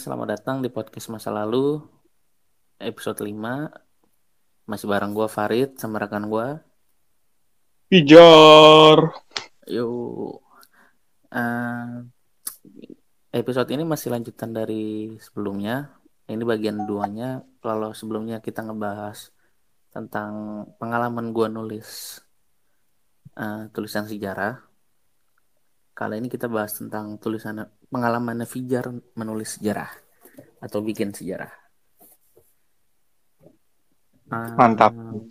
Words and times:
selamat 0.00 0.32
datang 0.32 0.64
di 0.64 0.72
podcast 0.72 1.12
masa 1.12 1.28
lalu 1.28 1.76
episode 2.80 3.20
5 3.20 3.36
Masih 4.64 4.88
bareng 4.88 5.12
gue 5.12 5.28
Farid 5.28 5.76
sama 5.76 6.00
rekan 6.00 6.24
gue 6.24 6.56
Pijar 7.92 9.12
Yuk 9.68 10.40
uh, 11.36 12.00
Episode 13.28 13.68
ini 13.76 13.84
masih 13.86 14.10
lanjutan 14.10 14.50
dari 14.50 15.14
sebelumnya. 15.22 15.94
Ini 16.26 16.42
bagian 16.42 16.82
duanya. 16.82 17.46
Kalau 17.62 17.94
sebelumnya 17.94 18.42
kita 18.42 18.66
ngebahas 18.66 19.30
tentang 19.94 20.66
pengalaman 20.82 21.30
gue 21.30 21.46
nulis 21.46 22.18
uh, 23.38 23.70
tulisan 23.70 24.10
sejarah 24.10 24.69
Kali 26.00 26.16
ini 26.16 26.32
kita 26.32 26.48
bahas 26.48 26.72
tentang 26.72 27.20
tulisan 27.20 27.60
pengalaman 27.92 28.48
Fijar 28.48 28.88
menulis 29.20 29.60
sejarah 29.60 29.92
atau 30.56 30.80
bikin 30.80 31.12
sejarah. 31.12 31.52
Mantap. 34.32 34.96
Uh, 34.96 35.28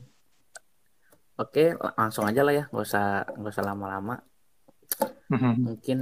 Oke, 1.41 1.73
langsung 1.73 2.29
aja 2.29 2.45
lah 2.45 2.53
ya, 2.53 2.63
nggak 2.69 2.85
usah 2.85 3.25
nggak 3.33 3.49
usah 3.49 3.65
lama-lama. 3.65 4.21
Mhm. 5.33 5.53
Mungkin 5.57 5.99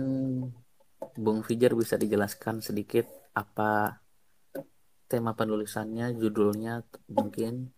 Bung 1.15 1.47
Fijar 1.47 1.71
bisa 1.71 1.95
dijelaskan 1.95 2.59
sedikit 2.59 3.07
apa 3.39 4.03
tema 5.07 5.31
penulisannya, 5.31 6.11
judulnya 6.19 6.83
mungkin. 7.07 7.71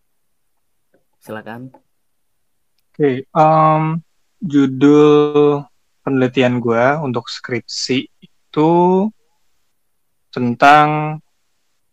Silakan. 1.22 1.70
Oke, 1.70 2.98
okay, 2.98 3.16
um, 3.30 4.02
judul 4.42 5.69
penelitian 6.00 6.58
gue 6.58 6.84
untuk 7.04 7.28
skripsi 7.28 7.98
itu 8.20 8.70
tentang 10.30 11.18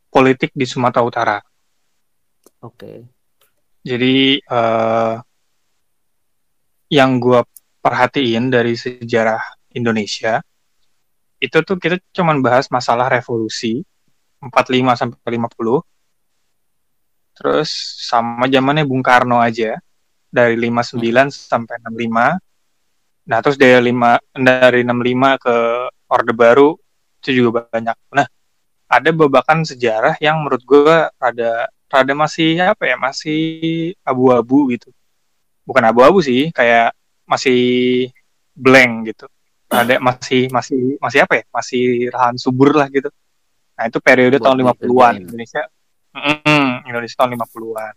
politik 0.07 0.53
di 0.53 0.65
Sumatera 0.65 1.03
Utara. 1.03 1.37
Oke. 2.63 2.73
Okay. 2.73 2.97
Jadi 3.87 4.39
uh, 4.51 5.15
yang 6.91 7.19
gue 7.19 7.39
perhatiin 7.83 8.51
dari 8.51 8.75
sejarah 8.75 9.39
Indonesia 9.75 10.43
itu 11.37 11.57
tuh 11.61 11.77
kita 11.77 12.01
cuma 12.11 12.33
bahas 12.41 12.65
masalah 12.73 13.13
revolusi 13.13 13.85
45 14.41 14.97
sampai 14.97 15.37
50 15.37 17.37
terus 17.37 17.69
sama 18.01 18.49
zamannya 18.49 18.89
Bung 18.89 19.05
Karno 19.05 19.37
aja 19.37 19.77
dari 20.27 20.57
59 20.57 20.97
hmm. 20.97 21.29
sampai 21.29 21.77
65 21.85 22.41
Nah, 23.27 23.43
terus 23.43 23.59
dari 23.59 23.91
lima 23.91 24.15
dari 24.31 24.87
65 24.87 25.43
ke 25.43 25.55
Orde 26.07 26.33
Baru 26.33 26.79
itu 27.19 27.43
juga 27.43 27.67
banyak. 27.67 27.95
Nah, 28.15 28.27
ada 28.87 29.09
babakan 29.11 29.67
sejarah 29.67 30.15
yang 30.23 30.39
menurut 30.39 30.63
gue 30.63 30.95
rada 31.19 31.67
rada 31.91 32.13
masih 32.15 32.55
apa 32.63 32.87
ya, 32.87 32.95
masih 32.95 33.39
abu-abu 34.07 34.71
gitu. 34.71 34.87
Bukan 35.67 35.83
abu-abu 35.83 36.23
sih, 36.23 36.55
kayak 36.55 36.95
masih 37.27 37.59
blank 38.55 39.11
gitu. 39.11 39.27
Ada 39.67 39.99
masih 39.99 40.47
masih 40.47 40.95
masih 41.03 41.19
apa 41.27 41.43
ya? 41.43 41.45
Masih 41.51 42.07
lahan 42.15 42.39
subur 42.39 42.71
lah 42.71 42.87
gitu. 42.87 43.11
Nah, 43.75 43.91
itu 43.91 43.99
periode 43.99 44.39
Buat 44.39 44.55
tahun 44.55 44.57
50-an 44.71 45.13
Indonesia. 45.27 45.63
Mm, 46.15 46.87
Indonesia 46.87 47.15
tahun 47.19 47.31
50-an. 47.35 47.93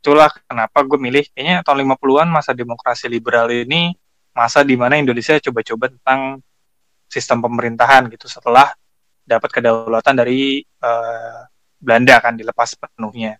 Itulah 0.00 0.30
kenapa 0.44 0.78
gue 0.84 0.98
milih 1.00 1.24
kayaknya 1.32 1.64
tahun 1.64 1.88
50-an 1.88 2.28
masa 2.28 2.52
demokrasi 2.52 3.08
liberal 3.08 3.48
ini 3.48 3.96
masa 4.40 4.64
di 4.64 4.72
mana 4.72 4.96
Indonesia 4.96 5.36
coba-coba 5.36 5.92
tentang 5.92 6.40
sistem 7.04 7.44
pemerintahan 7.44 8.08
gitu 8.08 8.24
setelah 8.24 8.72
dapat 9.20 9.52
kedaulatan 9.52 10.16
dari 10.16 10.64
uh, 10.80 11.44
Belanda 11.76 12.16
kan 12.24 12.40
dilepas 12.40 12.72
penuhnya. 12.80 13.36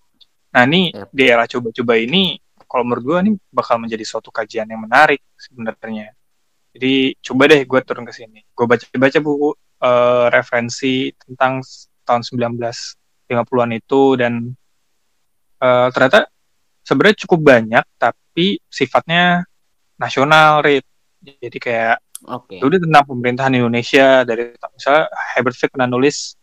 Nah 0.52 0.62
ini 0.68 0.92
yep. 0.92 1.08
di 1.08 1.24
era 1.24 1.48
coba-coba 1.48 1.96
ini 1.96 2.36
kalau 2.68 2.84
menurut 2.84 3.02
gue 3.02 3.18
ini 3.24 3.32
bakal 3.48 3.80
menjadi 3.80 4.04
suatu 4.04 4.28
kajian 4.28 4.68
yang 4.68 4.84
menarik 4.84 5.24
sebenarnya. 5.40 6.12
Jadi 6.76 7.16
coba 7.24 7.42
deh 7.48 7.64
gue 7.64 7.80
turun 7.80 8.04
ke 8.04 8.12
sini. 8.12 8.44
Gue 8.52 8.68
baca-baca 8.68 9.18
buku 9.24 9.50
uh, 9.82 10.26
referensi 10.28 11.10
tentang 11.16 11.64
tahun 12.04 12.22
1950-an 12.28 13.70
itu 13.72 14.02
dan 14.20 14.52
uh, 15.64 15.88
ternyata 15.90 16.28
sebenarnya 16.84 17.16
cukup 17.26 17.40
banyak 17.40 17.84
tapi 17.96 18.60
sifatnya 18.68 19.48
nasional, 19.98 20.62
Rit. 20.62 20.89
Jadi 21.20 21.58
kayak 21.60 22.00
okay. 22.24 22.64
itu 22.64 22.76
tentang 22.80 23.04
pemerintahan 23.04 23.52
Indonesia 23.52 24.24
dari 24.24 24.56
misalnya 24.56 25.04
Herbert 25.36 25.56
Frick 25.56 25.72
pernah 25.76 25.88
nulis 25.88 26.36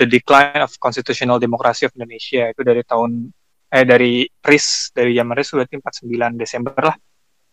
The 0.00 0.08
Decline 0.08 0.64
of 0.64 0.72
Constitutional 0.80 1.36
Democracy 1.36 1.84
of 1.84 1.92
Indonesia 1.92 2.48
itu 2.48 2.62
dari 2.64 2.80
tahun 2.86 3.28
eh 3.68 3.84
dari 3.84 4.24
RIS 4.24 4.96
dari 4.96 5.12
zaman 5.12 5.34
RIS 5.36 5.50
berarti 5.52 5.74
49 5.76 6.40
Desember 6.40 6.80
lah. 6.80 6.96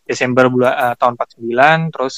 Desember 0.06 0.46
bulan 0.46 0.74
uh, 0.74 0.94
tahun 0.94 1.18
49 1.18 1.92
terus 1.92 2.16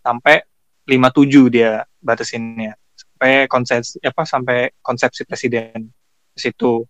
sampai 0.00 0.40
57 0.88 1.54
dia 1.54 1.84
batasinnya 2.00 2.72
sampai 2.96 3.46
konsepsi 3.46 4.02
apa 4.02 4.22
sampai 4.26 4.58
konsepsi 4.82 5.22
presiden 5.22 5.92
di 6.34 6.40
situ. 6.40 6.82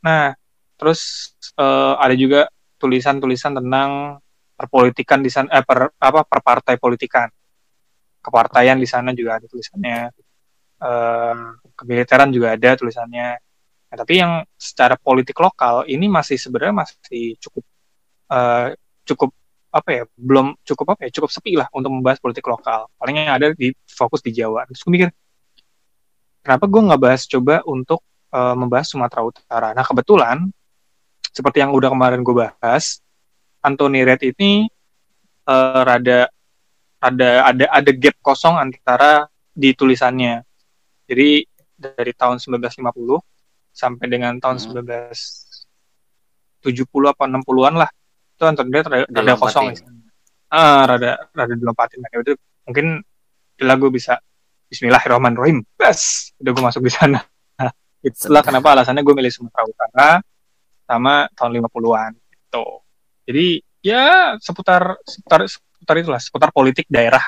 Nah, 0.00 0.32
terus 0.80 1.32
uh, 1.60 2.00
ada 2.00 2.16
juga 2.16 2.48
tulisan-tulisan 2.80 3.60
tentang 3.60 4.22
perpolitikan 4.54 5.20
di 5.20 5.30
sana 5.30 5.50
eh, 5.50 5.64
per 5.66 5.92
apa 5.98 6.20
perpartai 6.22 6.78
politikan. 6.78 7.28
Kepartaian 8.24 8.78
di 8.80 8.88
sana 8.88 9.12
juga 9.12 9.42
ada 9.42 9.46
tulisannya. 9.50 9.98
Eh, 10.80 11.36
kemiliteran 11.74 12.30
juga 12.30 12.54
ada 12.54 12.78
tulisannya. 12.78 13.28
Nah, 13.90 13.96
tapi 13.98 14.18
yang 14.18 14.42
secara 14.58 14.98
politik 14.98 15.38
lokal 15.38 15.86
ini 15.86 16.06
masih 16.10 16.38
sebenarnya 16.38 16.74
masih 16.86 17.38
cukup 17.38 17.64
eh, 18.32 18.68
cukup 19.04 19.30
apa 19.74 19.90
ya 19.90 20.02
belum 20.14 20.54
cukup 20.62 20.94
apa 20.94 21.00
ya 21.06 21.10
cukup 21.18 21.30
sepi 21.34 21.58
lah 21.58 21.66
untuk 21.74 21.90
membahas 21.90 22.18
politik 22.22 22.46
lokal. 22.46 22.86
Paling 22.98 23.26
yang 23.26 23.34
ada 23.34 23.50
di 23.52 23.74
fokus 23.90 24.22
di 24.22 24.30
Jawa. 24.30 24.66
Terus 24.70 24.80
gue 24.86 24.92
mikir 24.94 25.10
kenapa 26.46 26.64
gue 26.70 26.80
nggak 26.80 27.00
bahas 27.02 27.22
coba 27.26 27.60
untuk 27.66 28.00
uh, 28.30 28.54
membahas 28.54 28.86
Sumatera 28.86 29.26
Utara? 29.26 29.68
Nah 29.74 29.82
kebetulan 29.82 30.46
seperti 31.34 31.58
yang 31.58 31.74
udah 31.74 31.90
kemarin 31.90 32.22
gue 32.22 32.34
bahas 32.34 33.02
Anthony 33.64 34.04
Red 34.04 34.20
ini 34.20 34.68
uh, 35.48 35.80
rada 35.80 36.28
ada 37.00 37.30
ada 37.48 37.64
ada 37.72 37.90
gap 37.96 38.16
kosong 38.20 38.60
antara 38.60 39.24
di 39.52 39.72
tulisannya. 39.72 40.44
Jadi 41.08 41.44
dari 41.74 42.12
tahun 42.12 42.40
1950 42.40 42.84
sampai 43.72 44.06
dengan 44.06 44.36
tahun 44.40 44.56
hmm. 44.60 44.84
1970 46.64 47.12
apa 47.12 47.24
60-an 47.28 47.74
lah. 47.80 47.90
Itu 48.36 48.44
Anthony 48.44 48.70
Red 48.72 48.86
rada, 48.88 49.06
rada 49.08 49.34
kosong. 49.40 49.72
Ah, 50.52 50.84
rada 50.86 51.28
rada 51.32 51.54
dilompatin. 51.56 51.98
Nah, 52.04 52.20
itu 52.20 52.36
mungkin 52.68 53.00
lagu 53.64 53.88
bisa 53.88 54.20
Bismillahirrahmanirrahim. 54.68 55.62
Bas, 55.78 56.32
udah 56.40 56.50
gue 56.50 56.64
masuk 56.64 56.82
di 56.84 56.92
sana. 56.92 57.20
Nah, 57.54 57.70
itulah 58.02 58.42
kenapa 58.42 58.74
alasannya 58.74 59.06
gue 59.06 59.14
milih 59.14 59.30
Sumatera 59.30 59.62
Utara 59.62 60.18
sama 60.90 61.30
tahun 61.38 61.62
50-an. 61.62 62.12
Gitu. 62.18 62.66
Jadi 63.24 63.64
ya 63.80 64.36
seputar 64.40 65.00
seputar 65.04 65.48
seputar 65.48 65.96
itulah 66.00 66.20
seputar 66.20 66.48
politik 66.52 66.88
daerah 66.88 67.20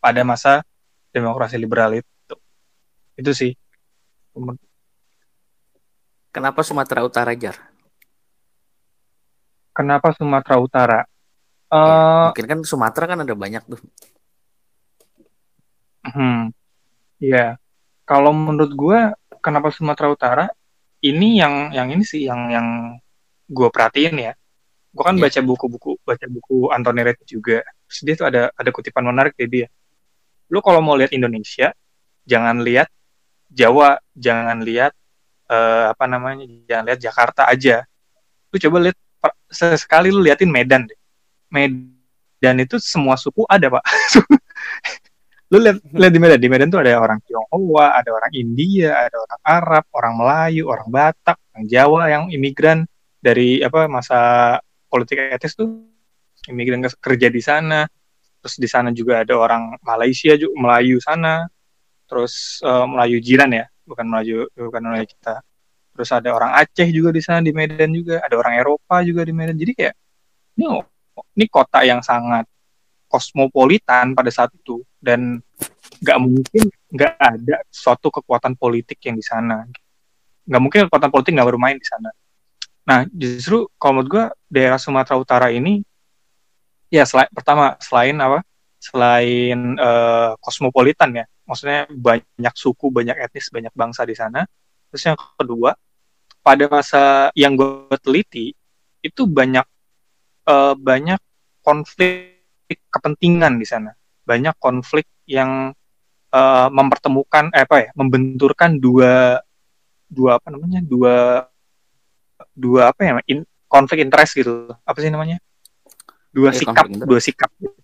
pada 0.00 0.20
masa 0.24 0.64
demokrasi 1.12 1.60
liberal 1.60 1.96
itu. 1.96 2.36
Itu 3.16 3.30
sih. 3.32 3.52
Kenapa 6.34 6.66
Sumatera 6.66 7.06
Utara, 7.06 7.30
Jar? 7.38 7.54
Kenapa 9.70 10.10
Sumatera 10.12 10.56
Utara? 10.58 11.00
Ya, 11.70 11.78
uh, 11.78 12.22
mungkin 12.30 12.46
kan 12.46 12.58
Sumatera 12.66 13.04
kan 13.14 13.18
ada 13.22 13.34
banyak 13.38 13.62
tuh. 13.64 13.80
Hmm, 16.04 16.50
ya. 17.22 17.56
Kalau 18.04 18.34
menurut 18.34 18.72
gue, 18.74 18.98
kenapa 19.38 19.70
Sumatera 19.70 20.10
Utara? 20.10 20.46
Ini 21.00 21.28
yang 21.38 21.54
yang 21.70 21.88
ini 21.94 22.02
sih 22.02 22.26
yang 22.26 22.50
yang 22.50 22.66
gue 23.44 23.68
perhatiin 23.68 24.16
ya 24.18 24.32
gue 24.94 25.02
kan 25.02 25.18
yeah. 25.18 25.26
baca 25.26 25.40
buku-buku 25.42 25.98
baca 26.06 26.26
buku 26.30 26.70
Anthony 26.70 27.02
Red 27.02 27.18
juga. 27.26 27.66
Terus 27.90 28.00
dia 28.06 28.14
tuh 28.14 28.26
ada 28.30 28.42
ada 28.54 28.70
kutipan 28.70 29.02
menarik 29.02 29.34
dari 29.34 29.50
dia. 29.50 29.66
Lu 30.54 30.62
kalau 30.62 30.78
mau 30.78 30.94
lihat 30.94 31.10
Indonesia 31.10 31.74
jangan 32.22 32.62
lihat 32.62 32.86
Jawa 33.50 33.98
jangan 34.14 34.62
lihat 34.62 34.94
uh, 35.50 35.90
apa 35.92 36.04
namanya 36.06 36.46
jangan 36.70 36.84
lihat 36.94 37.00
Jakarta 37.02 37.42
aja. 37.50 37.82
Lu 38.54 38.56
coba 38.62 38.90
lihat 38.90 38.96
sekali 39.50 40.14
lu 40.14 40.22
liatin 40.22 40.50
Medan 40.50 40.86
deh. 40.86 40.98
Medan 41.50 42.54
itu 42.62 42.78
semua 42.78 43.18
suku 43.18 43.42
ada 43.50 43.66
pak. 43.66 43.82
Lu 45.52 45.60
lihat 45.60 45.76
lihat 45.86 46.12
di 46.14 46.18
Medan. 46.18 46.38
Di 46.40 46.48
Medan 46.50 46.68
tuh 46.72 46.80
ada 46.82 46.98
orang 46.98 47.20
Tionghoa 47.22 47.94
ada 47.94 48.10
orang 48.10 48.32
India 48.34 48.96
ada 48.96 49.16
orang 49.22 49.40
Arab 49.44 49.84
orang 49.94 50.14
Melayu 50.18 50.62
orang 50.66 50.88
Batak 50.88 51.36
orang 51.52 51.64
Jawa 51.68 52.02
yang 52.10 52.24
imigran 52.32 52.88
dari 53.22 53.62
apa 53.62 53.86
masa 53.86 54.18
politik 54.94 55.18
etis 55.18 55.58
tuh 55.58 55.90
imigran 56.46 56.86
kerja 56.86 57.26
di 57.26 57.42
sana. 57.42 57.82
Terus 58.38 58.54
di 58.62 58.68
sana 58.70 58.94
juga 58.94 59.26
ada 59.26 59.34
orang 59.34 59.74
Malaysia 59.82 60.38
juga 60.38 60.54
Melayu 60.54 61.02
sana. 61.02 61.50
Terus 62.06 62.62
uh, 62.62 62.86
Melayu 62.86 63.18
jiran 63.18 63.50
ya, 63.50 63.66
bukan 63.82 64.06
Melayu 64.06 64.46
bukan 64.54 64.82
Melayu 64.86 65.10
kita. 65.10 65.42
Terus 65.98 66.10
ada 66.14 66.30
orang 66.30 66.54
Aceh 66.54 66.86
juga 66.94 67.10
di 67.10 67.22
sana 67.24 67.42
di 67.42 67.50
Medan 67.50 67.90
juga, 67.90 68.22
ada 68.22 68.38
orang 68.38 68.54
Eropa 68.54 69.02
juga 69.02 69.26
di 69.26 69.34
Medan. 69.34 69.58
Jadi 69.58 69.72
kayak 69.74 69.94
ini 70.54 70.78
ini 71.34 71.46
kota 71.50 71.82
yang 71.82 71.98
sangat 71.98 72.46
kosmopolitan 73.10 74.14
pada 74.14 74.30
saat 74.30 74.54
itu. 74.54 74.78
Dan 75.02 75.42
nggak 76.04 76.18
mungkin 76.22 76.62
nggak 76.94 77.14
ada 77.18 77.56
suatu 77.66 78.14
kekuatan 78.14 78.54
politik 78.54 79.02
yang 79.02 79.18
di 79.18 79.24
sana. 79.26 79.66
Nggak 80.46 80.62
mungkin 80.62 80.80
kekuatan 80.86 81.10
politik 81.10 81.32
nggak 81.34 81.50
bermain 81.50 81.80
di 81.80 81.88
sana 81.88 82.14
nah 82.84 83.08
justru 83.10 83.68
kalau 83.80 84.00
menurut 84.00 84.10
gue 84.12 84.24
daerah 84.52 84.76
Sumatera 84.76 85.16
Utara 85.16 85.48
ini 85.48 85.80
ya 86.92 87.08
selain 87.08 87.32
pertama 87.32 87.80
selain 87.80 88.16
apa 88.20 88.44
selain 88.76 89.80
uh, 89.80 90.36
kosmopolitan 90.38 91.16
ya 91.16 91.24
maksudnya 91.48 91.88
banyak 91.88 92.54
suku 92.54 92.92
banyak 92.92 93.16
etnis 93.16 93.48
banyak 93.48 93.72
bangsa 93.72 94.04
di 94.04 94.12
sana 94.12 94.44
terus 94.92 95.02
yang 95.08 95.16
kedua 95.16 95.72
pada 96.44 96.68
masa 96.68 97.32
yang 97.32 97.56
gue 97.56 97.96
teliti 98.04 98.52
itu 99.00 99.22
banyak 99.24 99.64
uh, 100.44 100.76
banyak 100.76 101.20
konflik 101.64 102.44
kepentingan 102.92 103.56
di 103.56 103.66
sana. 103.68 103.92
Banyak 104.24 104.56
konflik 104.60 105.08
yang 105.24 105.72
uh, 106.32 106.68
mempertemukan 106.68 107.52
eh, 107.52 107.64
apa 107.64 107.88
ya, 107.88 107.90
membenturkan 107.96 108.76
dua 108.76 109.40
dua 110.08 110.36
apa 110.36 110.48
namanya? 110.52 110.80
dua 110.84 111.44
dua 112.54 112.94
apa 112.94 113.00
ya? 113.02 113.12
In, 113.28 113.42
konflik 113.66 114.06
interest 114.06 114.38
gitu. 114.38 114.70
Apa 114.86 114.98
sih 115.02 115.10
namanya? 115.10 115.42
Dua 116.30 116.50
eh, 116.50 116.56
sikap, 116.56 116.86
dua 116.90 117.20
sikap 117.20 117.50
gitu. 117.58 117.74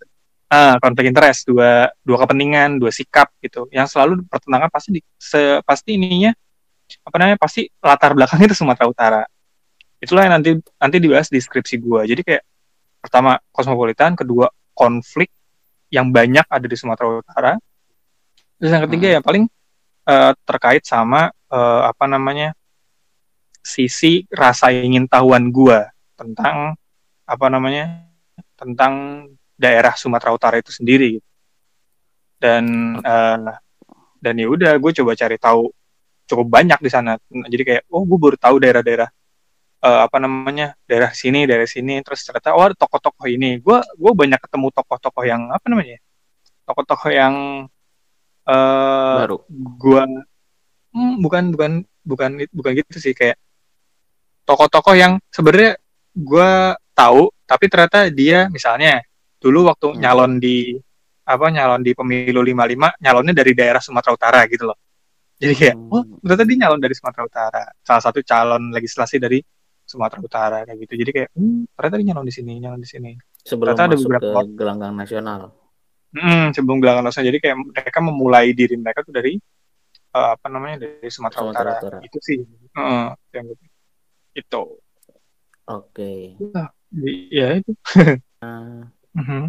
Ah, 0.51 0.75
konflik 0.83 1.11
interest, 1.15 1.47
dua 1.47 1.95
dua 2.03 2.17
kepentingan, 2.27 2.79
dua 2.83 2.91
sikap 2.91 3.31
gitu. 3.39 3.71
Yang 3.71 3.95
selalu 3.95 4.27
pertentangan 4.27 4.71
pasti 4.71 4.99
di 4.99 5.01
se, 5.15 5.63
pasti 5.63 5.95
ininya 5.95 6.35
apa 7.07 7.17
namanya? 7.23 7.39
pasti 7.39 7.71
latar 7.79 8.19
belakangnya 8.19 8.51
itu 8.51 8.59
Sumatera 8.59 8.87
Utara. 8.91 9.23
Itulah 10.03 10.27
yang 10.27 10.43
nanti 10.43 10.59
nanti 10.59 10.97
dibahas 10.99 11.31
di 11.31 11.39
skripsi 11.39 11.79
gua. 11.79 12.03
Jadi 12.03 12.27
kayak 12.27 12.43
pertama 12.99 13.39
kosmopolitan, 13.55 14.19
kedua 14.19 14.51
konflik 14.75 15.31
yang 15.91 16.11
banyak 16.11 16.47
ada 16.51 16.67
di 16.67 16.75
Sumatera 16.75 17.23
Utara. 17.23 17.53
Terus 18.59 18.71
yang 18.75 18.83
ketiga 18.91 19.07
hmm. 19.07 19.15
ya 19.15 19.21
paling 19.23 19.45
uh, 20.11 20.33
terkait 20.43 20.83
sama 20.83 21.31
uh, 21.51 21.83
apa 21.87 22.05
namanya 22.11 22.59
sisi 23.71 24.27
rasa 24.35 24.75
ingin 24.75 25.07
tahuan 25.07 25.55
gua 25.55 25.87
tentang 26.19 26.75
apa 27.23 27.47
namanya 27.47 28.11
tentang 28.59 29.25
daerah 29.55 29.95
Sumatera 29.95 30.35
Utara 30.35 30.57
itu 30.59 30.75
sendiri 30.75 31.23
gitu. 31.23 31.29
Dan 32.41 32.97
uh, 32.99 33.55
dan 34.19 34.35
ya 34.37 34.49
udah 34.51 34.77
gue 34.81 34.93
coba 35.01 35.13
cari 35.15 35.37
tahu 35.39 35.71
cukup 36.27 36.47
banyak 36.51 36.81
di 36.83 36.91
sana. 36.91 37.15
Jadi 37.31 37.63
kayak 37.63 37.83
oh 37.93 38.03
gue 38.03 38.19
baru 38.19 38.37
tahu 38.37 38.59
daerah-daerah 38.59 39.09
uh, 39.85 40.01
apa 40.07 40.17
namanya 40.21 40.77
daerah 40.85 41.11
sini 41.13 41.49
daerah 41.49 41.69
sini 41.69 42.01
terus 42.05 42.25
ternyata 42.25 42.57
oh 42.57 42.65
ada 42.65 42.77
tokoh-tokoh 42.77 43.27
ini 43.29 43.59
gue 43.61 43.79
gue 43.81 44.13
banyak 44.13 44.41
ketemu 44.41 44.69
tokoh-tokoh 44.77 45.25
yang 45.25 45.49
apa 45.51 45.67
namanya 45.69 45.99
tokoh-tokoh 46.69 47.11
yang 47.11 47.35
uh, 48.45 49.17
baru 49.25 49.37
gue 49.51 50.03
hmm, 50.95 51.13
bukan 51.25 51.45
bukan 51.53 51.73
bukan 52.05 52.31
bukan 52.53 52.71
gitu 52.77 52.99
sih 53.01 53.17
kayak 53.17 53.37
tokoh-tokoh 54.51 54.99
yang 54.99 55.23
sebenarnya 55.31 55.79
gue 56.11 56.51
tahu 56.91 57.31
tapi 57.47 57.65
ternyata 57.71 58.11
dia 58.11 58.51
misalnya 58.51 58.99
dulu 59.39 59.71
waktu 59.71 59.95
hmm. 59.95 59.99
nyalon 60.03 60.33
di 60.43 60.75
apa 61.23 61.47
nyalon 61.47 61.87
di 61.87 61.95
pemilu 61.95 62.43
55 62.43 62.99
nyalonnya 62.99 63.35
dari 63.35 63.53
daerah 63.55 63.79
Sumatera 63.79 64.13
Utara 64.19 64.41
gitu 64.51 64.67
loh. 64.67 64.79
Jadi 65.41 65.55
kayak 65.57 65.77
hmm. 65.79 65.95
oh 65.95 66.03
ternyata 66.21 66.45
dia 66.45 66.59
nyalon 66.67 66.81
dari 66.83 66.95
Sumatera 66.99 67.23
Utara. 67.25 67.63
Salah 67.81 68.03
satu 68.03 68.19
calon 68.27 68.75
legislasi 68.75 69.23
dari 69.23 69.39
Sumatera 69.87 70.21
Utara 70.21 70.59
kayak 70.67 70.79
gitu. 70.85 70.95
Jadi 70.99 71.11
kayak 71.15 71.29
hmm, 71.33 71.71
ternyata 71.79 71.97
dia 72.03 72.07
nyalon 72.13 72.27
di 72.27 72.35
sini 72.35 72.53
nyalon 72.59 72.81
di 72.83 72.89
sini. 72.91 73.11
Sebelum 73.41 73.73
ternyata 73.73 73.83
masuk 73.87 73.95
ada 73.95 73.97
beberapa 74.05 74.41
ke 74.45 74.53
gelanggang 74.59 74.93
nasional. 74.99 75.41
Hmm, 76.11 76.51
sebelum 76.51 76.77
gelanggang 76.83 77.07
nasional. 77.07 77.29
Jadi 77.31 77.39
kayak 77.39 77.57
mereka 77.57 77.99
memulai 78.03 78.51
diri 78.53 78.75
mereka 78.77 79.07
tuh 79.07 79.15
dari 79.15 79.39
uh, 80.13 80.35
apa 80.35 80.47
namanya 80.51 80.85
dari 80.85 81.09
Sumatera, 81.09 81.41
Sumatera 81.47 81.71
Utara. 81.71 81.73
Utara. 81.79 81.99
Itu 82.05 82.19
sih. 82.21 82.39
Uh, 82.75 83.15
yang 83.33 83.47
itu 84.35 84.63
oke 85.67 85.91
okay. 85.91 86.37
ya 87.31 87.59
itu 87.59 87.73
uh, 88.45 88.83
uh-huh. 89.17 89.45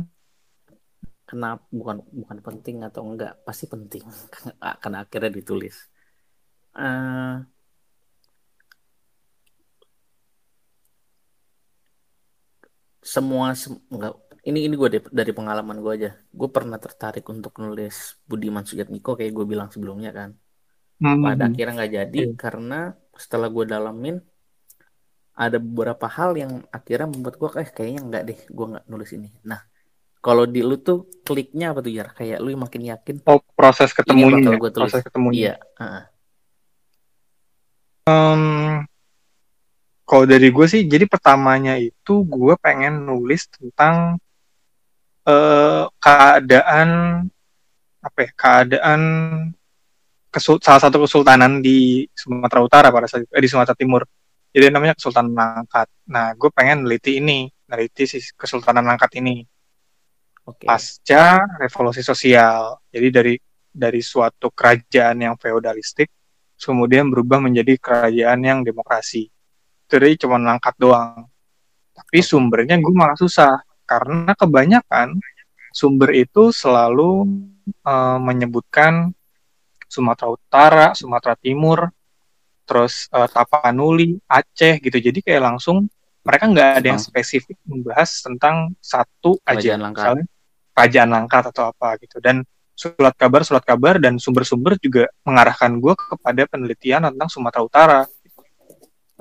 kenapa 1.25 1.63
bukan 1.69 2.04
bukan 2.12 2.38
penting 2.42 2.83
atau 2.86 3.01
enggak 3.06 3.38
pasti 3.45 3.66
penting 3.69 4.04
karena 4.81 5.06
akhirnya 5.06 5.31
ditulis 5.31 5.75
uh, 6.78 7.42
semua 13.01 13.57
sem 13.57 13.74
enggak 13.89 14.13
ini 14.42 14.66
ini 14.66 14.74
gue 14.74 14.89
dari 15.13 15.31
pengalaman 15.38 15.77
gue 15.86 15.94
aja 15.94 16.12
gue 16.18 16.50
pernah 16.50 16.81
tertarik 16.81 17.25
untuk 17.30 17.54
nulis 17.62 18.18
Budiman 18.25 18.66
Sujatmiko 18.66 19.13
kayak 19.13 19.34
gue 19.38 19.45
bilang 19.45 19.69
sebelumnya 19.69 20.10
kan 20.10 20.34
hmm. 20.98 21.22
pada 21.22 21.45
akhirnya 21.45 21.74
nggak 21.77 21.94
jadi 21.94 22.22
hmm. 22.25 22.38
karena 22.38 22.98
setelah 23.13 23.54
gue 23.54 23.66
dalamin 23.69 24.18
ada 25.42 25.58
beberapa 25.58 26.06
hal 26.06 26.38
yang 26.38 26.62
akhirnya 26.70 27.10
membuat 27.10 27.36
gue 27.42 27.50
kayak 27.50 27.74
kayaknya 27.74 28.02
nggak 28.06 28.24
deh 28.30 28.40
gue 28.46 28.66
nggak 28.78 28.86
nulis 28.86 29.10
ini. 29.18 29.30
Nah 29.42 29.58
kalau 30.22 30.46
di 30.46 30.62
lu 30.62 30.78
tuh 30.78 31.10
kliknya 31.26 31.74
apa 31.74 31.82
tuh 31.82 31.90
ya 31.90 32.06
kayak 32.06 32.38
lu 32.46 32.54
makin 32.54 32.94
yakin? 32.94 33.16
Oh 33.26 33.42
proses 33.58 33.90
ketemunya 33.90 34.54
gue 34.54 34.70
tulis. 34.70 34.94
Proses 34.94 35.02
ketemunya. 35.02 35.38
Iya 35.42 35.56
-uh. 35.82 36.04
Um, 38.02 38.44
kalau 40.06 40.26
dari 40.30 40.54
gue 40.54 40.66
sih 40.70 40.86
jadi 40.86 41.10
pertamanya 41.10 41.74
itu 41.82 42.22
gue 42.22 42.54
pengen 42.62 43.02
nulis 43.10 43.50
tentang 43.50 44.22
uh, 45.26 45.90
keadaan 45.98 46.90
apa 48.02 48.18
ya 48.26 48.30
keadaan 48.34 49.02
kesul, 50.34 50.58
salah 50.62 50.82
satu 50.82 51.06
kesultanan 51.06 51.62
di 51.62 52.06
Sumatera 52.14 52.62
Utara 52.62 52.88
pada 52.90 53.06
saat 53.06 53.26
eh, 53.26 53.42
di 53.42 53.50
Sumatera 53.50 53.78
Timur 53.78 54.06
jadi 54.51 54.70
namanya 54.72 54.96
Kesultanan 54.96 55.34
Langkat 55.34 55.88
nah 56.08 56.36
gue 56.36 56.50
pengen 56.51 56.84
neliti 56.88 57.20
ini 57.24 57.48
neliti 57.72 58.03
si 58.03 58.20
Kesultanan 58.36 58.84
Langkat 58.84 59.15
ini. 59.24 59.48
Okay. 60.41 60.67
pasca 60.67 61.39
revolusi 61.62 62.03
sosial. 62.03 62.84
Jadi 62.91 63.08
dari 63.08 63.36
dari 63.72 64.01
suatu 64.03 64.51
kerajaan 64.51 65.24
yang 65.24 65.36
feodalistik 65.39 66.12
kemudian 66.60 67.08
berubah 67.08 67.39
menjadi 67.39 67.79
kerajaan 67.79 68.43
yang 68.43 68.60
demokrasi. 68.67 69.31
Dari 69.88 70.20
cuma 70.20 70.41
ngangkat 70.41 70.75
doang. 70.75 71.25
Tapi 71.96 72.20
sumbernya 72.20 72.75
gue 72.75 72.93
malah 72.93 73.15
susah. 73.15 73.63
Karena 73.88 74.36
kebanyakan 74.36 75.20
sumber 75.72 76.15
itu 76.15 76.51
selalu 76.51 77.27
uh, 77.84 78.20
menyebutkan 78.20 79.12
Sumatera 79.91 80.31
Utara, 80.31 80.88
Sumatera 80.96 81.36
Timur, 81.36 81.91
terus 82.72 83.12
uh, 83.12 83.28
Tapanuli, 83.28 84.16
Aceh 84.32 84.80
gitu. 84.80 84.96
Jadi 84.96 85.20
kayak 85.20 85.44
langsung 85.44 85.92
mereka 86.24 86.48
nggak 86.48 86.70
ada 86.80 86.88
yang 86.96 87.01
spesifik 87.01 87.60
membahas 87.68 88.24
tentang 88.24 88.72
satu 88.80 89.36
aja, 89.44 89.75
misalnya 89.75 90.24
kerajaan 90.72 91.10
Langkat 91.12 91.51
atau 91.51 91.68
apa 91.68 92.00
gitu. 92.00 92.24
Dan 92.24 92.48
surat 92.72 93.13
kabar, 93.20 93.44
surat 93.44 93.68
kabar 93.68 94.00
dan 94.00 94.16
sumber-sumber 94.16 94.80
juga 94.80 95.12
mengarahkan 95.28 95.75
gue 95.84 95.94
kepada 96.00 96.48
penelitian 96.48 97.12
tentang 97.12 97.28
Sumatera 97.28 97.62
Utara 97.68 98.01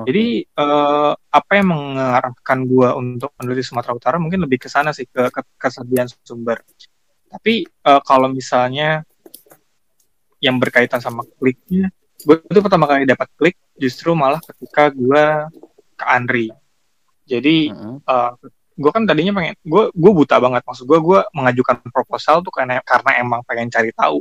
jadi 0.07 0.49
uh, 0.57 1.13
apa 1.13 1.53
yang 1.61 1.69
mengarahkan 1.77 2.59
gue 2.65 2.89
untuk 2.97 3.31
meneliti 3.37 3.69
Sumatera 3.69 3.93
Utara 3.97 4.17
mungkin 4.17 4.41
lebih 4.45 4.65
ke 4.65 4.69
sana 4.71 4.97
sih 4.97 5.05
ke, 5.05 5.29
ke 5.29 5.41
kesediaan 5.61 6.09
sumber. 6.25 6.65
Tapi 7.29 7.69
uh, 7.85 8.01
kalau 8.01 8.33
misalnya 8.33 9.05
yang 10.41 10.57
berkaitan 10.57 11.05
sama 11.05 11.27
kliknya, 11.37 11.93
gue 12.25 12.37
itu 12.45 12.61
pertama 12.61 12.87
kali 12.89 13.05
dapat 13.09 13.29
klik 13.37 13.57
justru 13.77 14.13
malah 14.13 14.41
ketika 14.43 14.91
gue 14.93 15.25
ke 15.97 16.05
Andri. 16.05 16.49
Jadi 17.25 17.71
-huh. 17.71 18.01
uh, 18.05 18.33
gue 18.81 18.91
kan 18.91 19.05
tadinya 19.05 19.37
pengen, 19.37 19.55
gue 19.61 19.85
gue 19.93 20.13
buta 20.13 20.37
banget 20.41 20.63
maksud 20.65 20.85
gue, 20.89 20.99
gue 20.99 21.21
mengajukan 21.37 21.77
proposal 21.93 22.41
tuh 22.41 22.53
karena 22.53 22.81
karena 22.83 23.11
emang 23.21 23.41
pengen 23.45 23.69
cari 23.69 23.93
tahu. 23.93 24.21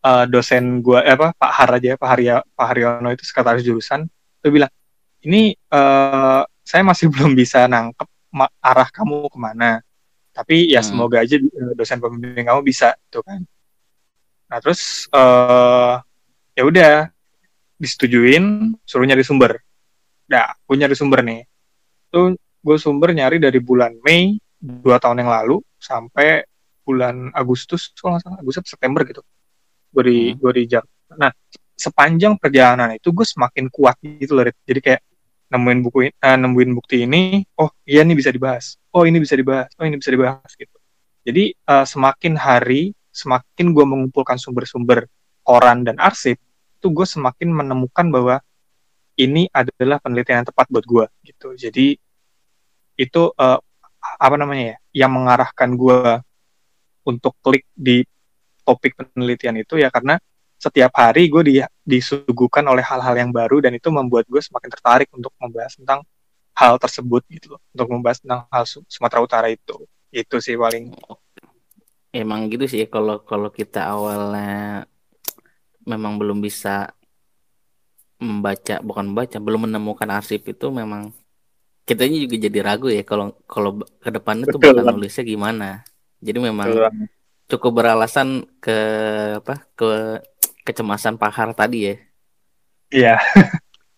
Uh, 0.00 0.24
dosen 0.24 0.80
gue 0.80 0.96
eh, 0.96 1.12
apa 1.12 1.36
Pak 1.36 1.52
Har 1.52 1.76
aja 1.76 1.92
Pak 1.92 2.08
Harya 2.08 2.40
Pak 2.56 2.66
Haryono 2.72 3.12
itu 3.12 3.20
sekretaris 3.20 3.60
jurusan 3.60 4.08
itu 4.40 4.48
bilang 4.48 4.72
ini 5.20 5.52
uh, 5.68 6.40
saya 6.64 6.80
masih 6.80 7.08
belum 7.12 7.36
bisa 7.36 7.68
nangkep 7.68 8.08
arah 8.64 8.88
kamu 8.88 9.28
ke 9.28 9.36
mana 9.36 9.84
tapi 10.30 10.70
ya 10.70 10.80
hmm. 10.80 10.88
semoga 10.88 11.20
aja 11.20 11.36
eh, 11.36 11.72
dosen 11.74 11.98
pembimbing 11.98 12.46
kamu 12.46 12.62
bisa 12.62 12.94
tuh 13.10 13.20
kan 13.26 13.42
nah 14.50 14.58
terus 14.62 15.06
uh, 15.12 15.98
ya 16.56 16.62
udah 16.66 16.92
disetujuin 17.80 18.76
suruh 18.84 19.06
nyari 19.08 19.24
sumber. 19.24 19.56
Nah 20.28 20.52
gue 20.54 20.76
nyari 20.76 20.94
sumber 20.94 21.24
nih. 21.24 21.42
Tuh 22.12 22.36
gue 22.36 22.76
sumber 22.76 23.16
nyari 23.16 23.40
dari 23.40 23.56
bulan 23.58 23.96
Mei 24.04 24.36
dua 24.60 25.00
tahun 25.00 25.24
yang 25.24 25.32
lalu 25.32 25.56
sampai 25.80 26.44
bulan 26.84 27.32
Agustus 27.32 27.94
kalau 27.96 28.16
nggak 28.16 28.22
salah. 28.26 28.38
Agustus 28.42 28.68
September 28.68 29.00
gitu. 29.08 29.22
Gue 29.90 30.02
di 30.06 30.18
Hmm. 30.30 30.38
gue 30.38 30.52
di 30.60 30.62
Jakarta 30.70 30.98
nah 31.10 31.32
sepanjang 31.74 32.38
perjalanan 32.38 32.94
itu 32.94 33.10
gue 33.10 33.26
semakin 33.26 33.66
kuat 33.66 33.98
gitu 33.98 34.38
loh 34.38 34.46
jadi 34.62 34.78
kayak 34.78 35.02
nemuin 35.50 35.78
buku 35.82 35.98
ini, 36.06 36.12
eh, 36.14 36.36
nemuin 36.38 36.70
bukti 36.78 36.96
ini 37.02 37.42
oh 37.58 37.74
iya 37.82 38.06
ini 38.06 38.14
bisa 38.14 38.30
dibahas. 38.30 38.78
Oh 38.94 39.02
ini 39.02 39.18
bisa 39.18 39.34
dibahas. 39.34 39.66
Oh 39.74 39.82
ini 39.82 39.98
bisa 39.98 40.14
dibahas 40.14 40.50
gitu. 40.54 40.76
Jadi 41.26 41.50
eh, 41.50 41.84
semakin 41.90 42.38
hari 42.38 42.94
semakin 43.10 43.74
gue 43.74 43.82
mengumpulkan 43.82 44.38
sumber-sumber 44.38 45.10
koran 45.44 45.84
dan 45.86 45.96
arsip 46.00 46.36
itu 46.80 46.86
gue 46.88 47.06
semakin 47.06 47.52
menemukan 47.52 48.06
bahwa 48.08 48.36
ini 49.20 49.52
adalah 49.52 50.00
penelitian 50.00 50.40
yang 50.40 50.48
tepat 50.48 50.66
buat 50.72 50.84
gue 50.88 51.06
gitu. 51.28 51.52
Jadi 51.52 51.96
itu 52.96 53.22
eh, 53.36 53.58
apa 54.00 54.36
namanya 54.40 54.76
ya 54.76 54.76
yang 55.04 55.12
mengarahkan 55.12 55.76
gue 55.76 56.00
untuk 57.04 57.36
klik 57.44 57.68
di 57.72 58.04
topik 58.64 58.96
penelitian 58.96 59.60
itu 59.60 59.80
ya 59.80 59.92
karena 59.92 60.20
setiap 60.60 60.92
hari 60.92 61.32
gue 61.32 61.42
di, 61.44 61.54
disuguhkan 61.84 62.64
oleh 62.68 62.84
hal-hal 62.84 63.16
yang 63.16 63.32
baru 63.32 63.64
dan 63.64 63.72
itu 63.72 63.88
membuat 63.88 64.28
gue 64.28 64.40
semakin 64.44 64.68
tertarik 64.68 65.08
untuk 65.16 65.32
membahas 65.40 65.72
tentang 65.72 66.04
hal 66.52 66.76
tersebut 66.76 67.24
gitu 67.32 67.56
loh. 67.56 67.60
Untuk 67.72 67.88
membahas 67.88 68.20
tentang 68.20 68.44
hal 68.52 68.64
Su- 68.68 68.84
Sumatera 68.84 69.24
Utara 69.24 69.48
itu. 69.48 69.88
Itu 70.12 70.36
sih 70.44 70.60
paling. 70.60 70.92
Emang 72.12 72.52
gitu 72.52 72.68
sih 72.68 72.84
kalau 72.92 73.24
kalau 73.24 73.48
kita 73.48 73.88
awalnya 73.88 74.84
memang 75.86 76.20
belum 76.20 76.38
bisa 76.40 76.92
membaca 78.20 78.84
bukan 78.84 79.04
membaca 79.10 79.36
belum 79.40 79.64
menemukan 79.64 80.08
arsip 80.12 80.44
itu 80.44 80.68
memang 80.68 81.08
kitanya 81.88 82.20
juga 82.20 82.36
jadi 82.36 82.58
ragu 82.60 82.92
ya 82.92 83.02
kalau 83.02 83.32
kalau 83.48 83.80
ke 83.98 84.10
depannya 84.12 84.46
tuh 84.46 84.60
bakal 84.60 84.84
nulisnya 84.94 85.24
gimana. 85.24 85.82
Jadi 86.20 86.38
memang 86.38 86.68
Betul 86.68 87.08
cukup 87.50 87.82
beralasan 87.82 88.46
ke 88.62 88.78
apa 89.42 89.66
ke 89.74 89.88
kecemasan 90.62 91.18
Pahar 91.18 91.50
tadi 91.50 91.90
ya. 91.90 91.94
Iya. 92.94 93.14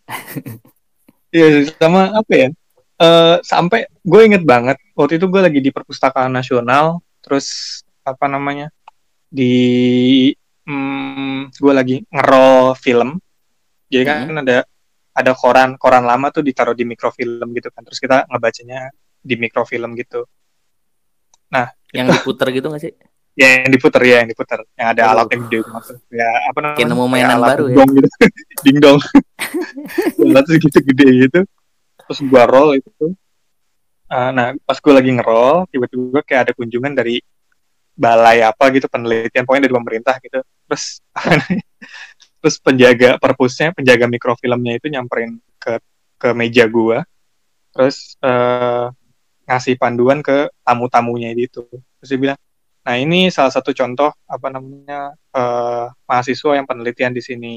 Iya 1.32 1.64
sama 1.80 2.12
apa 2.12 2.32
ya? 2.36 2.48
Eh 3.00 3.36
sampai 3.40 3.88
gue 4.04 4.20
inget 4.20 4.44
banget 4.44 4.76
waktu 4.92 5.16
itu 5.16 5.24
gue 5.32 5.40
lagi 5.40 5.64
di 5.64 5.72
perpustakaan 5.72 6.28
nasional, 6.28 7.00
terus 7.24 7.80
apa 8.04 8.28
namanya 8.28 8.68
di 9.32 9.48
hmm, 10.64 11.50
gue 11.52 11.72
lagi 11.72 11.96
ngerol 12.08 12.74
film. 12.76 13.18
Jadi 13.86 14.02
kan 14.04 14.18
Hmm. 14.26 14.40
ada 14.40 14.64
ada 15.12 15.32
koran 15.36 15.76
koran 15.76 16.08
lama 16.08 16.32
tuh 16.32 16.40
ditaruh 16.40 16.72
di 16.72 16.88
mikrofilm 16.88 17.52
gitu 17.52 17.68
kan, 17.68 17.84
terus 17.84 18.00
kita 18.00 18.24
ngebacanya 18.26 18.88
di 19.20 19.34
mikrofilm 19.36 19.92
gitu. 19.94 20.24
Nah 21.50 21.68
Yang 21.92 22.24
diputer 22.24 22.48
gitu 22.50 22.66
gak 22.72 22.80
sih? 22.80 22.92
ya 23.40 23.60
yang 23.60 23.68
diputer 23.68 24.00
ya 24.04 24.16
yang 24.24 24.28
diputer, 24.32 24.58
yang 24.76 24.88
ada 24.96 25.02
Aduh. 25.04 25.12
alat 25.12 25.26
yang 25.32 25.40
gede 25.48 25.58
banget. 25.64 25.84
Ya 26.08 26.28
apa 26.48 26.58
namanya? 26.60 26.76
Kayak 26.80 26.88
nemu 26.88 27.04
mainan 27.08 27.32
alat 27.36 27.48
baru 27.52 27.64
ya. 27.64 27.68
dingdong 27.76 27.90
gitu, 27.92 28.08
dingdong. 28.64 28.98
alat 30.32 30.44
segitu 30.48 30.78
gede 30.80 31.08
gitu 31.28 31.40
terus 32.02 32.18
gua 32.26 32.44
roll 32.46 32.76
itu 32.76 33.12
Uh, 34.12 34.28
nah 34.28 34.52
pas 34.68 34.76
gue 34.76 34.92
lagi 34.92 35.08
ngerol 35.08 35.64
tiba-tiba 35.72 36.20
kayak 36.20 36.40
ada 36.44 36.52
kunjungan 36.52 36.92
dari 36.92 37.24
balai 37.92 38.40
apa 38.40 38.72
gitu 38.72 38.88
penelitian 38.88 39.44
pokoknya 39.44 39.68
dari 39.68 39.76
pemerintah 39.76 40.14
gitu. 40.22 40.40
Terus 40.68 40.84
terus 42.42 42.56
penjaga 42.58 43.20
perpusnya 43.22 43.70
penjaga 43.70 44.10
mikrofilmnya 44.10 44.80
itu 44.80 44.86
nyamperin 44.90 45.38
ke 45.60 45.78
ke 46.18 46.28
meja 46.34 46.64
gua. 46.66 47.04
Terus 47.72 48.16
uh, 48.20 48.92
ngasih 49.48 49.74
panduan 49.80 50.22
ke 50.22 50.48
tamu-tamunya 50.62 51.34
itu 51.34 51.66
terus 51.98 52.08
dia 52.08 52.20
bilang 52.20 52.38
nah 52.82 52.98
ini 52.98 53.30
salah 53.30 53.54
satu 53.54 53.70
contoh 53.70 54.10
apa 54.26 54.50
namanya 54.50 55.14
uh, 55.30 55.86
mahasiswa 56.06 56.58
yang 56.58 56.66
penelitian 56.66 57.14
di 57.14 57.22
sini. 57.22 57.54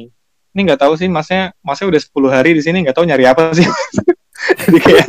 Ini 0.56 0.62
nggak 0.72 0.88
tahu 0.88 0.96
sih 0.96 1.12
masnya 1.12 1.52
masnya 1.60 1.92
udah 1.92 2.02
10 2.02 2.36
hari 2.36 2.52
di 2.56 2.62
sini 2.64 2.86
nggak 2.86 2.96
tahu 2.96 3.06
nyari 3.10 3.26
apa 3.26 3.52
sih. 3.58 3.66
Jadi 4.66 4.80
kayak 4.80 5.06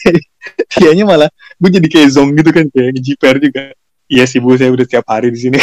dianya 0.80 1.04
malah 1.04 1.30
gue 1.60 1.70
jadi 1.70 1.88
kayak 1.90 2.08
zong 2.14 2.32
gitu 2.38 2.50
kan 2.54 2.64
kayak 2.72 2.96
jiper 3.02 3.36
juga 3.36 3.62
iya 4.10 4.26
sih 4.26 4.42
bu 4.42 4.58
saya 4.58 4.74
udah 4.74 4.86
tiap 4.86 5.06
hari 5.06 5.30
di 5.30 5.38
sini. 5.38 5.56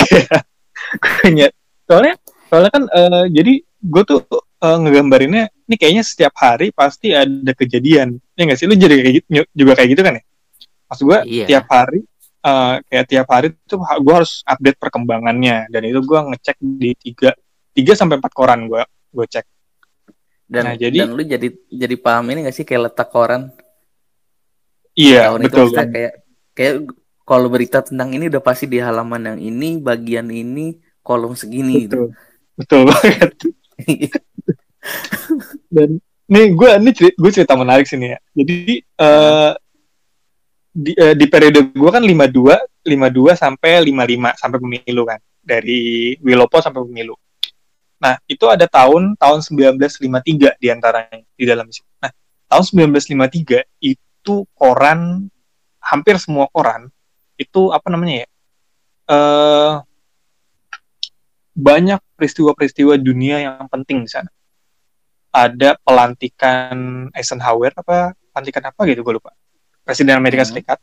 Kayak 1.03 1.51
soalnya 1.83 2.15
soalnya 2.47 2.71
kan 2.71 2.83
uh, 2.87 3.25
jadi 3.27 3.59
gue 3.63 4.03
tuh 4.07 4.23
uh, 4.63 4.77
ngegambarinnya 4.81 5.51
ini 5.67 5.75
kayaknya 5.75 6.03
setiap 6.07 6.31
hari 6.39 6.71
pasti 6.71 7.11
ada 7.11 7.51
kejadian. 7.51 8.15
Ya 8.39 8.41
nggak 8.47 8.57
sih? 8.57 8.65
Lu 8.71 8.73
jadi 8.79 8.95
kayak 9.03 9.13
gitu, 9.19 9.27
juga 9.51 9.71
kayak 9.75 9.89
gitu 9.91 10.01
kan 10.01 10.13
ya? 10.15 10.23
Maksud 10.87 11.03
gue 11.03 11.19
Iya. 11.27 11.45
tiap 11.51 11.65
hari 11.67 11.99
uh, 12.47 12.79
kayak 12.87 13.05
tiap 13.11 13.27
hari 13.27 13.47
tuh 13.67 13.83
gue 13.83 14.13
harus 14.15 14.41
update 14.47 14.79
perkembangannya. 14.79 15.67
Dan 15.67 15.81
itu 15.83 15.99
gue 15.99 16.19
ngecek 16.31 16.57
di 16.63 16.91
tiga 16.95 17.35
tiga 17.75 17.93
sampai 17.99 18.17
empat 18.17 18.31
koran 18.31 18.71
gue 18.71 18.81
gue 19.11 19.25
cek. 19.27 19.45
Dan 20.47 20.63
Nah, 20.63 20.75
jadi- 20.79 21.03
dan 21.03 21.11
lu 21.11 21.23
jadi 21.27 21.47
jadi 21.67 21.95
paham 21.99 22.31
ini 22.31 22.47
gak 22.47 22.55
sih? 22.55 22.63
Kayak 22.63 22.95
letak 22.95 23.11
koran? 23.11 23.51
Iya 24.97 25.29
tahun 25.29 25.39
itu 25.43 25.45
betul 25.45 25.59
maksudnya 25.61 25.77
kan 25.77 25.89
kayak 25.93 26.13
kayak 26.57 26.73
kalau 27.27 27.51
berita 27.51 27.83
tentang 27.83 28.15
ini 28.15 28.31
udah 28.31 28.39
pasti 28.39 28.71
di 28.71 28.79
halaman 28.79 29.35
yang 29.35 29.39
ini 29.43 29.83
bagian 29.83 30.31
ini 30.31 30.79
kolom 31.03 31.35
segini 31.35 31.83
gitu. 31.83 32.07
betul. 32.07 32.15
Betul 32.57 32.81
banget. 32.87 33.31
Dan 35.75 35.99
nih 36.31 36.45
gue 36.55 36.69
ini 36.79 36.91
cerita, 36.95 37.15
gue 37.19 37.31
cerita 37.35 37.53
menarik 37.59 37.83
sini 37.83 38.15
ya. 38.15 38.19
Jadi 38.31 38.79
eh 38.79 39.51
di, 40.77 40.91
eh, 40.95 41.15
di 41.19 41.25
periode 41.27 41.67
gue 41.75 41.89
kan 41.91 41.99
52 41.99 42.87
52 42.87 43.35
sampai 43.35 43.83
55 43.83 44.41
sampai 44.41 44.57
pemilu 44.63 45.03
kan. 45.03 45.19
Dari 45.43 46.15
Wilopo 46.23 46.63
sampai 46.63 46.79
pemilu. 46.79 47.15
Nah 47.99 48.15
itu 48.23 48.47
ada 48.47 48.71
tahun 48.71 49.19
tahun 49.19 49.39
1953 49.43 50.63
di 50.63 50.67
antaranya 50.71 51.19
di 51.35 51.43
dalam 51.43 51.67
situ. 51.67 51.91
Nah 51.99 52.11
tahun 52.47 52.63
1953 52.95 53.67
itu 53.83 54.47
koran 54.55 55.27
hampir 55.83 56.15
semua 56.19 56.47
koran 56.51 56.87
itu 57.37 57.69
apa 57.71 57.87
namanya 57.93 58.25
ya 58.25 58.27
eh 59.07 59.73
banyak 61.57 61.97
peristiwa-peristiwa 62.13 63.01
dunia 63.01 63.41
yang 63.41 63.65
penting 63.65 64.05
di 64.05 64.09
sana. 64.13 64.29
Ada 65.33 65.77
pelantikan 65.81 67.09
Eisenhower 67.17 67.73
apa 67.73 68.13
pelantikan 68.29 68.69
apa 68.69 68.81
gitu 68.85 69.01
gue 69.01 69.17
lupa. 69.17 69.33
Presiden 69.81 70.21
Amerika 70.21 70.45
Hmm. 70.45 70.53
Serikat 70.53 70.77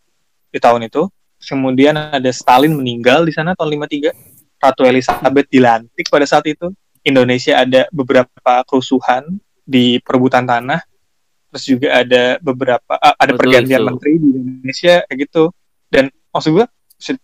di 0.51 0.59
tahun 0.59 0.91
itu. 0.91 1.07
Kemudian 1.39 1.95
ada 1.95 2.31
Stalin 2.35 2.75
meninggal 2.75 3.23
di 3.23 3.31
sana 3.31 3.55
tahun 3.55 3.87
53 3.87 4.11
Ratu 4.59 4.83
Elizabeth 4.83 5.47
dilantik 5.47 6.11
pada 6.11 6.27
saat 6.27 6.43
itu. 6.51 6.75
Indonesia 7.05 7.61
ada 7.61 7.85
beberapa 7.93 8.65
kerusuhan 8.67 9.29
di 9.63 10.01
perebutan 10.03 10.49
tanah. 10.49 10.81
Terus 11.53 11.65
juga 11.71 11.89
ada 12.03 12.41
beberapa 12.43 12.99
ah, 12.99 13.15
ada 13.15 13.31
Betul, 13.37 13.41
pergantian 13.47 13.79
itu. 13.79 13.87
menteri 13.87 14.13
di 14.19 14.29
Indonesia 14.35 14.95
kayak 15.07 15.19
gitu. 15.29 15.43
Dan 15.87 16.11
maksud 16.35 16.51
gue 16.51 16.65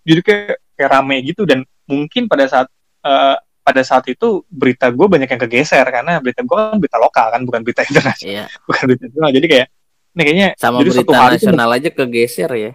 jadi 0.07 0.21
kayak, 0.23 0.55
kayak 0.79 0.91
rame 0.91 1.17
gitu 1.27 1.43
dan 1.43 1.67
mungkin 1.91 2.31
pada 2.31 2.47
saat 2.47 2.69
eh, 3.03 3.37
pada 3.61 3.83
saat 3.83 4.07
itu 4.09 4.47
berita 4.49 4.89
gue 4.89 5.07
banyak 5.07 5.29
yang 5.29 5.41
kegeser 5.47 5.85
karena 5.85 6.23
berita 6.23 6.41
gue 6.47 6.57
kan 6.57 6.79
berita 6.79 6.99
lokal 7.03 7.27
kan 7.35 7.43
bukan 7.43 7.61
berita 7.67 7.83
internasional 7.91 8.31
Iya. 8.31 8.45
bukan 8.65 8.83
berita 8.87 9.03
internasional 9.11 9.33
jadi 9.35 9.47
kayak 9.51 9.67
ini 10.11 10.23
kayaknya 10.27 10.49
Sama 10.59 10.83
jadi 10.83 10.91
satu 10.91 11.03
berita 11.07 11.19
hari 11.23 11.37
tuh 11.39 11.47
nasional 11.47 11.71
aja 11.71 11.89
kegeser 11.95 12.51
ya. 12.59 12.73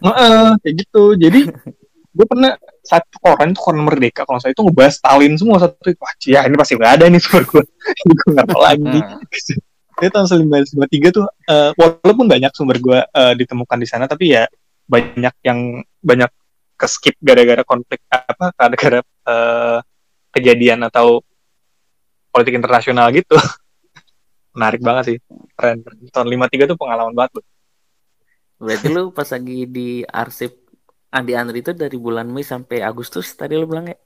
Heeh, 0.00 0.48
kayak 0.62 0.74
gitu. 0.86 1.04
Jadi 1.18 1.40
gue 2.16 2.26
pernah 2.26 2.52
satu 2.86 3.16
koran 3.18 3.50
itu 3.54 3.60
koran 3.60 3.82
Merdeka 3.86 4.22
kalau 4.26 4.38
saya 4.38 4.54
itu 4.54 4.62
ngebahas 4.62 4.94
Stalin 4.98 5.34
semua 5.34 5.58
satu 5.58 5.74
itu. 5.90 5.98
Wah, 5.98 6.14
ya 6.22 6.40
ini 6.46 6.54
pasti 6.54 6.78
nggak 6.78 6.92
ada 6.94 7.04
nih 7.10 7.20
sumber 7.22 7.44
gue. 7.46 7.62
Ini 8.06 8.12
gue 8.14 8.28
nggak 8.38 8.46
tahu 8.54 8.62
lagi. 8.62 8.98
Jadi 10.00 10.08
tahun 10.16 10.26
1953 10.48 11.16
tuh 11.16 11.26
eh, 11.28 11.70
walaupun 11.76 12.26
banyak 12.30 12.52
sumber 12.54 12.78
gue 12.78 12.98
eh, 13.02 13.34
ditemukan 13.36 13.78
di 13.82 13.88
sana 13.90 14.06
tapi 14.06 14.32
ya 14.32 14.46
banyak 14.90 15.34
yang 15.46 15.60
banyak 16.02 16.30
ke 16.74 16.86
skip 16.90 17.14
gara-gara 17.22 17.62
konflik 17.62 18.02
apa 18.10 18.50
gara-gara 18.50 19.00
eh, 19.04 19.78
kejadian 20.34 20.82
atau 20.82 21.22
politik 22.30 22.58
internasional 22.58 23.06
gitu. 23.10 23.34
Menarik 24.58 24.82
banget 24.82 25.04
sih. 25.06 25.18
Keren. 25.54 25.86
Tahun 26.10 26.26
53 26.26 26.70
tuh 26.74 26.78
pengalaman 26.78 27.14
banget. 27.14 27.38
Bro. 27.38 27.42
berarti 28.60 28.86
lu 28.92 29.08
pas 29.08 29.24
lagi 29.24 29.64
di 29.64 30.04
arsip 30.04 30.52
Andi 31.10 31.32
Andri 31.32 31.64
itu 31.64 31.72
dari 31.72 31.96
bulan 31.96 32.28
Mei 32.28 32.44
sampai 32.44 32.84
Agustus 32.84 33.32
tadi 33.32 33.56
lu 33.56 33.64
bilang 33.64 33.88
ya? 33.88 33.96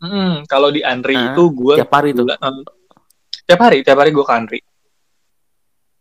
Hmm, 0.00 0.42
kalau 0.44 0.68
di 0.68 0.82
Andri 0.82 1.14
Ah, 1.14 1.32
itu 1.32 1.42
gue 1.54 1.78
Tiap 1.78 1.92
hari 1.92 2.10
tuh. 2.10 2.26
tiap 3.46 3.60
hari 3.60 3.78
tiap 3.84 3.94
hari 3.94 4.10
gue 4.10 4.24
ke 4.24 4.32
Andri 4.32 4.60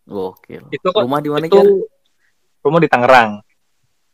Gokil. 0.03 0.65
itu 0.73 0.87
kok 0.89 1.03
Rumah 1.05 1.21
di 1.21 1.29
mana 1.29 1.45
itu 1.45 1.85
rumah 2.59 2.79
di 2.81 2.89
Tangerang 2.89 3.37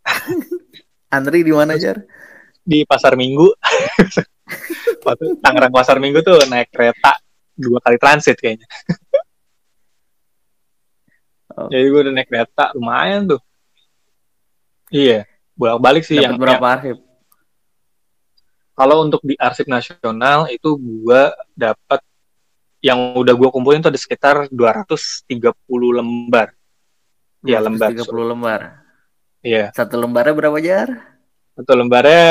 Andri 1.15 1.41
di 1.41 1.53
mana 1.53 1.75
Jar? 1.75 2.01
di 2.65 2.81
pasar 2.81 3.13
Minggu 3.13 3.45
Waktu 5.05 5.37
Tangerang 5.37 5.69
pasar 5.69 6.01
Minggu 6.01 6.25
tuh 6.25 6.49
naik 6.49 6.73
kereta 6.73 7.13
dua 7.53 7.77
kali 7.77 8.01
transit 8.01 8.37
kayaknya 8.41 8.65
Oh. 11.55 11.71
jadi 11.71 11.87
gue 11.87 12.01
udah 12.03 12.13
naik 12.19 12.27
kereta 12.27 12.75
lumayan 12.75 13.31
tuh 13.31 13.39
iya 14.91 15.23
bolak 15.55 15.79
balik 15.79 16.03
sih 16.03 16.19
yang, 16.19 16.35
berapa 16.35 16.59
arsip? 16.59 16.99
kalau 18.75 19.07
untuk 19.07 19.23
di 19.23 19.39
arsip 19.39 19.63
nasional 19.71 20.51
itu 20.51 20.75
gua 20.75 21.31
dapat 21.55 22.03
yang 22.83 23.15
udah 23.15 23.31
gua 23.31 23.49
kumpulin 23.55 23.79
tuh 23.79 23.87
ada 23.87 23.97
sekitar 23.97 24.51
230 24.51 25.31
lembar. 25.95 26.51
Ya, 27.39 27.63
lembar. 27.63 27.95
30 27.95 28.03
lembar. 28.35 28.84
Iya. 29.45 29.69
Satu 29.77 30.01
lembarnya 30.01 30.33
berapa 30.33 30.57
jar? 30.57 30.89
Satu 31.53 31.71
lembarnya 31.77 32.25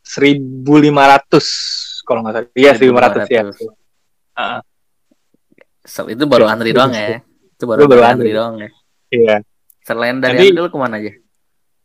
1500 0.00 2.00
kalau 2.06 2.22
nggak 2.22 2.34
salah. 2.38 2.48
Iya, 2.54 2.70
1500 2.78 3.26
ya. 3.26 3.42
1500. 3.42 3.58
Ah, 4.38 4.62
So, 5.82 6.04
itu 6.06 6.22
baru 6.28 6.46
Ya, 6.46 6.52
antri 6.52 6.70
doang 6.70 6.92
ya. 6.92 7.24
Itu 7.58 7.64
baru, 7.66 7.80
Itu 7.82 7.86
baru 7.90 8.02
antri, 8.06 8.28
antri. 8.28 8.30
doang 8.36 8.54
ya. 8.60 8.70
Iya. 9.10 9.36
Selain 9.82 10.16
dari 10.20 10.36
antri 10.46 10.54
lu 10.54 10.68
ke 10.70 10.78
mana 10.78 11.00
aja? 11.00 11.12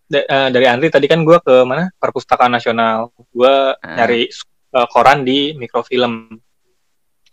Da- 0.03 0.27
eh, 0.27 0.48
dari 0.53 0.65
Andri 0.69 0.88
tadi 0.91 1.07
kan 1.10 1.24
gua 1.25 1.39
ke 1.39 1.63
mana? 1.65 1.89
Perpustakaan 1.98 2.51
Nasional. 2.53 3.10
Gua 3.33 3.74
Ah. 3.79 3.95
nyari 3.98 4.29
eh, 4.29 4.88
koran 4.91 5.25
di 5.25 5.55
mikrofilm. 5.57 6.38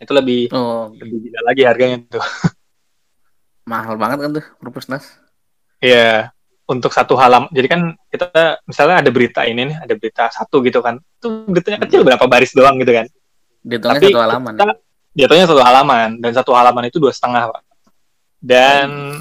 Itu 0.01 0.11
lebih 0.17 0.49
Oh, 0.49 0.89
lebih 0.95 1.29
gila 1.29 1.41
lagi 1.45 1.61
harganya 1.67 2.01
tuh. 2.09 2.23
mahal 3.71 3.93
banget 4.01 4.17
kan 4.25 4.31
tuh 4.41 4.45
perpusnas. 4.57 5.05
Iya, 5.77 6.33
untuk 6.71 6.95
satu 6.95 7.19
halaman. 7.19 7.51
Jadi 7.51 7.67
kan 7.67 7.81
kita 8.07 8.63
misalnya 8.63 9.03
ada 9.03 9.11
berita 9.11 9.43
ini 9.43 9.75
nih, 9.75 9.77
ada 9.83 9.93
berita 9.99 10.31
satu 10.31 10.63
gitu 10.63 10.79
kan. 10.79 10.95
Itu 11.19 11.43
beritanya 11.51 11.83
kecil 11.83 12.07
berapa 12.07 12.23
baris 12.31 12.55
doang 12.55 12.79
gitu 12.79 12.95
kan. 12.95 13.05
Dihitungnya 13.61 13.99
Tapi 13.99 14.07
satu 14.09 14.21
halaman. 14.23 14.53
kita- 14.55 14.79
Jatuhnya 15.11 15.43
satu 15.43 15.59
halaman 15.59 16.09
dan 16.23 16.31
satu 16.31 16.55
halaman 16.55 16.87
itu 16.87 16.95
dua 16.95 17.11
setengah 17.11 17.51
pak. 17.51 17.61
Dan 18.39 19.19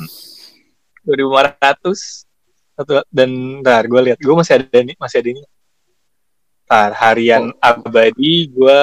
2500 1.02 2.30
satu 2.78 3.02
dan 3.10 3.58
ntar 3.60 3.90
gue 3.90 3.98
lihat 3.98 4.18
gue 4.22 4.30
masih 4.30 4.54
ada 4.62 4.78
nih 4.86 4.94
masih 4.94 5.18
ada 5.18 5.28
ini. 5.34 5.42
Ntar 6.70 6.90
harian 6.94 7.50
abadi 7.58 8.46
gue 8.46 8.80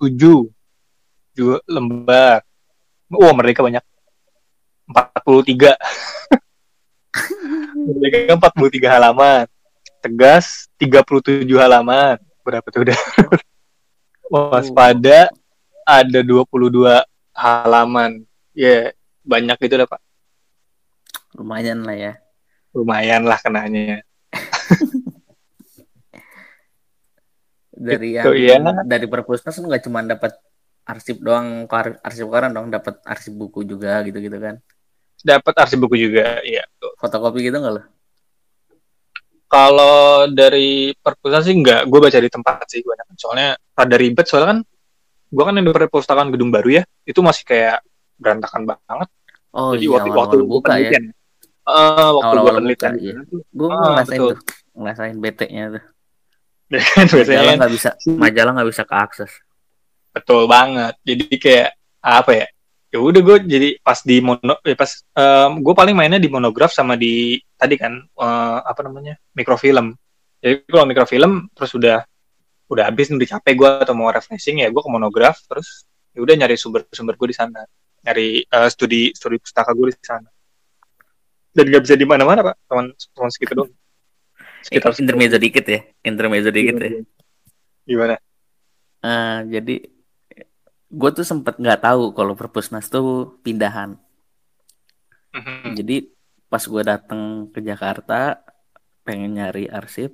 tujuh 0.00 0.48
tujuh 1.36 1.60
lembar. 1.68 2.40
Oh 3.12 3.30
merdeka 3.36 3.60
banyak 3.60 3.84
43 4.88 5.76
Merdeka 7.74 8.34
43 8.36 8.94
halaman. 8.94 9.46
Tegas 10.00 10.68
37 10.76 11.48
halaman. 11.56 12.18
Berapa 12.44 12.66
tuh 12.68 12.84
udah? 12.84 12.98
Waspada 14.32 15.28
ada 15.84 16.20
22 16.20 17.04
halaman. 17.32 18.24
Ya, 18.52 18.92
banyak 19.24 19.58
itu 19.64 19.74
dah, 19.80 19.88
Pak. 19.88 20.00
Lumayan 21.34 21.82
lah 21.82 21.96
ya. 21.96 22.12
Lumayan 22.74 23.22
lah 23.26 23.38
kenanya. 23.42 24.02
Dari 27.74 28.14
Gitu, 28.14 28.30
yang 28.38 28.62
ya. 28.70 28.86
dari 28.86 29.10
perpusnas 29.10 29.58
lu 29.58 29.66
nggak 29.66 29.82
cuma 29.82 29.98
dapat 30.06 30.30
arsip 30.86 31.18
doang, 31.18 31.66
arsip 32.06 32.30
koran 32.30 32.54
dong, 32.54 32.70
dapat 32.70 33.02
arsip 33.02 33.34
buku 33.34 33.66
juga 33.66 33.98
gitu-gitu 34.06 34.38
kan. 34.38 34.62
Dapat 35.24 35.54
arsip 35.56 35.80
buku 35.80 35.96
juga, 35.96 36.44
ya. 36.44 36.60
Fotokopi 37.00 37.48
gitu 37.48 37.56
nggak 37.56 37.74
lo? 37.74 37.82
Kalau 39.48 40.26
dari 40.28 40.92
perpustakaan 40.92 41.44
sih 41.46 41.54
enggak, 41.54 41.86
gue 41.86 41.98
baca 42.02 42.18
di 42.18 42.28
tempat 42.28 42.66
sih 42.66 42.82
gue. 42.82 42.94
Soalnya 43.14 43.54
rada 43.72 43.96
ribet, 43.96 44.26
soalnya 44.26 44.48
kan 44.50 44.58
gue 45.30 45.42
kan 45.46 45.54
yang 45.54 45.64
di 45.64 45.72
perpustakaan 45.72 46.28
gedung 46.34 46.50
baru 46.50 46.78
ya, 46.78 46.82
itu 47.06 47.20
masih 47.22 47.46
kayak 47.46 47.78
berantakan 48.18 48.66
banget. 48.66 49.08
Oh 49.54 49.72
Jadi 49.72 49.86
iya, 49.86 49.92
waktu 49.94 50.10
waktu 50.10 50.36
buka 50.42 50.74
ya. 50.74 50.90
penelitian. 50.90 51.04
Eh, 51.64 52.10
waktu 52.18 52.34
gue 52.36 52.52
penelitian 52.52 52.92
iya. 52.98 53.14
Gue 53.54 53.68
Ah, 53.70 53.78
ngerasain 53.94 54.18
betul. 54.18 54.30
tuh, 54.34 54.38
ngerasain 54.74 55.16
bete-nya 55.16 55.64
tuh. 55.78 55.84
Majalah 57.14 57.52
nggak 57.60 57.72
bisa, 57.72 57.90
majalah 58.18 58.52
nggak 58.58 58.68
bisa 58.74 58.82
keakses. 58.82 59.32
betul 60.10 60.46
banget. 60.46 60.94
Jadi 61.06 61.24
kayak 61.38 61.70
apa 62.02 62.30
ya? 62.34 62.46
Ya 62.94 63.02
udah 63.02 63.20
gue 63.26 63.36
jadi 63.50 63.68
pas 63.82 63.98
di 64.06 64.22
mono, 64.22 64.54
ya 64.62 64.78
pas 64.78 64.86
gue 65.50 65.74
paling 65.74 65.98
mainnya 65.98 66.22
di 66.22 66.30
monograf 66.30 66.70
sama 66.70 66.94
di 66.94 67.42
tadi 67.58 67.74
kan 67.74 67.98
eh, 67.98 68.58
apa 68.62 68.86
namanya 68.86 69.18
mikrofilm. 69.34 69.98
Jadi 70.38 70.62
kalau 70.70 70.86
mikrofilm 70.86 71.50
terus 71.50 71.74
udah 71.74 72.06
udah 72.70 72.84
habis 72.86 73.10
udah 73.10 73.26
capek 73.26 73.54
gue 73.58 73.70
atau 73.82 73.98
mau 73.98 74.14
refreshing 74.14 74.62
ya 74.62 74.70
gue 74.70 74.78
ke 74.78 74.86
monograf 74.86 75.42
terus 75.50 75.90
ya 76.14 76.22
udah 76.22 76.34
nyari 76.38 76.54
sumber-sumber 76.54 77.18
gue 77.18 77.34
di 77.34 77.36
sana, 77.36 77.66
nyari 78.06 78.46
eh, 78.46 78.68
studi 78.70 79.10
studi 79.10 79.42
pustaka 79.42 79.74
gue 79.74 79.90
di 79.90 79.98
sana. 79.98 80.30
Dan 81.50 81.74
nggak 81.74 81.82
bisa 81.82 81.98
di 81.98 82.06
mana-mana 82.06 82.46
pak, 82.46 82.62
teman 82.70 82.94
teman 82.94 83.30
segitu 83.34 83.52
doang. 83.58 83.74
Eh, 83.74 84.70
Sekitar 84.70 84.94
intermezzo 85.02 85.38
dikit 85.42 85.66
ya, 85.66 85.82
intermezzo 86.06 86.54
dikit 86.54 86.78
ya. 86.78 87.02
Gimana? 87.90 88.22
Eh, 89.02 89.38
jadi 89.50 89.74
gue 91.00 91.10
tuh 91.16 91.26
sempet 91.30 91.54
nggak 91.62 91.80
tahu 91.86 92.02
kalau 92.16 92.34
perpusnas 92.40 92.86
tuh 92.94 93.38
pindahan. 93.44 93.90
Mhm. 95.34 95.74
Jadi 95.78 95.96
pas 96.50 96.62
gue 96.62 96.82
datang 96.86 97.50
ke 97.52 97.58
Jakarta 97.68 98.38
pengen 99.06 99.36
nyari 99.36 99.66
arsip. 99.66 100.10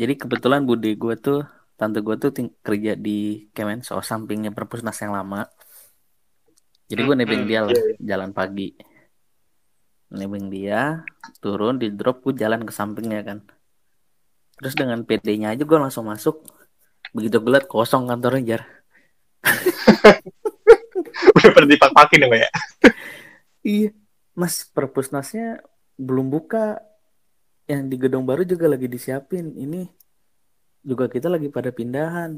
Jadi 0.00 0.12
kebetulan 0.20 0.62
bude 0.68 0.90
gue 1.02 1.14
tuh 1.16 1.40
tante 1.78 1.98
gue 2.06 2.16
tuh 2.22 2.30
ting- 2.36 2.54
kerja 2.66 2.92
di 3.06 3.48
Kemensos 3.56 4.04
sampingnya 4.04 4.50
perpusnas 4.52 4.98
yang 5.02 5.12
lama. 5.16 5.48
Jadi 6.90 7.00
gue 7.00 7.16
nebeng 7.16 7.42
Hmm, 7.42 7.48
dia 7.48 7.60
lah 7.64 7.72
jalan 8.10 8.30
pagi. 8.36 8.76
Nebeng 10.14 10.46
dia, 10.52 11.02
turun 11.42 11.80
di 11.82 11.88
drop 11.90 12.22
gue 12.22 12.34
jalan 12.42 12.62
ke 12.68 12.72
sampingnya 12.78 13.20
kan. 13.28 13.38
Terus 14.60 14.74
dengan 14.78 15.02
PD-nya 15.02 15.48
aja 15.56 15.64
gue 15.66 15.78
langsung 15.80 16.06
masuk. 16.06 16.44
Begitu 17.16 17.36
gue 17.42 17.50
liat 17.56 17.66
kosong 17.66 18.06
kantornya 18.10 18.42
jar. 18.50 18.83
udah 21.36 21.50
pada 21.52 21.66
dipak-pakin 21.68 22.24
ya 22.24 22.48
ya. 22.48 22.50
Iya, 23.64 23.90
Mas 24.36 24.64
perpusnasnya 24.68 25.64
belum 25.96 26.28
buka. 26.28 26.80
Yang 27.64 27.82
di 27.88 27.96
gedung 27.96 28.28
baru 28.28 28.44
juga 28.44 28.68
lagi 28.68 28.84
disiapin. 28.88 29.56
Ini 29.56 29.88
juga 30.84 31.08
kita 31.08 31.32
lagi 31.32 31.48
pada 31.48 31.72
pindahan. 31.72 32.36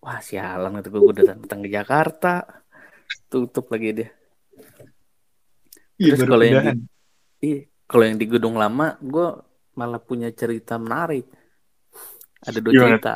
Wah 0.00 0.20
sialan 0.24 0.80
itu 0.80 0.88
gue 0.88 1.02
udah 1.04 1.24
datang 1.36 1.60
ke 1.60 1.68
Jakarta. 1.68 2.64
Tutup 3.28 3.68
lagi 3.68 3.92
dia. 3.92 4.08
Iya, 5.98 6.14
Terus 6.14 6.30
kalau 6.30 6.44
yang 6.46 6.62
di, 6.62 6.70
iya, 7.42 7.60
kalau 7.90 8.04
yang 8.06 8.16
di 8.16 8.26
gedung 8.30 8.54
lama, 8.54 8.94
gue 9.02 9.28
malah 9.74 9.98
punya 9.98 10.30
cerita 10.30 10.78
menarik. 10.78 11.26
Ada 12.38 12.58
dua 12.62 12.72
Gimana? 12.72 12.86
cerita. 12.94 13.14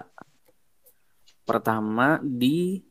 Pertama 1.47 2.19
di, 2.23 2.83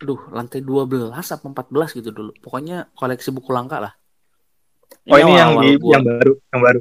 duh 0.00 0.20
lantai 0.32 0.64
12 0.64 1.12
apa 1.12 1.44
14 1.44 1.98
gitu 2.00 2.10
dulu. 2.10 2.32
Pokoknya 2.40 2.88
koleksi 2.96 3.28
buku 3.30 3.52
langka 3.52 3.78
lah. 3.78 3.92
Oh 5.06 5.16
ini 5.16 5.32
yang 5.32 5.54
awal-awal 5.54 5.62
di 5.62 5.70
gua- 5.76 5.92
yang 5.94 6.04
baru, 6.04 6.32
yang 6.50 6.62
baru, 6.62 6.80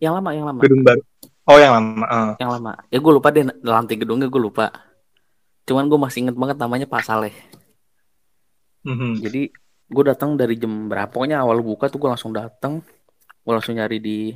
yang 0.00 0.12
lama, 0.16 0.30
yang 0.32 0.46
lama, 0.48 0.60
gedung 0.64 0.82
baru. 0.82 1.02
Oh 1.44 1.58
yang 1.60 1.72
lama. 1.72 2.06
eh. 2.08 2.32
yang 2.40 2.50
lama. 2.50 2.72
Ya 2.88 2.98
gue 2.98 3.12
lupa 3.12 3.28
deh 3.28 3.44
lantai 3.60 3.94
gedungnya 3.94 4.26
gue 4.26 4.40
lupa. 4.40 4.72
Cuman 5.64 5.86
gue 5.86 5.98
masih 6.00 6.24
inget 6.24 6.36
banget 6.36 6.56
namanya 6.56 6.88
Pak 6.88 7.04
Saleh. 7.04 7.36
Mhm. 8.82 9.20
Jadi 9.20 9.52
gue 9.84 10.04
datang 10.04 10.34
dari 10.34 10.56
jam 10.56 10.88
berapa? 10.88 11.08
Pokoknya 11.08 11.44
awal 11.44 11.60
buka 11.60 11.88
tuh 11.88 12.00
gue 12.00 12.08
langsung 12.08 12.32
datang. 12.32 12.80
Gue 13.44 13.52
langsung 13.52 13.76
nyari 13.76 14.00
di 14.00 14.32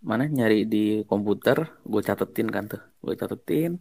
mana? 0.00 0.24
Nyari 0.24 0.64
di 0.64 0.84
komputer. 1.04 1.80
Gue 1.82 2.00
catetin 2.00 2.48
kan 2.48 2.68
tuh. 2.68 2.80
Gue 3.00 3.16
catetin. 3.16 3.80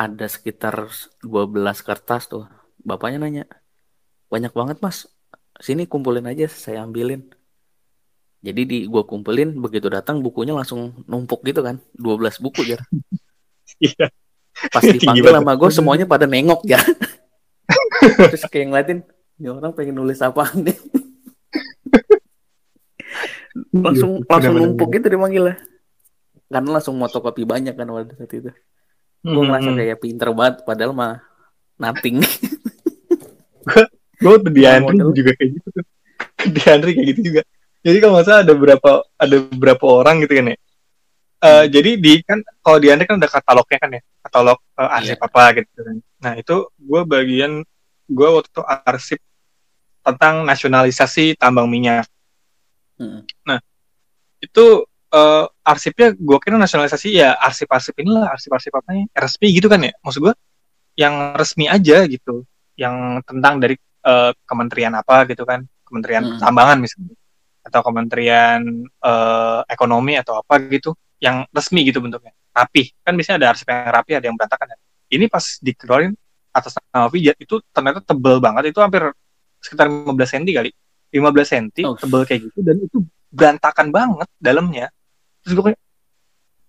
Ada 0.00 0.32
sekitar 0.32 0.88
12 1.20 1.84
kertas 1.84 2.24
tuh. 2.24 2.48
Bapaknya 2.80 3.20
nanya, 3.20 3.44
banyak 4.32 4.48
banget 4.56 4.80
mas. 4.80 5.04
Sini 5.60 5.84
kumpulin 5.84 6.24
aja, 6.24 6.48
saya 6.48 6.88
ambilin. 6.88 7.28
Jadi 8.40 8.62
di 8.64 8.78
gue 8.88 9.02
kumpulin, 9.04 9.52
begitu 9.60 9.92
datang 9.92 10.24
bukunya 10.24 10.56
langsung 10.56 11.04
numpuk 11.04 11.44
gitu 11.44 11.60
kan. 11.60 11.76
12 12.00 12.40
buku 12.40 12.64
jar. 12.64 12.80
Iya. 13.78 14.10
Pas 14.74 14.82
dipanggil 14.92 15.30
sama 15.30 15.54
gue 15.54 15.70
semuanya 15.70 16.04
pada 16.04 16.26
nengok 16.26 16.66
ya. 16.66 16.80
Terus 18.34 18.44
kayak 18.50 18.66
ngeliatin, 18.72 18.98
ini 19.38 19.46
orang 19.46 19.72
pengen 19.72 19.94
nulis 19.94 20.18
apaan 20.20 20.66
nih. 20.66 20.74
langsung 23.70 24.20
Iya, 24.20 24.26
langsung 24.26 24.52
benar-benar. 24.58 24.74
numpuk 24.74 24.88
gitu 24.96 25.06
dipanggil 25.06 25.42
lah. 25.54 25.56
Karena 26.50 26.68
langsung 26.76 26.98
fotokopi 26.98 27.46
banyak 27.46 27.78
kan 27.78 27.88
saat 27.88 28.32
itu. 28.34 28.50
Gue 29.20 29.36
Mhm. 29.36 29.46
ngerasa 29.46 29.70
kayak 29.74 29.98
pinter 30.00 30.28
banget, 30.32 30.54
padahal 30.64 30.92
mah 30.92 31.14
nothing. 31.76 32.20
Gue 34.20 34.34
tuh 34.36 34.52
di 34.52 34.62
Andri 34.64 35.00
model. 35.00 35.16
juga 35.16 35.32
kayak 35.32 35.50
gitu 35.56 35.68
tuh. 35.72 35.84
Di 36.44 36.60
Andri 36.68 36.90
kayak 36.92 37.06
gitu 37.12 37.20
juga. 37.32 37.42
Jadi 37.80 37.96
kalau 37.96 38.12
nggak 38.12 38.26
salah 38.28 38.40
ada 38.44 38.54
berapa 38.54 38.90
ada 39.16 39.36
berapa 39.48 39.84
orang 39.88 40.20
gitu 40.20 40.32
kan 40.36 40.52
ya. 40.52 40.56
Eh, 41.40 41.64
Jadi 41.72 41.90
di 41.96 42.12
kan 42.20 42.38
kalau 42.60 42.76
di 42.76 42.88
Andri 42.92 43.04
kan 43.04 43.16
ada 43.16 43.26
katalognya 43.26 43.78
kan 43.80 43.90
ya, 43.96 44.00
katalog 44.20 44.58
eh, 44.76 44.88
arsip 44.92 45.16
Iya. 45.16 45.24
apa 45.24 45.42
gitu 45.56 45.80
kan. 45.80 45.96
Nah 46.20 46.32
itu 46.36 46.56
gue 46.76 47.00
bagian 47.02 47.52
gue 48.06 48.28
waktu 48.28 48.48
itu 48.48 48.62
arsip 48.66 49.20
tentang 50.00 50.44
nasionalisasi 50.44 51.36
tambang 51.36 51.64
minyak. 51.64 52.04
Mm. 52.96 53.24
itu 54.40 54.88
uh, 55.14 55.44
arsipnya 55.66 56.14
gue 56.14 56.38
kira 56.42 56.56
nasionalisasi 56.56 57.08
ya 57.18 57.36
arsip-arsip 57.38 57.94
inilah 58.00 58.30
arsip-arsip 58.34 58.72
apa 58.74 58.88
nih 58.94 59.06
resmi 59.14 59.48
gitu 59.54 59.66
kan 59.66 59.80
ya 59.82 59.92
maksud 60.02 60.20
gue 60.24 60.34
yang 60.98 61.34
resmi 61.34 61.66
aja 61.70 62.06
gitu 62.06 62.46
yang 62.78 63.20
tentang 63.26 63.60
dari 63.60 63.76
uh, 64.06 64.32
kementerian 64.46 64.94
apa 64.96 65.28
gitu 65.28 65.44
kan 65.44 65.66
kementerian 65.86 66.22
hmm. 66.24 66.30
pertambangan 66.38 66.78
misalnya 66.80 67.14
atau 67.60 67.80
kementerian 67.84 68.60
uh, 69.04 69.60
ekonomi 69.68 70.16
atau 70.16 70.40
apa 70.40 70.56
gitu 70.72 70.96
yang 71.20 71.44
resmi 71.52 71.84
gitu 71.84 72.00
bentuknya 72.00 72.32
rapi 72.50 72.90
kan 73.04 73.12
biasanya 73.12 73.36
ada 73.44 73.48
arsip 73.52 73.66
yang 73.68 73.92
rapi 73.92 74.10
ada 74.16 74.26
yang 74.26 74.36
berantakan 74.38 74.74
ya. 74.74 74.76
ini 75.12 75.28
pas 75.28 75.44
dikeluarin 75.60 76.16
atas 76.50 76.74
nama 76.90 77.06
pijat 77.06 77.36
itu 77.38 77.62
ternyata 77.70 78.00
tebel 78.02 78.42
banget 78.42 78.74
itu 78.74 78.80
hampir 78.82 79.12
sekitar 79.60 79.86
15 79.86 80.08
cm 80.10 80.44
kali 80.50 80.70
15 81.14 81.52
cm 81.52 81.66
oh. 81.86 81.94
tebel 81.94 82.22
kayak 82.26 82.40
gitu 82.50 82.58
dan 82.64 82.76
itu 82.80 82.98
berantakan 83.30 83.94
banget 83.94 84.28
dalamnya 84.42 84.86
terus 85.42 85.52
gue 85.56 85.64
kayak 85.72 85.80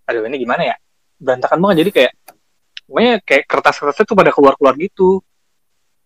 aduh 0.10 0.24
ini 0.28 0.38
gimana 0.42 0.62
ya? 0.68 0.76
Berantakan 1.22 1.58
banget. 1.62 1.78
Jadi 1.86 1.92
kayak 1.94 2.12
pokoknya 2.88 3.14
kayak 3.24 3.44
kertas-kertasnya 3.48 4.06
tuh 4.08 4.18
pada 4.18 4.32
keluar-keluar 4.34 4.76
gitu. 4.80 5.24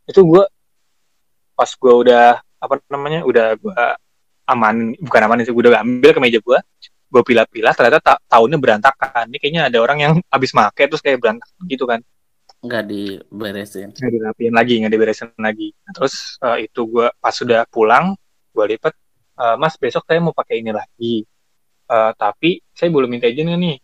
Itu 0.06 0.22
gue 0.28 0.44
pas 1.56 1.70
gue 1.72 1.94
udah 1.94 2.44
apa 2.60 2.74
namanya 2.92 3.24
udah 3.24 3.56
gue 3.56 3.82
aman 4.46 4.94
bukan 5.02 5.22
aman 5.26 5.42
itu 5.42 5.56
gue 5.56 5.64
udah 5.72 5.82
ambil 5.82 6.12
ke 6.14 6.20
meja 6.22 6.40
gue 6.44 6.60
gue 7.06 7.22
pilah-pilah 7.24 7.74
ternyata 7.74 8.00
ta 8.04 8.14
tahunnya 8.28 8.58
berantakan. 8.60 9.26
Ini 9.32 9.38
kayaknya 9.40 9.62
ada 9.72 9.78
orang 9.80 9.98
yang 10.02 10.14
habis 10.28 10.52
make 10.52 10.84
terus 10.86 11.02
kayak 11.02 11.24
berantakan 11.24 11.64
gitu 11.66 11.86
kan. 11.88 12.00
Nggak 12.60 12.84
diberesin. 12.92 13.90
Nggak 13.96 14.12
dirapiin 14.12 14.54
lagi 14.54 14.74
nggak 14.84 14.94
diberesin 14.94 15.30
lagi. 15.40 15.72
Nah, 15.86 15.92
terus 15.96 16.36
uh, 16.44 16.58
itu 16.60 16.82
gue 16.90 17.08
pas 17.22 17.34
sudah 17.34 17.64
pulang 17.72 18.18
gue 18.56 18.66
lipat 18.76 18.94
uh, 19.40 19.56
mas 19.60 19.76
besok 19.76 20.04
saya 20.08 20.20
mau 20.24 20.32
pakai 20.32 20.64
ini 20.64 20.72
lagi 20.72 21.28
uh, 21.90 22.12
tapi 22.18 22.62
saya 22.74 22.90
belum 22.92 23.10
minta 23.10 23.30
izin 23.30 23.54
nih? 23.56 23.78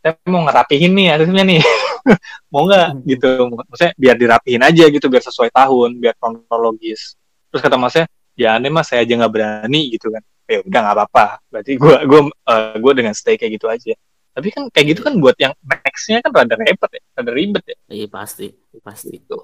Saya 0.00 0.12
mau 0.30 0.44
ngerapihin 0.46 0.92
nih 0.94 1.08
akhirnya 1.12 1.44
nih. 1.44 1.60
Mau 2.54 2.62
nggak? 2.70 2.86
Hmm. 2.94 3.02
gitu. 3.02 3.30
Maksudnya 3.50 3.92
biar 3.98 4.14
dirapihin 4.14 4.62
aja 4.62 4.84
gitu 4.86 5.06
biar 5.10 5.24
sesuai 5.26 5.50
tahun 5.50 5.98
biar 5.98 6.14
kronologis. 6.14 7.18
Terus 7.50 7.60
kata 7.66 7.74
masnya 7.74 8.06
ya 8.38 8.54
aneh 8.54 8.70
mas 8.70 8.86
saya 8.86 9.02
aja 9.02 9.18
nggak 9.18 9.32
berani 9.34 9.90
gitu 9.90 10.14
kan. 10.14 10.22
Ya 10.46 10.62
udah 10.62 10.80
nggak 10.86 10.94
apa-apa. 10.94 11.26
Berarti 11.50 11.72
gue 11.74 11.96
gue 12.06 12.20
uh, 12.30 12.76
gue 12.78 12.92
dengan 12.94 13.10
stay 13.10 13.34
kayak 13.34 13.58
gitu 13.58 13.66
aja. 13.66 13.98
Tapi 14.38 14.48
kan 14.54 14.70
kayak 14.70 14.86
gitu 14.94 15.00
kan 15.02 15.18
buat 15.18 15.34
yang 15.42 15.50
nextnya 15.66 16.22
kan 16.22 16.30
rada 16.30 16.54
repot 16.54 16.90
ya 16.94 17.02
rada 17.18 17.32
ribet 17.34 17.64
ya. 17.66 17.76
Iya 17.90 18.06
pasti 18.06 18.54
pasti. 18.78 19.18
Itu 19.18 19.42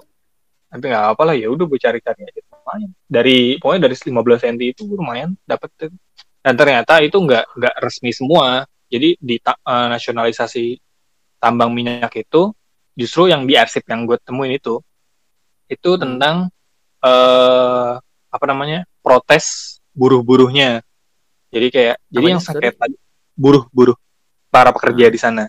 tapi 0.73 0.89
nggak 0.89 1.05
apa 1.13 1.23
lah 1.29 1.35
ya 1.37 1.53
udah 1.53 1.69
gue 1.69 1.77
cari-cari 1.77 2.21
aja 2.25 2.41
lumayan. 2.49 2.91
Dari 3.05 3.61
pokoknya 3.61 3.81
dari 3.85 3.95
15 4.01 4.41
cm 4.41 4.57
itu 4.73 4.83
lumayan 4.89 5.37
dapet 5.45 5.69
dan 6.43 6.55
ternyata 6.59 6.99
itu 6.99 7.17
nggak 7.23 7.55
nggak 7.55 7.75
resmi 7.79 8.11
semua. 8.11 8.67
Jadi 8.93 9.17
di 9.17 9.41
uh, 9.41 9.89
nasionalisasi 9.89 10.77
tambang 11.41 11.73
minyak 11.73 12.13
itu 12.19 12.53
justru 12.93 13.33
yang 13.33 13.49
di 13.49 13.57
arsip 13.57 13.89
yang 13.89 14.05
gue 14.05 14.21
temuin 14.21 14.53
itu 14.53 14.85
itu 15.65 15.91
tentang 15.97 16.53
uh, 17.01 17.97
apa 18.29 18.45
namanya 18.45 18.85
protes 19.01 19.79
buruh-buruhnya. 19.97 20.85
Jadi 21.49 21.67
kayak 21.73 21.97
jadi 22.13 22.27
yang 22.37 22.43
sengketa 22.43 22.85
buruh-buruh 23.33 23.97
para 24.53 24.75
pekerja 24.77 25.09
hmm. 25.09 25.15
di 25.15 25.21
sana. 25.21 25.45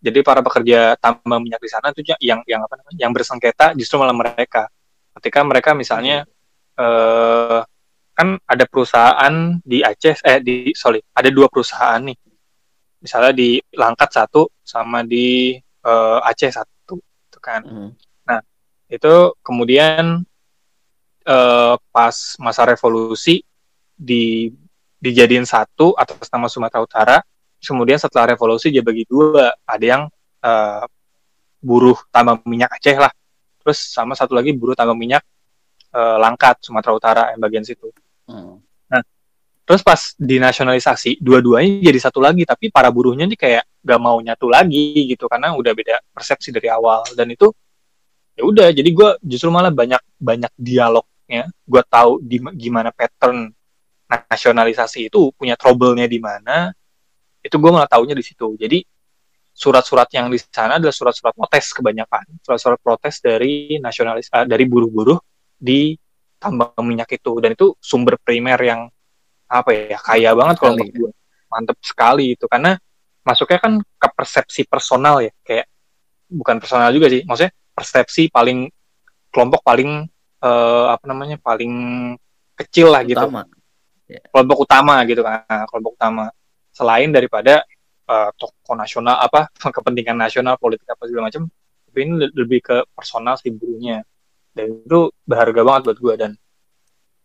Jadi 0.00 0.22
para 0.24 0.40
pekerja 0.40 0.96
tambang 0.96 1.44
minyak 1.44 1.60
di 1.60 1.68
sana 1.68 1.92
itu 1.92 2.00
yang 2.24 2.40
yang 2.48 2.64
apa 2.64 2.80
namanya 2.80 2.98
yang 3.00 3.12
bersengketa 3.12 3.76
justru 3.76 4.00
malah 4.00 4.16
mereka. 4.16 4.70
Ketika 5.20 5.44
mereka 5.44 5.70
misalnya 5.76 6.24
hmm. 6.24 6.80
uh, 6.80 7.60
kan 8.16 8.40
ada 8.48 8.64
perusahaan 8.64 9.60
di 9.60 9.84
Aceh 9.84 10.24
eh 10.24 10.40
di 10.40 10.72
sorry 10.72 11.04
ada 11.12 11.28
dua 11.28 11.52
perusahaan 11.52 12.00
nih. 12.00 12.16
Misalnya 13.04 13.36
di 13.36 13.60
Langkat 13.76 14.16
satu 14.16 14.48
sama 14.64 15.04
di 15.04 15.52
uh, 15.84 16.24
Aceh 16.24 16.48
satu 16.48 16.96
itu 16.96 17.38
kan. 17.38 17.60
Mm. 17.60 17.90
nah 18.24 18.40
itu 18.88 19.36
kemudian 19.44 20.24
uh, 21.28 21.74
pas 21.92 22.16
masa 22.40 22.64
revolusi 22.64 23.44
di 23.92 24.48
dijadiin 24.96 25.44
satu 25.44 25.92
atas 25.92 26.32
nama 26.32 26.48
Sumatera 26.48 26.80
Utara 26.80 27.16
kemudian 27.60 28.00
setelah 28.00 28.32
revolusi 28.32 28.72
dia 28.72 28.80
bagi 28.80 29.04
dua. 29.04 29.52
Ada 29.68 29.84
yang 29.84 30.02
uh, 30.40 30.84
buruh 31.60 32.00
tambang 32.08 32.40
minyak 32.48 32.72
Aceh 32.80 32.96
lah. 32.96 33.12
Terus 33.60 33.92
sama 33.92 34.16
satu 34.16 34.32
lagi 34.32 34.56
buruh 34.56 34.72
tambang 34.72 34.96
minyak 34.96 35.20
uh, 35.92 36.16
Langkat 36.16 36.64
Sumatera 36.64 36.92
Utara 36.96 37.22
yang 37.36 37.44
bagian 37.44 37.66
situ 37.68 37.92
Hmm. 38.26 38.58
Nah, 38.90 39.02
terus 39.66 39.82
pas 39.82 40.14
dinasionalisasi, 40.18 41.22
dua-duanya 41.22 41.90
jadi 41.90 41.98
satu 42.02 42.18
lagi, 42.22 42.42
tapi 42.42 42.70
para 42.70 42.90
buruhnya 42.90 43.26
nih 43.26 43.38
kayak 43.38 43.64
gak 43.86 44.00
mau 44.02 44.18
nyatu 44.18 44.50
lagi 44.50 45.14
gitu 45.14 45.30
karena 45.30 45.54
udah 45.54 45.72
beda 45.72 45.96
persepsi 46.10 46.50
dari 46.50 46.66
awal. 46.70 47.06
Dan 47.14 47.32
itu 47.32 47.50
ya 48.36 48.42
udah 48.44 48.68
jadi 48.74 48.90
gue 48.92 49.10
justru 49.24 49.48
malah 49.48 49.70
banyak 49.70 50.02
banyak 50.18 50.52
dialognya. 50.58 51.48
Gue 51.64 51.82
tahu 51.86 52.20
di 52.20 52.42
gimana 52.58 52.90
pattern 52.92 53.50
nasionalisasi 54.06 55.10
itu 55.10 55.34
punya 55.34 55.58
trouble-nya 55.58 56.06
di 56.06 56.22
mana 56.22 56.70
itu 57.42 57.56
gue 57.58 57.70
malah 57.70 57.86
taunya 57.86 58.14
di 58.14 58.22
situ. 58.26 58.58
Jadi 58.58 58.82
surat-surat 59.56 60.10
yang 60.12 60.28
di 60.28 60.36
sana 60.36 60.76
adalah 60.76 60.92
surat-surat 60.92 61.32
protes 61.32 61.72
kebanyakan. 61.72 62.42
Surat-surat 62.42 62.78
protes 62.82 63.22
dari 63.22 63.80
nasionalis 63.80 64.28
uh, 64.34 64.44
dari 64.44 64.68
buruh-buruh 64.68 65.16
di 65.56 65.96
tambang 66.36 66.72
minyak 66.84 67.10
itu. 67.16 67.32
Dan 67.40 67.56
itu 67.56 67.74
sumber 67.80 68.20
primer 68.20 68.58
yang 68.60 68.80
apa 69.46 69.70
ya 69.70 69.98
kaya 70.02 70.30
banget 70.34 70.56
kalau 70.58 70.74
menurut 70.74 70.94
gue 70.94 71.10
mantep 71.50 71.78
sekali 71.82 72.34
itu. 72.38 72.44
Karena 72.46 72.76
masuknya 73.26 73.58
kan 73.60 73.72
ke 73.80 74.08
persepsi 74.14 74.64
personal 74.68 75.24
ya. 75.24 75.32
Kayak 75.42 75.66
bukan 76.28 76.56
personal 76.62 76.90
juga 76.92 77.10
sih. 77.12 77.22
Maksudnya 77.24 77.52
persepsi 77.76 78.28
paling 78.32 78.70
kelompok 79.30 79.60
paling 79.66 80.08
uh, 80.40 80.86
apa 80.92 81.04
namanya 81.08 81.36
paling 81.40 81.72
kecil 82.56 82.92
lah 82.92 83.02
gitu. 83.04 83.20
Utama. 83.20 83.44
Yeah. 84.06 84.22
kelompok 84.30 84.58
utama 84.62 84.94
gitu 85.04 85.20
kan. 85.26 85.66
Kelompok 85.66 85.98
utama. 85.98 86.30
Selain 86.70 87.08
daripada 87.10 87.64
uh, 88.06 88.30
tokoh 88.38 88.74
nasional 88.78 89.18
apa 89.18 89.50
kepentingan 89.76 90.16
nasional 90.16 90.56
politik 90.56 90.86
apa 90.88 91.04
segala 91.06 91.28
macam 91.28 91.50
tapi 91.86 91.98
ini 92.06 92.28
lebih 92.34 92.60
ke 92.62 92.76
personal 92.94 93.40
si 93.40 93.50
burunya 93.50 94.02
dan 94.56 94.80
itu 94.80 95.12
berharga 95.28 95.60
banget 95.60 95.82
buat 95.92 95.98
gue 96.00 96.14
dan 96.16 96.32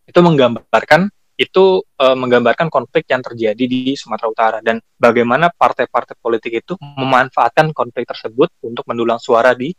itu 0.03 0.19
menggambarkan 0.19 1.07
itu 1.39 1.81
uh, 1.81 2.13
menggambarkan 2.13 2.67
konflik 2.69 3.07
yang 3.09 3.23
terjadi 3.23 3.63
di 3.65 3.95
Sumatera 3.97 4.27
Utara 4.29 4.57
dan 4.59 4.77
bagaimana 4.99 5.49
partai-partai 5.49 6.19
politik 6.19 6.61
itu 6.61 6.77
memanfaatkan 6.77 7.71
konflik 7.73 8.05
tersebut 8.05 8.51
untuk 8.61 8.85
mendulang 8.85 9.17
suara 9.17 9.55
di 9.57 9.73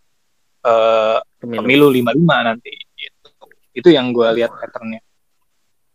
uh, 0.67 1.23
pemilu. 1.39 1.87
pemilu 1.93 2.11
55 2.19 2.49
nanti 2.49 2.73
gitu. 2.99 3.29
itu 3.79 3.89
yang 3.95 4.11
gue 4.11 4.27
lihat 4.43 4.51
patternnya. 4.59 5.05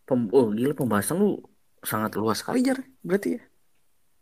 Pem 0.08 0.32
oh 0.32 0.56
gila 0.56 0.72
pembahasan 0.72 1.20
lu 1.20 1.42
sangat 1.84 2.16
luas 2.16 2.40
sekali 2.40 2.64
jar 2.64 2.80
berarti 3.04 3.36
ya? 3.36 3.42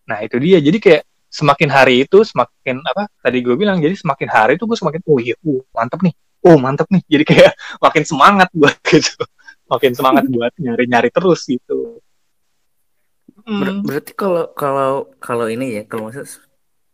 Nah 0.09 0.25
itu 0.25 0.41
dia. 0.41 0.57
Jadi 0.57 0.77
kayak 0.81 1.03
semakin 1.29 1.69
hari 1.69 2.07
itu 2.07 2.23
semakin 2.25 2.79
apa 2.87 3.11
tadi 3.19 3.43
gue 3.43 3.53
bilang 3.59 3.77
jadi 3.83 3.93
semakin 3.93 4.29
hari 4.31 4.51
itu 4.55 4.63
gue 4.63 4.77
semakin 4.79 5.01
oh 5.03 5.19
iya 5.19 5.35
uh, 5.43 5.61
mantep 5.75 5.99
nih 5.99 6.15
oh 6.45 6.57
mantep 6.61 6.87
nih. 6.93 7.03
Jadi 7.09 7.23
kayak 7.25 7.53
makin 7.85 8.03
semangat 8.05 8.49
buat 8.53 8.77
gitu. 8.93 9.23
Makin 9.65 9.91
semangat 9.97 10.25
buat 10.29 10.53
nyari-nyari 10.61 11.09
terus 11.09 11.49
gitu. 11.49 11.99
Ber 13.45 13.69
hmm. 13.69 13.81
berarti 13.85 14.11
kalau 14.13 14.53
kalau 14.53 15.13
kalau 15.21 15.45
ini 15.49 15.81
ya 15.81 15.83
kalau 15.89 16.09
maksud 16.09 16.25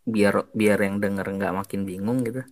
biar 0.07 0.47
biar 0.51 0.79
yang 0.81 0.97
denger 1.03 1.27
nggak 1.27 1.55
makin 1.55 1.83
bingung 1.83 2.23
gitu. 2.23 2.43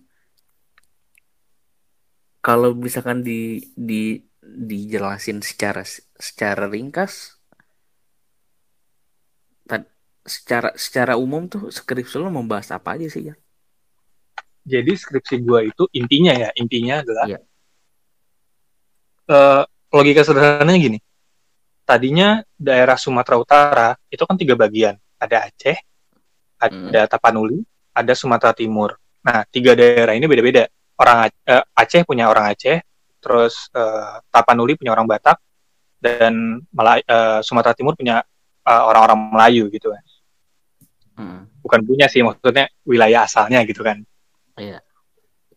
Kalau 2.40 2.72
misalkan 2.72 3.20
di 3.20 3.60
di 3.76 4.16
dijelasin 4.40 5.44
secara 5.44 5.84
secara 6.16 6.64
ringkas 6.68 7.40
secara 10.26 10.68
secara 10.76 11.14
umum 11.16 11.48
tuh 11.48 11.72
skripsi 11.72 12.20
lo 12.20 12.28
membahas 12.28 12.70
apa 12.76 12.96
aja 12.96 13.08
sih 13.08 13.32
ya 13.32 13.34
jadi 14.64 14.92
skripsi 14.92 15.40
gue 15.40 15.60
itu 15.72 15.84
intinya 15.96 16.32
ya 16.36 16.48
intinya 16.56 17.00
adalah 17.00 17.26
yeah. 17.26 17.40
Iya. 19.30 19.34
uh, 19.34 19.62
logika 19.90 20.22
sederhananya 20.22 20.80
gini 20.80 20.98
tadinya 21.88 22.44
daerah 22.54 22.94
Sumatera 22.94 23.36
Utara 23.40 23.88
itu 24.12 24.22
kan 24.22 24.36
tiga 24.38 24.54
bagian 24.54 24.94
ada 25.18 25.50
Aceh 25.50 25.76
ada 26.60 27.00
hmm. 27.04 27.10
Tapanuli 27.10 27.58
ada 27.90 28.12
Sumatera 28.14 28.54
Timur 28.54 28.94
nah 29.20 29.44
tiga 29.48 29.74
daerah 29.74 30.14
ini 30.14 30.24
beda-beda 30.28 30.68
orang 31.00 31.32
uh, 31.48 31.64
Aceh 31.74 32.06
punya 32.06 32.30
orang 32.30 32.52
Aceh 32.52 32.78
terus 33.20 33.68
uh, 33.76 34.22
Tapanuli 34.32 34.76
punya 34.76 34.94
orang 34.96 35.08
Batak 35.08 35.36
dan 36.00 36.64
Malay 36.72 37.04
uh, 37.04 37.44
Sumatera 37.44 37.76
Timur 37.76 37.92
punya 37.92 38.24
orang-orang 38.64 39.18
uh, 39.18 39.28
Melayu 39.36 39.68
gitu 39.72 39.92
kan 39.92 40.04
hmm. 41.20 41.40
bukan 41.60 41.80
punya 41.84 42.06
sih 42.08 42.24
maksudnya 42.24 42.68
wilayah 42.86 43.28
asalnya 43.28 43.60
gitu 43.66 43.84
kan 43.84 44.00
Iya. 44.60 44.78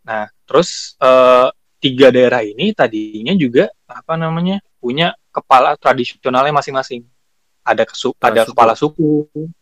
Nah, 0.04 0.24
terus 0.48 0.96
uh, 1.00 1.52
tiga 1.76 2.08
daerah 2.08 2.40
ini 2.40 2.72
tadinya 2.72 3.36
juga 3.36 3.68
apa 3.84 4.16
namanya 4.16 4.64
punya 4.80 5.12
kepala 5.28 5.76
tradisionalnya 5.76 6.56
masing-masing. 6.56 7.04
ada 7.64 7.88
kesu 7.88 8.12
Kepala 8.12 8.28
ada 8.28 8.40
suku. 8.44 8.52
kepala 8.52 8.74
suku 8.76 9.12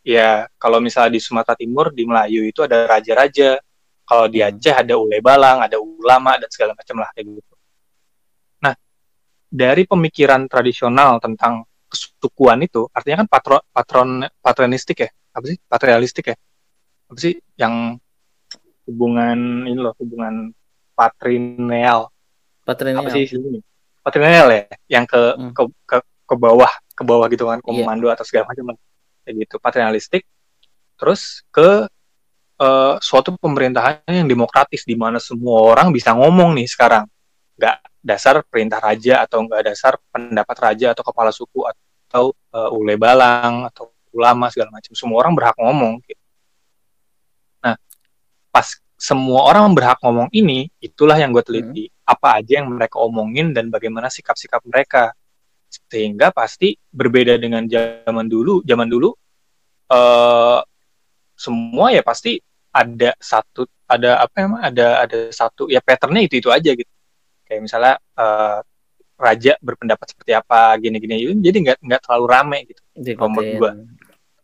ya 0.03 0.51
kalau 0.59 0.83
misalnya 0.83 1.15
di 1.15 1.23
Sumatera 1.23 1.55
Timur 1.55 1.95
di 1.95 2.03
Melayu 2.03 2.43
itu 2.43 2.59
ada 2.67 2.91
raja-raja 2.91 3.63
kalau 4.03 4.27
di 4.27 4.43
Hmm. 4.43 4.51
Aceh 4.59 4.75
ada 4.75 4.99
ule 4.99 5.23
balang 5.23 5.63
ada 5.63 5.79
ulama 5.79 6.35
dan 6.35 6.51
segala 6.51 6.75
macam 6.75 6.99
lah 6.99 7.15
kayak 7.15 7.31
gitu 7.31 7.55
nah 8.59 8.75
dari 9.47 9.87
pemikiran 9.87 10.51
tradisional 10.51 11.23
tentang 11.23 11.63
kesukuan 11.87 12.67
itu 12.67 12.91
artinya 12.91 13.23
kan 13.23 13.29
patron 13.31 13.63
patron 13.71 14.09
patronistik 14.43 15.07
ya 15.07 15.11
apa 15.31 15.45
sih 15.47 15.59
patrialistik 15.71 16.25
ya 16.27 16.37
apa 17.07 17.19
sih 17.23 17.39
yang 17.55 17.95
hubungan 18.87 19.39
ini 19.65 19.79
loh 19.79 19.95
hubungan 19.99 20.51
patrineal 20.93 22.11
Patrilineal. 22.63 23.03
apa 23.03 23.11
sih 23.11 23.25
istilahnya? 23.27 23.61
patrilineal 24.03 24.49
ya 24.51 24.63
yang 24.91 25.05
ke, 25.07 25.21
Hmm. 25.39 25.51
ke 25.55 25.63
ke 25.87 25.97
ke 26.03 26.35
bawah 26.35 26.71
ke 26.95 27.03
bawah 27.03 27.27
gitu 27.29 27.47
kan 27.47 27.59
komando 27.61 28.07
atau 28.11 28.25
segala 28.27 28.51
macam 28.51 28.75
kayak 29.23 29.35
gitu 29.47 29.57
patrialistik 29.59 30.23
terus 30.97 31.43
ke 31.51 31.87
eh, 32.63 32.95
suatu 33.03 33.35
pemerintahan 33.35 34.07
yang 34.07 34.29
demokratis 34.31 34.87
di 34.87 34.95
mana 34.95 35.19
semua 35.19 35.67
orang 35.75 35.91
bisa 35.91 36.15
ngomong 36.15 36.55
nih 36.55 36.71
sekarang 36.71 37.05
nggak 37.59 37.77
dasar 38.03 38.43
perintah 38.47 38.79
raja 38.79 39.23
atau 39.23 39.43
nggak 39.43 39.63
dasar 39.67 39.99
pendapat 40.11 40.57
raja 40.63 40.87
atau 40.95 41.03
kepala 41.03 41.35
suku 41.35 41.67
atau 41.67 42.31
eh, 42.55 42.71
ule 42.79 42.95
balang 42.95 43.67
atau 43.67 43.91
ulama 44.15 44.47
segala 44.53 44.71
macam 44.79 44.93
semua 44.95 45.19
orang 45.27 45.35
berhak 45.35 45.57
ngomong 45.59 45.99
gitu. 46.07 46.22
Pas 48.53 48.69
semua 49.01 49.51
orang 49.51 49.75
berhak 49.75 49.99
ngomong 50.05 50.31
ini 50.31 50.71
itulah 50.79 51.19
yang 51.19 51.35
gue 51.35 51.43
teliti. 51.43 51.85
Apa 52.07 52.39
aja 52.39 52.63
yang 52.63 52.71
mereka 52.71 53.03
omongin 53.03 53.51
dan 53.51 53.73
bagaimana 53.73 54.07
sikap-sikap 54.07 54.63
mereka. 54.69 55.11
Sehingga 55.89 56.31
pasti 56.31 56.77
berbeda 56.77 57.41
dengan 57.41 57.65
zaman 57.67 58.29
dulu 58.29 58.61
zaman 58.63 58.87
dulu 58.87 59.11
eh 59.91 60.61
semua 61.33 61.91
ya 61.91 62.05
pasti 62.05 62.39
ada 62.71 63.17
satu 63.19 63.67
ada 63.89 64.23
apa 64.23 64.37
emang 64.39 64.63
ada 64.63 65.03
ada 65.03 65.19
satu 65.33 65.67
ya 65.67 65.83
patternnya 65.83 66.23
itu 66.29 66.39
itu 66.39 66.49
aja 66.53 66.71
gitu. 66.71 66.93
Kayak 67.49 67.61
misalnya 67.67 67.95
eh, 67.99 68.59
raja 69.23 69.53
berpendapat 69.59 70.07
seperti 70.15 70.33
apa 70.37 70.77
gini-gini. 70.79 71.27
Jadi 71.43 71.59
nggak 71.69 71.79
nggak 71.83 72.01
terlalu 72.07 72.27
rame 72.29 72.59
gitu. 72.69 72.83
Nomor 73.19 73.43
Diikutin. 73.43 73.59
dua. 73.59 73.71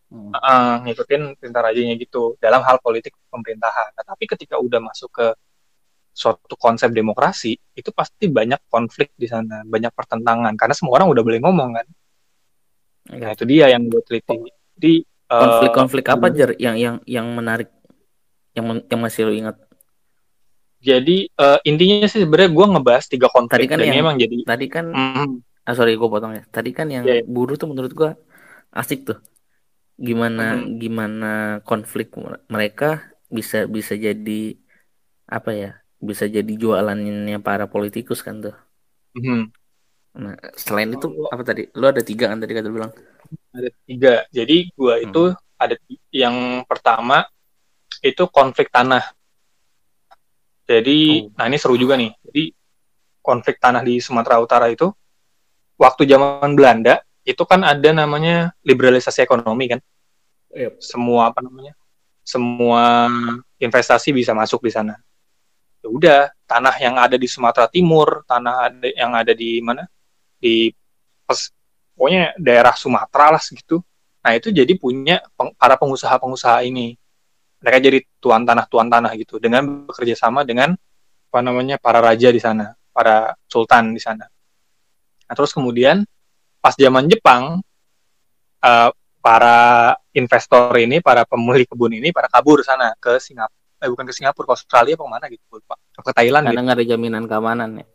Hmm. 0.09 0.33
Eh, 0.33 0.75
ngikutin 0.89 1.37
perintah 1.37 1.61
rajanya 1.69 1.95
gitu 2.01 2.41
dalam 2.41 2.65
hal 2.65 2.81
politik 2.81 3.13
pemerintahan. 3.29 3.93
Nah, 3.93 4.05
tapi 4.09 4.25
ketika 4.25 4.57
udah 4.57 4.81
masuk 4.81 5.13
ke 5.13 5.27
suatu 6.17 6.57
konsep 6.57 6.89
demokrasi, 6.91 7.55
itu 7.77 7.91
pasti 7.93 8.27
banyak 8.27 8.59
konflik 8.73 9.13
di 9.15 9.29
sana, 9.29 9.63
banyak 9.69 9.93
pertentangan 9.93 10.57
karena 10.57 10.75
semua 10.75 10.97
orang 10.99 11.13
udah 11.13 11.23
boleh 11.23 11.41
ngomong 11.45 11.71
kan. 11.77 11.87
Nah, 13.21 13.31
itu 13.37 13.45
dia 13.45 13.69
yang 13.69 13.85
gue 13.89 14.01
teliti. 14.05 14.49
Jadi 14.77 14.95
eh, 15.05 15.41
Konflik-konflik 15.45 16.05
apa 16.09 16.27
jar 16.33 16.51
yang 16.57 16.77
yang 16.81 16.97
yang 17.05 17.27
menarik 17.37 17.69
yang 18.57 18.65
men- 18.65 18.87
yang 18.89 19.01
masih 19.05 19.29
lo 19.29 19.33
ingat? 19.37 19.57
Jadi 20.79 21.27
eh, 21.29 21.59
intinya 21.69 22.07
sih 22.09 22.25
sebenarnya 22.25 22.51
gue 22.55 22.67
ngebahas 22.77 23.05
tiga 23.11 23.29
konflik 23.29 23.67
Tadi 23.67 23.71
kan 23.71 23.79
dan 23.83 23.87
yang- 23.93 24.01
emang 24.03 24.17
jadi 24.17 24.37
Tadi 24.47 24.67
kan 24.71 24.85
mm, 24.95 25.29
ah 25.69 25.75
sorry 25.77 26.01
gue 26.01 26.09
potong 26.09 26.33
ya. 26.33 26.43
Tadi 26.49 26.71
kan 26.73 26.87
yang 26.89 27.05
Iya, 27.05 27.21
iya. 27.21 27.25
buruh 27.29 27.61
tuh 27.61 27.69
menurut 27.69 27.93
gua 27.93 28.17
asik 28.73 29.05
tuh. 29.05 29.19
Gimana 29.99 30.43
Mhm. 30.63 30.79
gimana 30.79 31.33
konflik 31.67 32.15
mereka 32.47 33.03
bisa 33.29 33.67
bisa 33.67 33.95
jadi 33.99 34.55
apa 35.27 35.51
ya? 35.53 35.71
Bisa 35.99 36.25
jadi 36.31 36.53
jualannya 36.63 37.39
para 37.43 37.67
politikus 37.67 38.23
kan 38.27 38.39
tuh. 38.45 38.55
mhm. 39.19 39.51
Nah, 40.19 40.35
selain 40.59 40.91
itu 40.95 41.07
Oh. 41.07 41.31
apa 41.31 41.43
tadi? 41.47 41.71
Lu 41.79 41.87
ada 41.87 42.03
tiga 42.03 42.27
kan 42.31 42.39
tadi 42.43 42.53
kata 42.57 42.67
lu 42.71 42.77
bilang. 42.79 42.93
ada 43.53 43.69
tiga. 43.85 44.15
Jadi 44.33 44.71
gue 44.73 44.95
itu 45.05 45.23
ada 45.59 45.75
yang 46.15 46.63
pertama 46.65 47.27
itu 48.01 48.25
konflik 48.31 48.71
tanah. 48.73 49.03
Jadi, 50.69 51.27
Oh. 51.27 51.33
nah 51.37 51.47
ini 51.49 51.57
seru 51.57 51.75
juga 51.81 51.97
nih. 51.97 52.13
Jadi 52.29 52.43
konflik 53.25 53.57
tanah 53.61 53.83
di 53.85 54.01
Sumatera 54.01 54.37
Utara 54.41 54.69
itu 54.69 54.89
waktu 55.81 56.03
zaman 56.09 56.53
Belanda 56.57 57.01
itu 57.29 57.45
kan 57.45 57.61
ada 57.61 57.91
namanya 57.93 58.57
liberalisasi 58.65 59.21
ekonomi 59.21 59.77
kan. 59.77 59.81
Yep. 60.49 60.81
Semua 60.81 61.29
apa 61.29 61.45
namanya? 61.45 61.77
Semua 62.25 63.05
investasi 63.61 64.17
bisa 64.17 64.33
masuk 64.33 64.65
di 64.65 64.73
sana. 64.73 64.97
Ya 65.85 65.89
udah, 65.93 66.21
tanah 66.49 66.75
yang 66.81 66.97
ada 66.97 67.21
di 67.21 67.29
Sumatera 67.29 67.69
Timur, 67.69 68.25
tanah 68.25 68.73
ada 68.73 68.89
yang 68.97 69.13
ada 69.13 69.37
di 69.37 69.61
mana? 69.61 69.85
Di 70.41 70.73
pes- 71.29 71.53
pokoknya 71.93 72.33
daerah 72.41 72.73
Sumatera 72.73 73.37
lah 73.37 73.43
segitu. 73.45 73.85
Nah, 74.25 74.33
itu 74.33 74.49
jadi 74.49 74.73
punya 74.81 75.21
peng- 75.37 75.53
para 75.55 75.77
pengusaha-pengusaha 75.77 76.65
ini. 76.65 76.97
Mereka 77.61 77.79
jadi 77.85 77.99
tuan 78.23 78.49
tanah 78.49 78.65
tuan 78.71 78.89
tanah 78.89 79.13
gitu 79.21 79.37
dengan 79.37 79.85
bekerja 79.85 80.17
sama 80.17 80.49
dengan 80.49 80.73
apa 81.29 81.41
namanya 81.45 81.77
para 81.77 82.01
raja 82.01 82.33
di 82.33 82.41
sana, 82.41 82.73
para 82.95 83.37
sultan 83.51 83.93
di 83.93 84.01
sana. 84.01 84.25
Nah, 85.29 85.35
terus 85.37 85.53
kemudian 85.53 86.09
pas 86.59 86.75
zaman 86.75 87.07
Jepang 87.07 87.63
eh, 88.63 88.91
para 89.19 89.59
investor 90.15 90.73
ini, 90.79 91.03
para 91.03 91.27
pemilik 91.27 91.67
kebun 91.67 91.93
ini 91.95 92.15
pada 92.15 92.31
kabur 92.31 92.63
sana 92.63 92.95
ke 92.99 93.19
Singapura. 93.19 93.57
Eh, 93.79 93.89
bukan 93.91 94.05
ke 94.09 94.15
Singapura, 94.15 94.47
ke 94.51 94.53
Australia 94.59 94.95
apa 94.99 95.05
ke 95.07 95.11
mana 95.11 95.25
gitu, 95.31 95.45
lupa. 95.55 95.75
Ke 95.95 96.11
Thailand 96.11 96.51
Karena 96.51 96.55
gitu. 96.55 96.67
nggak 96.67 96.79
ada 96.79 96.87
jaminan 96.87 97.25
keamanan 97.31 97.71
ya. 97.79 97.87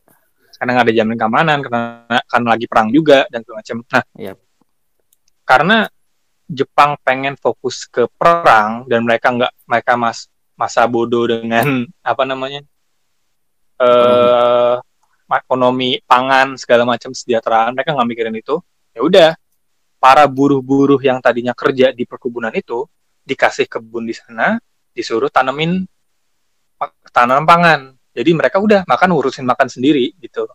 Karena 0.56 0.70
nggak 0.78 0.86
ada 0.86 0.94
jaminan 0.96 1.20
keamanan, 1.20 1.58
karena 1.60 1.82
karena 2.24 2.48
lagi 2.48 2.66
perang 2.70 2.88
juga 2.94 3.20
dan 3.28 3.40
segala 3.44 3.58
macam. 3.60 3.78
Nah, 3.92 4.04
Yap. 4.16 4.38
karena 5.44 5.78
Jepang 6.48 6.92
pengen 7.02 7.36
fokus 7.40 7.88
ke 7.88 8.06
perang 8.20 8.86
dan 8.86 9.04
mereka 9.04 9.32
nggak 9.32 9.52
mereka 9.66 9.92
mas 9.98 10.28
masa 10.54 10.86
bodoh 10.86 11.26
dengan 11.26 11.66
apa 12.14 12.24
namanya 12.24 12.62
eh 13.82 14.76
ekonomi 15.42 16.02
pangan 16.04 16.60
segala 16.60 16.84
macam 16.86 17.16
kesejahteraan 17.16 17.74
mereka 17.74 17.96
nggak 17.96 18.10
mikirin 18.10 18.36
itu. 18.38 18.60
Ya 18.94 19.02
udah 19.02 19.30
para 19.98 20.28
buruh-buruh 20.28 21.00
yang 21.00 21.24
tadinya 21.24 21.56
kerja 21.56 21.96
di 21.96 22.04
perkebunan 22.04 22.52
itu 22.54 22.84
dikasih 23.24 23.72
kebun 23.72 24.04
di 24.04 24.14
sana 24.14 24.60
disuruh 24.92 25.32
tanemin 25.32 25.88
pa- 26.76 26.94
tanam 27.10 27.48
pangan. 27.48 27.96
Jadi 28.14 28.32
mereka 28.36 28.62
udah 28.62 28.86
makan 28.86 29.10
urusin 29.16 29.48
makan 29.48 29.72
sendiri 29.72 30.14
gitu. 30.22 30.46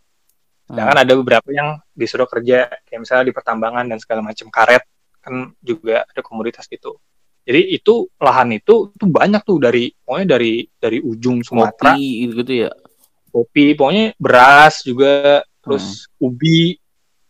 Sedangkan 0.69 1.01
ada 1.01 1.13
beberapa 1.17 1.49
yang 1.49 1.81
disuruh 1.97 2.29
kerja 2.29 2.69
kayak 2.85 3.01
misalnya 3.01 3.25
di 3.27 3.35
pertambangan 3.35 3.89
dan 3.89 3.99
segala 3.99 4.21
macam. 4.21 4.47
Karet 4.53 4.85
kan 5.19 5.57
juga 5.65 6.05
ada 6.05 6.21
komoditas 6.21 6.69
gitu. 6.69 7.01
Jadi 7.49 7.73
itu 7.73 8.05
lahan 8.21 8.53
itu 8.53 8.93
tuh 8.93 9.09
banyak 9.09 9.41
tuh 9.41 9.57
dari 9.57 9.89
pokoknya 10.05 10.37
dari 10.37 10.69
dari 10.77 11.01
ujung 11.01 11.41
Sumatera, 11.41 11.97
gitu 12.45 12.69
ya. 12.69 12.71
Kopi, 13.29 13.77
pokoknya 13.77 14.17
beras 14.17 14.83
juga, 14.83 15.45
terus 15.63 16.09
ubi, 16.19 16.77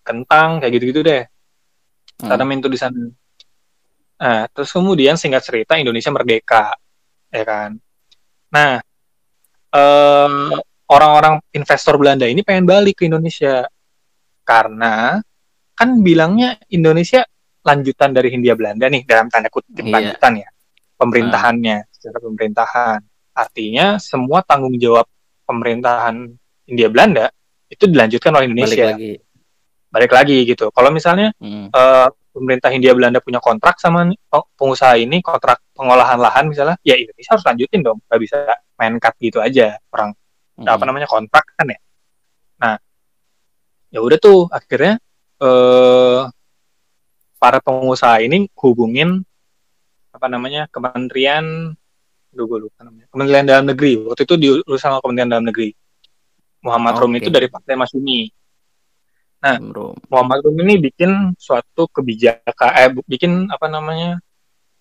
kentang 0.02 0.62
kayak 0.62 0.72
gitu-gitu 0.78 1.00
deh. 1.04 1.22
Hmm. 2.22 2.28
Tanamin 2.34 2.62
tuh 2.64 2.72
di 2.72 2.78
sana. 2.78 2.98
Nah, 4.18 4.50
terus 4.50 4.70
kemudian 4.74 5.14
singkat 5.14 5.46
cerita 5.46 5.78
Indonesia 5.78 6.10
merdeka, 6.10 6.74
ya 7.30 7.44
kan. 7.46 7.70
Nah, 8.50 8.82
eh, 9.74 10.56
orang-orang 10.88 11.38
investor 11.52 12.00
Belanda 12.00 12.24
ini 12.24 12.40
pengen 12.40 12.64
balik 12.64 13.04
ke 13.04 13.06
Indonesia 13.06 13.68
karena 14.42 15.20
kan 15.76 15.88
bilangnya 16.00 16.56
Indonesia 16.72 17.22
lanjutan 17.60 18.16
dari 18.16 18.32
Hindia 18.32 18.56
Belanda 18.56 18.88
nih 18.88 19.04
dalam 19.04 19.28
tanda 19.28 19.52
kutip 19.52 19.84
Iya. 19.84 19.92
lanjutan 19.92 20.32
ya 20.40 20.48
pemerintahannya 20.96 21.76
secara 21.92 22.18
pemerintahan 22.24 23.00
artinya 23.36 24.00
semua 24.00 24.40
tanggung 24.40 24.74
jawab 24.80 25.04
pemerintahan 25.48 26.28
Hindia 26.68 26.92
Belanda 26.92 27.32
itu 27.66 27.84
dilanjutkan 27.84 28.30
oleh 28.30 28.44
Balik 28.44 28.52
Indonesia 28.54 28.84
lagi. 28.86 29.12
balik 29.88 30.12
lagi 30.12 30.36
gitu 30.44 30.68
kalau 30.68 30.92
misalnya 30.92 31.32
Hmm. 31.36 31.68
eh, 31.68 32.08
pemerintah 32.28 32.68
Hindia 32.68 32.92
Belanda 32.92 33.18
punya 33.18 33.40
kontrak 33.40 33.80
sama 33.80 34.04
peng- 34.04 34.48
pengusaha 34.54 34.94
ini 34.94 35.18
kontrak 35.18 35.64
pengolahan 35.72 36.20
lahan 36.20 36.44
misalnya 36.46 36.76
ya 36.82 36.94
Indonesia 36.94 37.32
harus 37.32 37.42
lanjutin 37.42 37.80
dong 37.80 37.98
nggak 38.04 38.20
bisa 38.20 38.36
main 38.76 38.94
cut 38.96 39.16
gitu 39.16 39.40
aja 39.40 39.80
orang 39.88 40.12
Hmm. 40.54 40.66
apa 40.66 40.84
namanya 40.84 41.06
kontrak 41.06 41.46
kan 41.54 41.66
ya 41.66 41.78
nah 42.58 42.74
ya 43.88 43.98
udah 43.98 44.18
tuh 44.18 44.44
akhirnya 44.48 45.00
eh 45.38 46.20
para 47.38 47.58
pengusaha 47.58 48.18
ini 48.20 48.50
hubungin 48.56 49.22
apa 50.10 50.26
namanya 50.26 50.66
kementerian 50.68 51.77
Duh, 52.38 52.46
gue 52.46 52.70
lupa 52.70 52.86
namanya 52.86 53.10
Kementerian 53.10 53.46
Dalam 53.50 53.66
Negeri 53.66 53.98
waktu 54.06 54.22
itu 54.22 54.34
diurus 54.38 54.78
sama 54.78 55.02
Kementerian 55.02 55.26
Dalam 55.26 55.46
Negeri 55.50 55.74
Muhammad 56.62 56.94
Rum 57.02 57.10
Oke. 57.10 57.18
itu 57.18 57.28
dari 57.34 57.50
Partai 57.50 57.74
Masyumi 57.74 58.30
Bro. 59.42 59.98
Muhammad 60.06 60.38
Rum 60.46 60.54
ini 60.62 60.78
bikin 60.78 61.34
suatu 61.34 61.90
kebijakan 61.90 62.70
eh 62.74 62.90
bikin 63.06 63.50
apa 63.50 63.66
namanya 63.66 64.18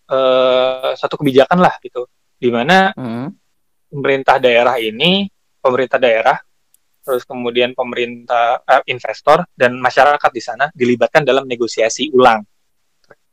eh 0.05 0.93
satu 0.93 1.17
kebijakan 1.17 1.57
lah 1.61 1.73
gitu 1.81 2.05
di 2.37 2.53
mana 2.53 2.93
Hmm. 2.93 3.33
pemerintah 3.89 4.37
daerah 4.37 4.77
ini 4.77 5.25
pemerintah 5.57 5.97
daerah 5.97 6.37
terus 7.01 7.25
kemudian 7.25 7.73
pemerintah 7.73 8.61
eh, 8.61 8.83
investor 8.91 9.45
dan 9.57 9.73
masyarakat 9.77 10.29
di 10.29 10.41
sana 10.41 10.69
dilibatkan 10.73 11.25
dalam 11.25 11.45
negosiasi 11.49 12.13
ulang 12.13 12.43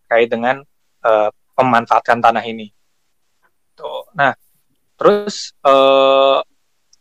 terkait 0.04 0.28
dengan 0.30 0.62
uh, 1.02 1.30
pemanfaatan 1.54 2.18
tanah 2.22 2.44
ini. 2.44 2.70
Tuh. 3.74 4.08
Nah, 4.14 4.32
terus 4.94 5.54
uh, 5.66 6.40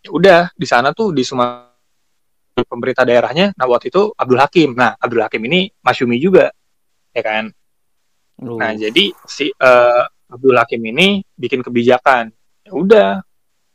udah 0.10 0.52
di 0.54 0.68
sana 0.68 0.92
tuh 0.92 1.14
di 1.14 1.22
Sumatera 1.22 2.66
pemerintah 2.66 3.06
daerahnya, 3.06 3.54
nah 3.58 3.66
waktu 3.70 3.90
itu 3.90 4.14
Abdul 4.14 4.42
Hakim. 4.42 4.78
Nah, 4.78 4.98
Abdul 4.98 5.24
Hakim 5.26 5.42
ini 5.46 5.70
Masyumi 5.82 6.18
juga, 6.22 6.50
ya 7.14 7.22
kan? 7.22 7.50
Uh. 8.42 8.58
Nah, 8.58 8.74
jadi 8.74 9.14
si 9.26 9.50
uh, 9.50 10.04
Abdul 10.30 10.58
Hakim 10.58 10.82
ini 10.82 11.22
bikin 11.38 11.62
kebijakan. 11.62 12.34
Ya 12.64 12.72
udah, 12.74 13.10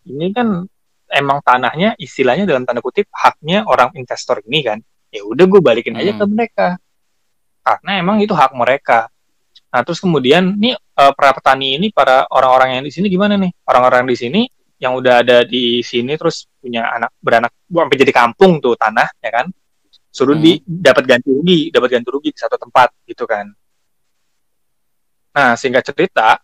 ini 0.06 0.32
kan 0.34 0.66
emang 1.08 1.40
tanahnya 1.40 1.96
istilahnya 1.96 2.44
dalam 2.44 2.68
tanda 2.68 2.84
kutip 2.84 3.08
haknya 3.12 3.64
orang 3.64 3.96
investor 3.96 4.44
ini 4.44 4.60
kan 4.60 4.78
ya 5.08 5.24
udah 5.24 5.44
gue 5.48 5.60
balikin 5.64 5.96
aja 5.96 6.12
ke 6.12 6.24
hmm. 6.24 6.32
mereka 6.32 6.68
karena 7.64 7.90
emang 8.00 8.20
itu 8.20 8.36
hak 8.36 8.52
mereka 8.52 9.08
nah 9.78 9.86
terus 9.86 10.02
kemudian 10.02 10.58
nih 10.58 10.74
uh, 10.74 11.14
para 11.14 11.30
petani 11.38 11.78
ini 11.78 11.94
para 11.94 12.26
orang-orang 12.34 12.82
yang 12.82 12.84
di 12.84 12.90
sini 12.90 13.06
gimana 13.06 13.38
nih 13.38 13.54
orang-orang 13.62 14.10
di 14.10 14.16
sini 14.18 14.42
yang 14.82 14.98
udah 14.98 15.22
ada 15.22 15.46
di 15.46 15.78
sini 15.86 16.18
terus 16.18 16.50
punya 16.58 16.90
anak 16.90 17.14
beranak 17.22 17.54
sampai 17.70 17.94
jadi 17.94 18.10
kampung 18.10 18.58
tuh 18.58 18.74
tanah 18.74 19.06
ya 19.22 19.30
kan 19.30 19.46
suruh 20.10 20.34
hmm. 20.34 20.42
di 20.42 20.52
dapat 20.66 21.06
ganti 21.06 21.30
rugi 21.30 21.60
dapat 21.70 21.88
ganti 21.94 22.08
rugi 22.10 22.34
di 22.34 22.38
satu 22.42 22.58
tempat 22.58 22.90
gitu 23.06 23.22
kan 23.22 23.46
nah 25.30 25.54
singkat 25.54 25.86
cerita 25.86 26.42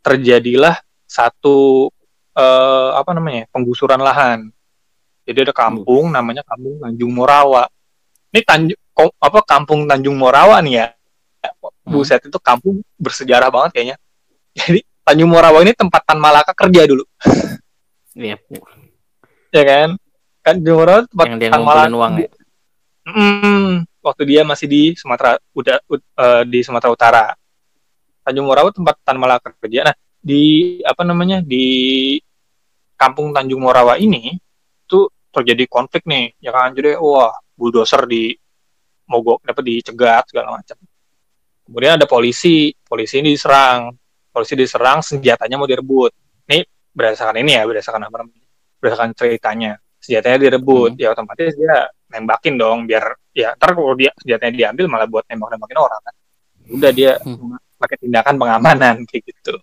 terjadilah 0.00 0.80
satu 1.04 1.88
uh, 2.34 2.90
apa 2.98 3.10
namanya 3.14 3.46
penggusuran 3.48 4.02
lahan. 4.02 4.50
Jadi 5.24 5.48
ada 5.48 5.54
kampung 5.56 6.12
uh. 6.12 6.14
namanya 6.20 6.44
Kampung 6.44 6.76
Tanjung 6.82 7.12
Morawa. 7.16 7.64
Ini 8.34 8.42
Tanjung 8.44 8.80
apa 9.16 9.40
Kampung 9.46 9.88
Tanjung 9.88 10.16
Morawa 10.18 10.60
nih 10.60 10.74
ya. 10.76 10.86
Hmm. 11.84 11.92
Buset 11.92 12.20
itu 12.24 12.38
kampung 12.40 12.80
bersejarah 12.96 13.52
banget 13.52 13.70
kayaknya. 13.76 13.96
Jadi 14.58 14.80
Tanjung 15.04 15.30
Morawa 15.30 15.60
ini 15.60 15.76
tempat 15.76 16.02
Tan 16.08 16.18
Malaka 16.18 16.52
kerja 16.52 16.88
dulu. 16.88 17.04
Iya. 18.14 18.38
ya 19.50 19.62
kan? 19.66 19.98
Kan 20.38 20.62
Tanjung 20.62 20.78
Morawa 20.78 21.02
tempat 21.02 21.26
Yang 21.26 21.38
dia 21.42 21.50
Tan 21.50 21.62
Malaka. 21.66 21.90
Uang, 21.90 22.14
ya? 22.22 22.30
Hmm, 23.04 23.70
waktu 24.00 24.22
dia 24.22 24.42
masih 24.46 24.66
di 24.70 24.82
Sumatera 24.94 25.34
udah 25.50 25.82
uh, 25.90 26.42
di 26.46 26.62
Sumatera 26.62 26.94
Utara. 26.94 27.24
Tanjung 28.22 28.46
Morawa 28.46 28.70
tempat 28.70 29.02
Tan 29.02 29.18
Malaka 29.18 29.50
kerja. 29.58 29.90
Nah, 29.90 29.96
di 30.24 30.78
apa 30.80 31.02
namanya 31.04 31.42
di 31.44 32.16
kampung 32.96 33.36
Tanjung 33.36 33.60
Morawa 33.60 34.00
ini 34.00 34.32
itu 34.86 35.10
terjadi 35.28 35.68
konflik 35.68 36.08
nih 36.08 36.38
ya 36.40 36.54
kan 36.54 36.72
jadi 36.72 36.96
wah 36.96 37.34
bulldozer 37.52 38.08
di 38.08 38.32
mogok 39.10 39.44
dapat 39.44 39.62
dicegat 39.66 40.30
segala 40.32 40.56
macam 40.56 40.78
kemudian 41.64 41.96
ada 41.96 42.06
polisi 42.06 42.70
polisi 42.84 43.20
ini 43.24 43.34
diserang. 43.34 43.92
Polisi 44.34 44.54
diserang 44.58 44.98
senjatanya 45.00 45.56
mau 45.56 45.68
direbut. 45.68 46.10
Ini 46.50 46.66
berdasarkan 46.90 47.38
ini 47.40 47.54
ya 47.54 47.62
berdasarkan 47.64 48.02
apa 48.06 48.16
namanya? 48.22 48.46
Berdasarkan 48.78 49.10
ceritanya. 49.14 49.72
Senjatanya 49.98 50.38
direbut. 50.50 50.94
Hmm. 50.94 51.02
ya 51.02 51.08
otomatis 51.14 51.54
dia 51.56 51.88
nembakin 52.12 52.54
dong 52.54 52.78
biar 52.86 53.16
ya 53.34 53.56
ntar 53.58 53.74
kalau 53.74 53.96
dia 53.98 54.14
senjatanya 54.20 54.54
diambil 54.54 54.86
malah 54.86 55.08
buat 55.08 55.24
nembak 55.26 55.48
nembakin 55.56 55.78
orang 55.80 56.00
kan? 56.02 56.14
Udah 56.74 56.90
dia 56.92 57.12
hmm. 57.22 57.78
pakai 57.80 57.96
tindakan 58.02 58.34
pengamanan 58.38 58.94
kayak 59.08 59.22
gitu. 59.28 59.54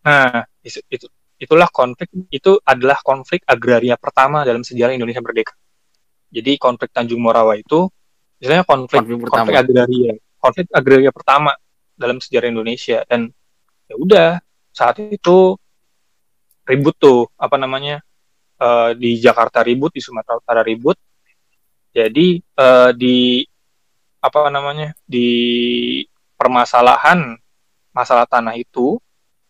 Nah, 0.00 0.48
itu, 0.64 0.80
itu 0.88 1.06
itulah 1.40 1.68
konflik 1.72 2.08
itu 2.28 2.60
adalah 2.64 3.00
konflik 3.00 3.44
agraria 3.48 3.96
pertama 3.96 4.44
dalam 4.44 4.60
sejarah 4.60 4.92
Indonesia 4.92 5.24
merdeka. 5.24 5.56
Jadi 6.30 6.60
konflik 6.60 6.92
Tanjung 6.92 7.18
Morawa 7.18 7.56
itu 7.56 7.88
misalnya 8.40 8.64
konflik 8.64 9.04
konflik, 9.04 9.28
konflik 9.28 9.56
agraria, 9.60 10.12
konflik 10.40 10.66
agraria 10.72 11.12
pertama 11.12 11.52
dalam 11.92 12.16
sejarah 12.18 12.48
Indonesia. 12.48 13.04
Dan 13.04 13.28
ya 13.84 13.94
udah 14.00 14.28
saat 14.72 14.96
itu 15.04 15.54
ribut 16.64 16.96
tuh 16.96 17.28
apa 17.36 17.60
namanya 17.60 18.00
uh, 18.56 18.96
di 18.96 19.20
Jakarta 19.20 19.60
ribut 19.60 19.92
di 19.92 20.00
Sumatera 20.00 20.40
Utara 20.40 20.64
ribut. 20.64 20.96
Jadi 21.92 22.40
uh, 22.56 22.96
di 22.96 23.44
apa 24.20 24.48
namanya 24.48 24.96
di 25.04 25.28
permasalahan 26.40 27.36
masalah 27.92 28.24
tanah 28.24 28.56
itu 28.56 28.96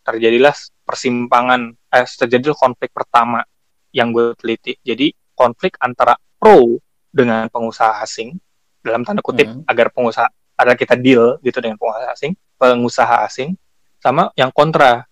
terjadilah 0.01 0.51
persimpangan 0.83 1.71
eh, 1.93 2.07
terjadi 2.07 2.51
konflik 2.57 2.91
pertama 2.91 3.45
yang 3.93 4.11
gue 4.11 4.33
teliti. 4.35 4.75
Jadi 4.81 5.13
konflik 5.37 5.77
antara 5.79 6.17
pro 6.35 6.81
dengan 7.11 7.45
pengusaha 7.51 8.01
asing 8.01 8.33
dalam 8.81 9.05
tanda 9.05 9.21
kutip 9.21 9.47
hmm. 9.47 9.63
agar 9.69 9.93
pengusaha 9.93 10.29
agar 10.57 10.75
kita 10.77 10.93
deal 10.97 11.37
gitu 11.41 11.57
dengan 11.61 11.77
pengusaha 11.77 12.11
asing 12.13 12.33
pengusaha 12.57 13.15
asing 13.25 13.57
sama 14.01 14.29
yang 14.37 14.49
kontra 14.53 15.05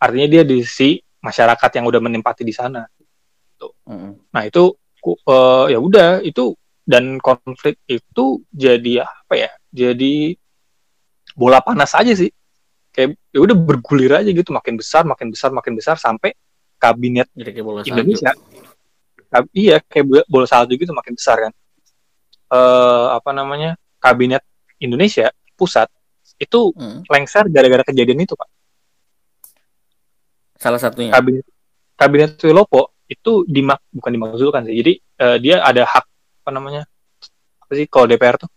artinya 0.00 0.28
dia 0.28 0.42
di 0.44 0.64
si 0.64 1.00
masyarakat 1.20 1.70
yang 1.76 1.84
udah 1.84 2.00
menempati 2.00 2.44
di 2.44 2.52
sana 2.52 2.88
gitu. 2.96 3.72
hmm. 3.84 4.32
nah 4.32 4.42
itu 4.48 4.72
uh, 5.28 5.68
ya 5.68 5.76
udah 5.76 6.24
itu 6.24 6.56
dan 6.84 7.20
konflik 7.20 7.78
itu 7.86 8.42
jadi 8.50 9.04
apa 9.06 9.34
ya 9.36 9.50
jadi 9.70 10.34
bola 11.36 11.62
panas 11.62 11.94
aja 11.94 12.10
sih 12.16 12.32
kayak 12.90 13.14
ya 13.30 13.38
udah 13.38 13.54
bergulir 13.54 14.10
aja 14.18 14.30
gitu 14.32 14.50
makin 14.50 14.74
besar 14.74 15.06
makin 15.06 15.30
besar 15.30 15.54
makin 15.54 15.78
besar 15.78 15.94
sampai 15.94 16.34
kabinet 16.80 17.30
Jadi 17.36 17.50
kayak 17.54 17.66
bola 17.66 17.80
Indonesia 17.86 18.32
salju. 18.34 19.46
iya 19.54 19.78
kayak 19.78 20.26
bola 20.26 20.46
salju 20.48 20.74
gitu 20.74 20.90
makin 20.90 21.14
besar 21.14 21.36
kan 21.48 21.52
uh, 22.50 23.16
apa 23.16 23.30
namanya 23.30 23.78
kabinet 24.02 24.42
Indonesia 24.82 25.30
pusat 25.54 25.88
itu 26.40 26.72
hmm. 26.72 27.06
lengser 27.06 27.46
gara-gara 27.48 27.84
kejadian 27.86 28.24
itu 28.24 28.34
pak. 28.36 28.48
Salah 30.60 30.80
satunya? 30.80 31.14
Kabinet 31.14 31.46
kabinet 31.96 32.36
Wilopo 32.42 32.96
itu 33.10 33.44
dimak 33.48 33.80
bukan 33.92 34.10
dimaksudkan 34.12 34.62
sih. 34.66 34.76
Jadi 34.76 34.92
uh, 35.20 35.36
dia 35.40 35.62
ada 35.64 35.84
hak 35.84 36.04
apa 36.44 36.50
namanya 36.50 36.82
apa 37.60 37.72
sih 37.76 37.86
kalau 37.86 38.08
DPR 38.08 38.36
tuh? 38.40 38.50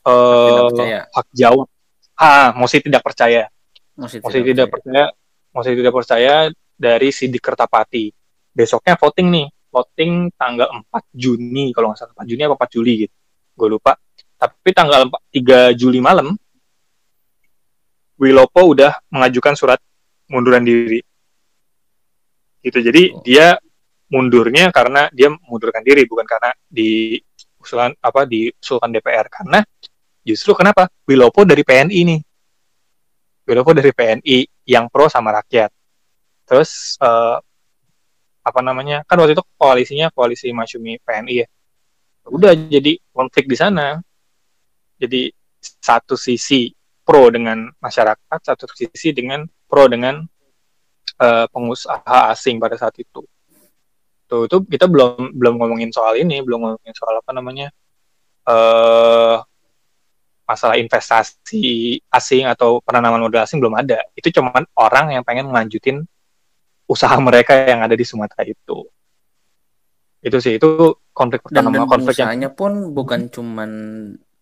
Uh, 0.00 0.72
hak 1.12 1.28
jawab 1.36 1.68
ah 2.16 2.52
mosi 2.56 2.80
tidak 2.80 3.04
percaya. 3.04 3.48
Mosi, 3.96 4.20
mosi 4.24 4.40
tidak, 4.40 4.68
tidak 4.68 4.68
percaya 4.72 5.04
mosi 5.50 5.70
tidak 5.74 5.94
percaya 5.94 6.34
dari 6.80 7.08
Sidik 7.12 7.42
Kertapati 7.42 8.08
besoknya 8.54 8.96
voting 8.96 9.28
nih 9.28 9.46
voting 9.70 10.34
tanggal 10.34 10.68
4 10.68 10.90
Juni 11.14 11.70
kalau 11.70 11.90
nggak 11.90 11.98
salah 11.98 12.14
4 12.18 12.30
Juni 12.30 12.42
apa 12.44 12.54
4 12.66 12.74
Juli 12.74 12.92
gitu 13.06 13.14
gue 13.56 13.68
lupa 13.70 13.92
tapi 14.36 14.70
tanggal 14.74 15.06
4, 15.08 15.72
3 15.72 15.78
Juli 15.80 15.98
malam 16.02 16.34
Wilopo 18.20 18.60
udah 18.76 18.92
mengajukan 19.08 19.54
surat 19.56 19.80
munduran 20.28 20.66
diri 20.66 21.00
gitu 22.60 22.78
jadi 22.82 23.02
oh. 23.14 23.24
dia 23.24 23.56
mundurnya 24.10 24.68
karena 24.74 25.06
dia 25.14 25.32
mundurkan 25.32 25.80
diri 25.80 26.04
bukan 26.04 26.26
karena 26.26 26.50
di 26.66 27.16
usulan 27.62 27.94
apa 28.02 28.26
di 28.26 28.50
usulkan 28.52 28.90
DPR 28.90 29.30
karena 29.30 29.62
Justru 30.20 30.52
kenapa? 30.52 30.88
Wilopo 31.08 31.48
dari 31.48 31.64
PNI 31.64 32.00
nih. 32.04 32.20
Wilopo 33.48 33.70
dari 33.72 33.90
PNI 33.90 34.36
yang 34.68 34.92
pro 34.92 35.08
sama 35.08 35.32
rakyat. 35.32 35.72
Terus 36.44 37.00
uh, 37.00 37.40
apa 38.50 38.60
namanya? 38.60 39.06
Kan 39.06 39.22
waktu 39.22 39.38
itu 39.38 39.44
koalisinya 39.54 40.10
koalisi 40.10 40.50
Masyumi 40.50 40.98
PNI 41.00 41.34
ya. 41.42 41.46
Udah 42.28 42.52
jadi 42.52 42.98
konflik 43.14 43.46
di 43.46 43.56
sana. 43.56 44.02
Jadi 45.00 45.32
satu 45.62 46.18
sisi 46.18 46.68
pro 47.00 47.30
dengan 47.32 47.70
masyarakat, 47.80 48.38
satu 48.42 48.68
sisi 48.74 49.14
dengan 49.14 49.46
pro 49.64 49.86
dengan 49.88 50.20
uh, 51.22 51.46
pengusaha 51.48 52.34
asing 52.34 52.60
pada 52.60 52.76
saat 52.76 52.98
itu. 53.00 53.24
Tuh, 54.30 54.46
itu 54.46 54.56
kita 54.66 54.86
belum 54.86 55.34
belum 55.34 55.54
ngomongin 55.58 55.90
soal 55.90 56.18
ini, 56.20 56.42
belum 56.44 56.58
ngomongin 56.62 56.94
soal 56.94 57.18
apa 57.18 57.30
namanya? 57.32 57.70
uh, 58.50 59.36
masalah 60.48 60.76
investasi 60.82 62.02
asing 62.10 62.44
atau 62.50 62.82
penanaman 62.82 63.22
modal 63.22 63.46
asing 63.46 63.62
belum 63.62 63.78
ada. 63.78 64.02
Itu 64.18 64.34
cuma 64.34 64.50
orang 64.74 65.14
yang 65.14 65.22
pengen 65.22 65.46
melanjutin 65.46 66.02
usaha 66.90 67.14
mereka 67.22 67.54
yang 67.54 67.86
ada 67.86 67.94
di 67.94 68.02
Sumatera 68.02 68.42
itu. 68.42 68.82
Itu 70.20 70.36
sih 70.42 70.58
itu 70.58 70.98
konflik 71.14 71.46
pertama 71.46 71.70
dan, 71.70 71.86
dan 71.86 71.88
konflik 71.88 72.16
yang 72.18 72.50
pun 72.52 72.90
bukan 72.90 73.30
cuman 73.30 73.70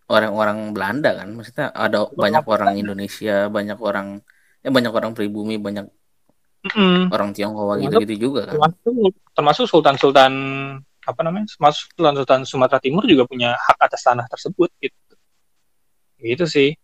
orang-orang 0.09 0.73
Belanda 0.73 1.13
kan, 1.13 1.29
maksudnya 1.37 1.69
ada 1.69 2.09
banyak 2.09 2.43
orang 2.49 2.73
Indonesia, 2.81 3.45
banyak 3.45 3.77
orang 3.77 4.25
ya 4.65 4.73
banyak 4.73 4.89
orang 4.89 5.13
pribumi, 5.13 5.61
banyak 5.61 5.85
mm 6.65 7.13
orang 7.13 7.31
Tionghoa 7.31 7.79
gitu-gitu 7.79 8.27
juga 8.27 8.49
kan. 8.49 8.57
Termasuk, 8.57 9.13
termasuk 9.37 9.65
sultan-sultan 9.69 10.33
apa 10.81 11.21
namanya? 11.21 11.47
Termasuk 11.53 11.93
sultan-sultan 11.93 12.41
Sumatera 12.43 12.81
Timur 12.81 13.05
juga 13.05 13.29
punya 13.29 13.53
hak 13.55 13.77
atas 13.79 14.01
tanah 14.03 14.25
tersebut 14.27 14.67
gitu 14.81 14.97
gitu 16.19 16.45
sih 16.45 16.75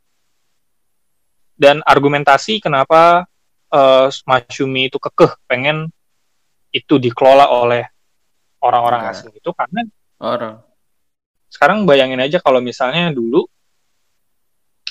dan 1.60 1.84
argumentasi 1.84 2.64
kenapa 2.64 3.28
uh, 3.76 4.08
Masyumi 4.08 4.88
itu 4.88 4.96
kekeh 4.96 5.36
pengen 5.52 5.92
itu 6.72 6.96
dikelola 6.96 7.52
oleh 7.52 7.84
orang-orang 8.64 9.12
asing 9.12 9.36
itu 9.36 9.52
karena 9.52 9.84
orang 10.24 10.64
sekarang 11.52 11.88
bayangin 11.88 12.20
aja 12.20 12.40
kalau 12.40 12.60
misalnya 12.60 13.12
dulu 13.12 13.48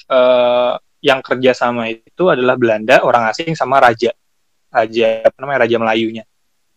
uh, 0.08 0.76
yang 1.04 1.20
kerja 1.20 1.52
sama 1.52 1.92
itu 1.92 2.24
adalah 2.32 2.56
Belanda, 2.56 3.04
orang 3.04 3.28
asing 3.28 3.52
sama 3.52 3.76
raja. 3.76 4.16
Raja 4.72 5.20
apa 5.20 5.36
namanya? 5.36 5.68
Raja 5.68 5.76
Melayunya. 5.76 6.24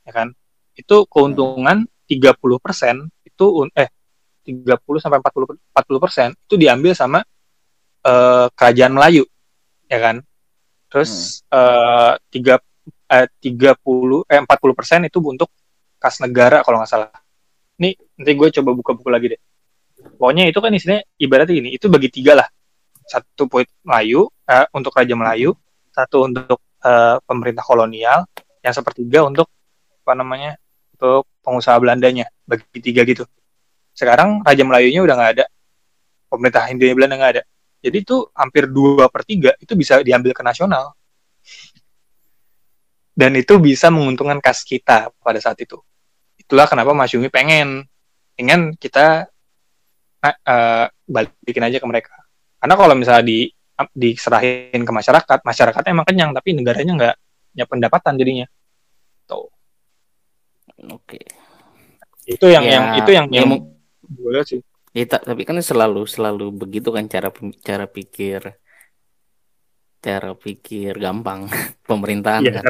Ya 0.04 0.12
kan? 0.12 0.36
Itu 0.76 1.08
keuntungan 1.08 1.88
30% 2.12 3.08
itu 3.24 3.46
eh 3.72 3.90
30 4.44 4.76
sampai 5.00 5.20
40 5.24 5.56
40% 5.72 6.36
itu 6.36 6.56
diambil 6.60 6.92
sama 6.92 7.24
uh, 8.04 8.52
kerajaan 8.52 8.92
Melayu. 8.92 9.24
Ya 9.88 10.04
kan? 10.04 10.20
Terus 10.88 11.44
hmm. 11.52 12.16
uh, 12.16 12.58
3 12.60 12.60
eh, 13.12 13.28
30 13.44 14.28
eh 14.28 14.40
40% 14.44 15.10
itu 15.10 15.20
untuk 15.24 15.50
kas 16.00 16.20
negara 16.24 16.64
kalau 16.64 16.80
nggak 16.80 16.92
salah. 16.92 17.12
Nih, 17.78 17.94
nanti 18.18 18.32
gue 18.34 18.48
coba 18.62 18.70
buka 18.74 18.92
buku 18.98 19.10
lagi 19.12 19.28
deh. 19.36 19.42
Pokoknya 20.18 20.50
itu 20.50 20.60
kan 20.62 20.72
isinya 20.74 21.00
ibaratnya 21.20 21.56
ini, 21.58 21.70
itu 21.74 21.90
bagi 21.90 22.10
tiga 22.10 22.38
lah 22.38 22.48
satu 23.08 23.48
poin 23.48 23.66
Melayu 23.88 24.28
uh, 24.28 24.68
untuk 24.76 24.92
Raja 24.94 25.16
Melayu, 25.16 25.56
satu 25.96 26.28
untuk 26.28 26.60
uh, 26.84 27.18
pemerintah 27.24 27.64
kolonial, 27.64 28.28
yang 28.62 28.76
sepertiga 28.76 29.24
untuk 29.24 29.48
apa 30.04 30.14
namanya 30.14 30.60
untuk 31.00 31.24
pengusaha 31.42 31.80
Belandanya 31.80 32.28
bagi 32.44 32.84
tiga 32.84 33.08
gitu. 33.08 33.24
Sekarang 33.96 34.44
Raja 34.44 34.62
Melayunya 34.68 35.02
udah 35.02 35.16
nggak 35.16 35.32
ada, 35.40 35.46
pemerintah 36.28 36.64
Hindia 36.68 36.94
Belanda 36.94 37.16
nggak 37.16 37.34
ada. 37.40 37.44
Jadi 37.82 37.98
itu 38.02 38.26
hampir 38.34 38.68
dua 38.68 39.08
per 39.08 39.22
tiga 39.24 39.54
itu 39.62 39.74
bisa 39.78 40.02
diambil 40.02 40.34
ke 40.34 40.42
nasional. 40.42 40.94
Dan 43.18 43.34
itu 43.34 43.58
bisa 43.58 43.90
menguntungkan 43.90 44.38
kas 44.38 44.62
kita 44.62 45.10
pada 45.22 45.40
saat 45.42 45.58
itu. 45.58 45.82
Itulah 46.38 46.70
kenapa 46.70 46.94
Mas 46.94 47.14
Yumi 47.14 47.34
pengen, 47.34 47.86
ingin 48.38 48.78
kita 48.78 49.26
uh, 50.22 50.86
balikin 51.10 51.66
aja 51.66 51.82
ke 51.82 51.88
mereka 51.90 52.18
karena 52.58 52.74
kalau 52.74 52.96
misalnya 52.98 53.24
di 53.24 53.40
diserahin 53.94 54.82
ke 54.82 54.92
masyarakat, 54.92 55.40
masyarakatnya 55.46 55.92
emang 55.94 56.08
kenyang 56.10 56.32
tapi 56.34 56.58
negaranya 56.58 56.94
nggak 56.98 57.16
punya 57.54 57.66
pendapatan 57.70 58.14
jadinya. 58.18 58.48
Tuh. 59.30 59.50
Oke. 60.90 61.22
Itu 62.26 62.50
yang 62.50 62.66
ya, 62.66 62.74
yang 62.74 62.86
itu 62.98 63.12
yang 63.14 63.26
ya, 63.30 63.46
yang 63.46 63.62
gue 64.10 64.42
sih. 64.44 64.60
Ya, 64.96 65.04
tapi 65.06 65.44
kan 65.44 65.60
selalu 65.60 66.08
selalu 66.08 66.52
begitu 66.56 66.90
kan 66.96 67.06
cara 67.12 67.30
cara 67.64 67.86
pikir 67.86 68.56
cara 69.98 70.32
pikir 70.38 70.96
gampang 70.96 71.50
pemerintahan 71.90 72.46
ya, 72.46 72.62
kan. 72.62 72.64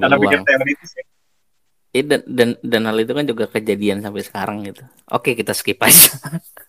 Cara 0.00 0.16
pikir 0.18 0.40
teoritis 0.42 0.92
ya. 0.98 1.04
Eh, 1.94 2.02
dan, 2.02 2.26
dan 2.26 2.58
dan 2.58 2.82
hal 2.90 2.98
itu 2.98 3.14
kan 3.14 3.22
juga 3.22 3.46
kejadian 3.46 4.02
sampai 4.02 4.26
sekarang 4.26 4.66
gitu. 4.66 4.82
Oke, 5.14 5.38
kita 5.38 5.54
skip 5.54 5.78
aja. 5.78 6.10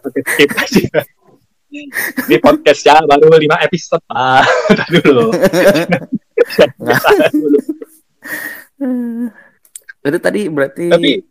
Oke, 0.06 0.22
skip 0.22 0.54
aja. 0.54 1.02
Ini 2.30 2.38
podcast 2.38 2.86
ya 2.86 3.02
baru 3.02 3.34
lima 3.34 3.58
episode. 3.66 4.06
Ah, 4.14 4.46
dulu. 4.94 5.34
Itu 10.06 10.20
tadi 10.22 10.46
berarti 10.46 10.94
Tapi, 10.94 11.26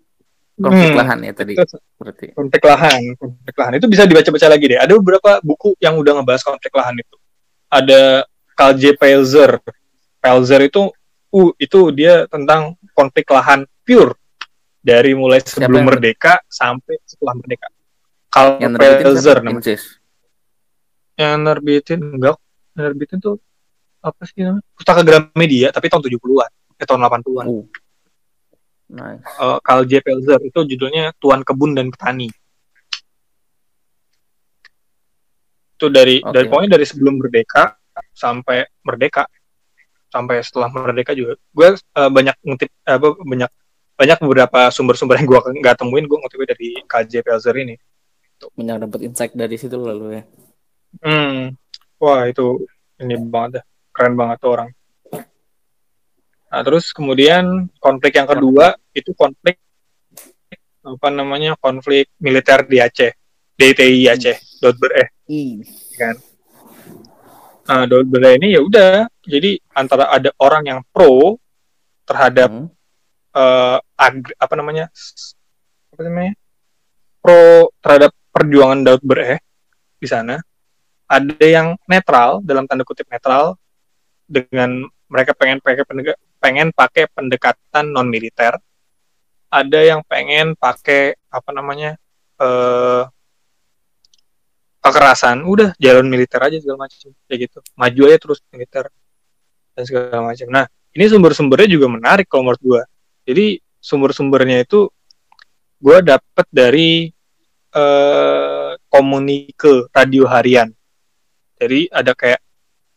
konflik 0.54 0.92
hmm, 0.94 1.00
lahan 1.00 1.18
ya 1.22 1.32
tadi. 1.34 1.54
Berarti. 1.98 2.26
Konflik 2.34 2.62
lahan, 2.62 3.00
konflik 3.18 3.56
lahan 3.58 3.72
itu 3.78 3.86
bisa 3.90 4.02
dibaca-baca 4.06 4.46
lagi 4.46 4.64
deh. 4.70 4.78
Ada 4.78 4.92
beberapa 4.98 5.30
buku 5.42 5.74
yang 5.82 5.94
udah 5.98 6.12
ngebahas 6.20 6.42
konflik 6.46 6.72
lahan 6.74 6.94
itu. 6.98 7.16
Ada 7.70 8.26
Karl 8.54 8.74
J. 8.78 8.82
Pelzer. 8.94 9.58
Pelzer 10.22 10.60
itu 10.64 10.88
uh 11.34 11.50
itu 11.58 11.80
dia 11.90 12.30
tentang 12.30 12.78
konflik 12.94 13.26
lahan 13.34 13.66
pure 13.82 14.14
dari 14.78 15.16
mulai 15.16 15.42
sebelum 15.42 15.82
merdeka 15.86 16.38
sampai 16.46 17.02
setelah 17.02 17.34
merdeka. 17.34 17.68
Karl 18.30 18.58
Pelzer 18.78 19.42
namanya 19.42 19.78
yang 21.14 21.46
nerbitin 21.46 22.00
enggak 22.02 22.36
yang 22.74 22.90
nerbitin 22.90 23.18
tuh 23.22 23.38
apa 24.02 24.22
sih 24.26 24.42
namanya 24.42 24.66
pustaka 24.74 25.00
Gramedia 25.06 25.70
tapi 25.70 25.86
tahun 25.86 26.02
70-an 26.10 26.50
eh 26.74 26.86
tahun 26.86 27.00
80-an 27.06 27.46
uh. 27.46 27.64
Nice. 28.94 29.24
uh, 29.42 29.58
Carl 29.58 29.82
J. 29.84 30.00
Pelzer 30.00 30.40
itu 30.46 30.60
judulnya 30.62 31.10
Tuan 31.18 31.42
Kebun 31.42 31.74
dan 31.74 31.90
Petani 31.90 32.30
itu 35.74 35.86
dari 35.90 36.22
okay. 36.22 36.30
dari 36.30 36.46
pokoknya 36.46 36.70
dari 36.78 36.86
sebelum 36.86 37.14
merdeka 37.18 37.74
sampai 38.14 38.62
merdeka 38.86 39.26
sampai 40.08 40.38
setelah 40.46 40.70
merdeka 40.70 41.10
juga 41.12 41.34
gue 41.34 41.68
uh, 41.74 42.10
banyak 42.10 42.36
ngutip 42.46 42.70
apa 42.86 43.06
uh, 43.10 43.14
banyak 43.18 43.50
banyak 43.94 44.18
beberapa 44.22 44.70
sumber-sumber 44.70 45.18
yang 45.18 45.26
gue 45.26 45.38
nggak 45.58 45.76
temuin 45.82 46.06
gue 46.06 46.18
ngutipnya 46.18 46.54
dari 46.54 46.78
KJ 46.86 47.26
Pelzer 47.26 47.54
ini 47.58 47.74
banyak 48.54 48.86
dapat 48.86 49.00
insight 49.02 49.34
dari 49.34 49.58
situ 49.58 49.74
lalu 49.74 50.22
ya 50.22 50.24
Hmm. 51.02 51.58
Wah, 51.98 52.28
itu 52.30 52.62
ini 53.02 53.18
banget 53.18 53.64
Keren 53.94 54.14
banget 54.18 54.42
tuh 54.42 54.50
orang. 54.58 54.70
Nah, 56.50 56.62
terus 56.62 56.90
kemudian 56.94 57.70
konflik 57.82 58.14
yang 58.14 58.26
kedua 58.26 58.74
itu 58.94 59.10
konflik 59.12 59.58
apa 60.84 61.08
namanya? 61.10 61.58
Konflik 61.58 62.12
militer 62.22 62.64
di 62.64 62.78
Aceh. 62.78 63.12
DTI 63.54 64.10
Aceh, 64.10 64.36
Dotber 64.58 64.90
eh. 64.98 65.08
Kan. 65.94 66.16
Nah, 67.64 67.84
Dotber 67.86 68.34
ini 68.34 68.58
ya 68.58 68.60
udah, 68.60 69.06
jadi 69.24 69.56
antara 69.72 70.10
ada 70.10 70.34
orang 70.42 70.62
yang 70.66 70.80
pro 70.90 71.38
terhadap 72.04 72.50
hmm. 72.50 72.68
uh, 73.32 73.78
ag, 73.96 74.34
apa 74.36 74.54
namanya? 74.58 74.90
Apa 75.94 76.02
namanya? 76.02 76.32
Pro 77.22 77.72
terhadap 77.80 78.10
perjuangan 78.34 78.82
Daud 78.82 79.02
Bereh 79.06 79.38
di 80.02 80.10
sana 80.10 80.36
ada 81.06 81.46
yang 81.46 81.78
netral 81.86 82.42
dalam 82.42 82.66
tanda 82.66 82.82
kutip 82.82 83.06
netral 83.06 83.54
dengan 84.26 84.82
mereka 85.06 85.36
pengen 85.38 85.62
pakai 85.62 85.84
pengen 86.42 86.68
pakai 86.74 87.06
pendekatan 87.14 87.94
non 87.94 88.10
militer 88.10 88.58
ada 89.54 89.80
yang 89.86 90.02
pengen 90.02 90.58
pakai 90.58 91.14
apa 91.30 91.50
namanya 91.54 91.94
eh, 92.42 93.02
kekerasan 94.82 95.46
udah 95.46 95.78
jalan 95.78 96.10
militer 96.10 96.42
aja 96.42 96.58
segala 96.58 96.90
macam 96.90 97.14
kayak 97.30 97.38
gitu 97.46 97.58
maju 97.78 98.02
aja 98.10 98.18
terus 98.18 98.38
militer 98.50 98.84
dan 99.78 99.82
segala 99.86 100.18
macam 100.26 100.46
nah 100.50 100.66
ini 100.94 101.04
sumber-sumbernya 101.06 101.70
juga 101.70 101.86
menarik 101.86 102.26
kalau 102.26 102.50
menurut 102.50 102.62
gue 102.62 102.82
jadi 103.24 103.46
sumber-sumbernya 103.78 104.66
itu 104.66 104.90
gue 105.78 105.98
dapet 106.02 106.46
dari 106.50 107.14
eh, 107.70 108.72
komunike 108.90 109.88
radio 109.94 110.26
harian 110.26 110.74
jadi 111.54 111.86
ada 111.94 112.12
kayak 112.12 112.42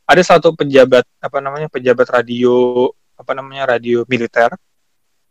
ada 0.07 0.21
satu 0.23 0.55
pejabat 0.55 1.03
apa 1.19 1.37
namanya 1.43 1.67
pejabat 1.67 2.07
radio 2.07 2.87
apa 3.17 3.31
namanya 3.33 3.75
radio 3.75 4.07
militer. 4.07 4.53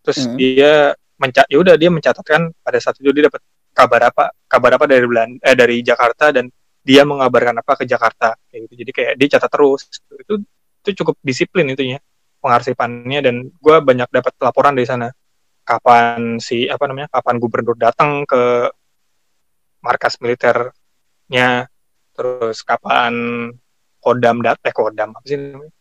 Terus 0.04 0.26
hmm. 0.26 0.36
dia 0.36 0.92
mencat 1.16 1.46
ya 1.48 1.58
udah 1.60 1.74
dia 1.80 1.88
mencatatkan 1.88 2.52
pada 2.60 2.78
saat 2.80 2.96
itu 3.00 3.10
dia 3.12 3.28
dapat 3.28 3.40
kabar 3.72 4.00
apa 4.12 4.24
kabar 4.48 4.70
apa 4.80 4.84
dari 4.88 5.04
Belanda 5.04 5.36
eh, 5.44 5.56
dari 5.56 5.76
Jakarta 5.80 6.32
dan 6.32 6.48
dia 6.86 7.02
mengabarkan 7.02 7.60
apa 7.60 7.72
ke 7.82 7.84
Jakarta 7.84 8.38
kayak 8.46 8.60
gitu. 8.70 8.74
Jadi 8.86 8.90
kayak 8.94 9.12
dia 9.18 9.28
catat 9.36 9.50
terus. 9.50 9.90
Itu 10.22 10.34
itu 10.86 10.90
cukup 11.02 11.18
disiplin 11.18 11.66
itunya 11.66 11.98
pengarsipannya 12.38 13.18
dan 13.26 13.50
gue 13.50 13.76
banyak 13.82 14.06
dapat 14.06 14.32
laporan 14.38 14.78
dari 14.78 14.86
sana 14.86 15.10
kapan 15.66 16.38
si 16.38 16.70
apa 16.70 16.86
namanya 16.86 17.10
kapan 17.10 17.42
gubernur 17.42 17.74
datang 17.74 18.22
ke 18.22 18.70
markas 19.82 20.14
militernya 20.22 21.66
terus 22.14 22.62
kapan 22.62 23.50
kodam 23.98 24.46
dat 24.46 24.62
eh 24.62 24.70
kodam 24.70 25.10
apa 25.10 25.26
sih 25.26 25.34
namanya 25.34 25.74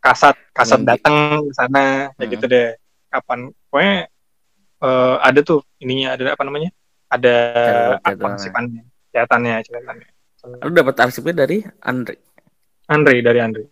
kasat 0.00 0.36
kasat 0.56 0.80
datang 0.80 1.44
ke 1.44 1.52
sana 1.52 2.08
kayak 2.16 2.28
gitu 2.32 2.46
hmm. 2.48 2.54
deh 2.56 2.68
kapan 3.12 3.40
pokoknya 3.72 4.12
uh, 4.84 5.16
ada 5.24 5.40
tuh 5.40 5.64
ininya 5.80 6.12
ada 6.12 6.36
apa 6.36 6.44
namanya? 6.44 6.68
Ada 7.08 7.34
arsipannya 8.04 8.84
catatannya 9.12 9.64
catatannya 9.64 10.12
lu 10.42 10.74
dapat 10.74 10.94
arsipnya 10.98 11.46
dari 11.46 11.62
Andre? 11.86 12.18
Andre 12.90 13.16
dari 13.22 13.38
Andre. 13.38 13.64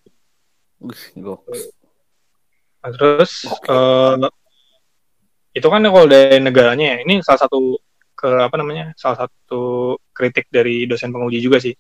Wih, 0.81 1.03
nah, 2.81 2.91
terus 2.95 3.45
uh, 3.69 4.17
itu 5.53 5.67
kan 5.67 5.83
kalau 5.83 6.07
dari 6.09 6.39
negaranya 6.41 6.97
ya 6.97 6.99
ini 7.05 7.21
salah 7.21 7.45
satu 7.45 7.77
ke 8.15 8.29
apa 8.29 8.57
namanya 8.57 8.95
salah 8.97 9.27
satu 9.27 9.97
kritik 10.15 10.49
dari 10.49 10.87
dosen 10.87 11.11
penguji 11.11 11.43
juga 11.43 11.59
sih. 11.59 11.75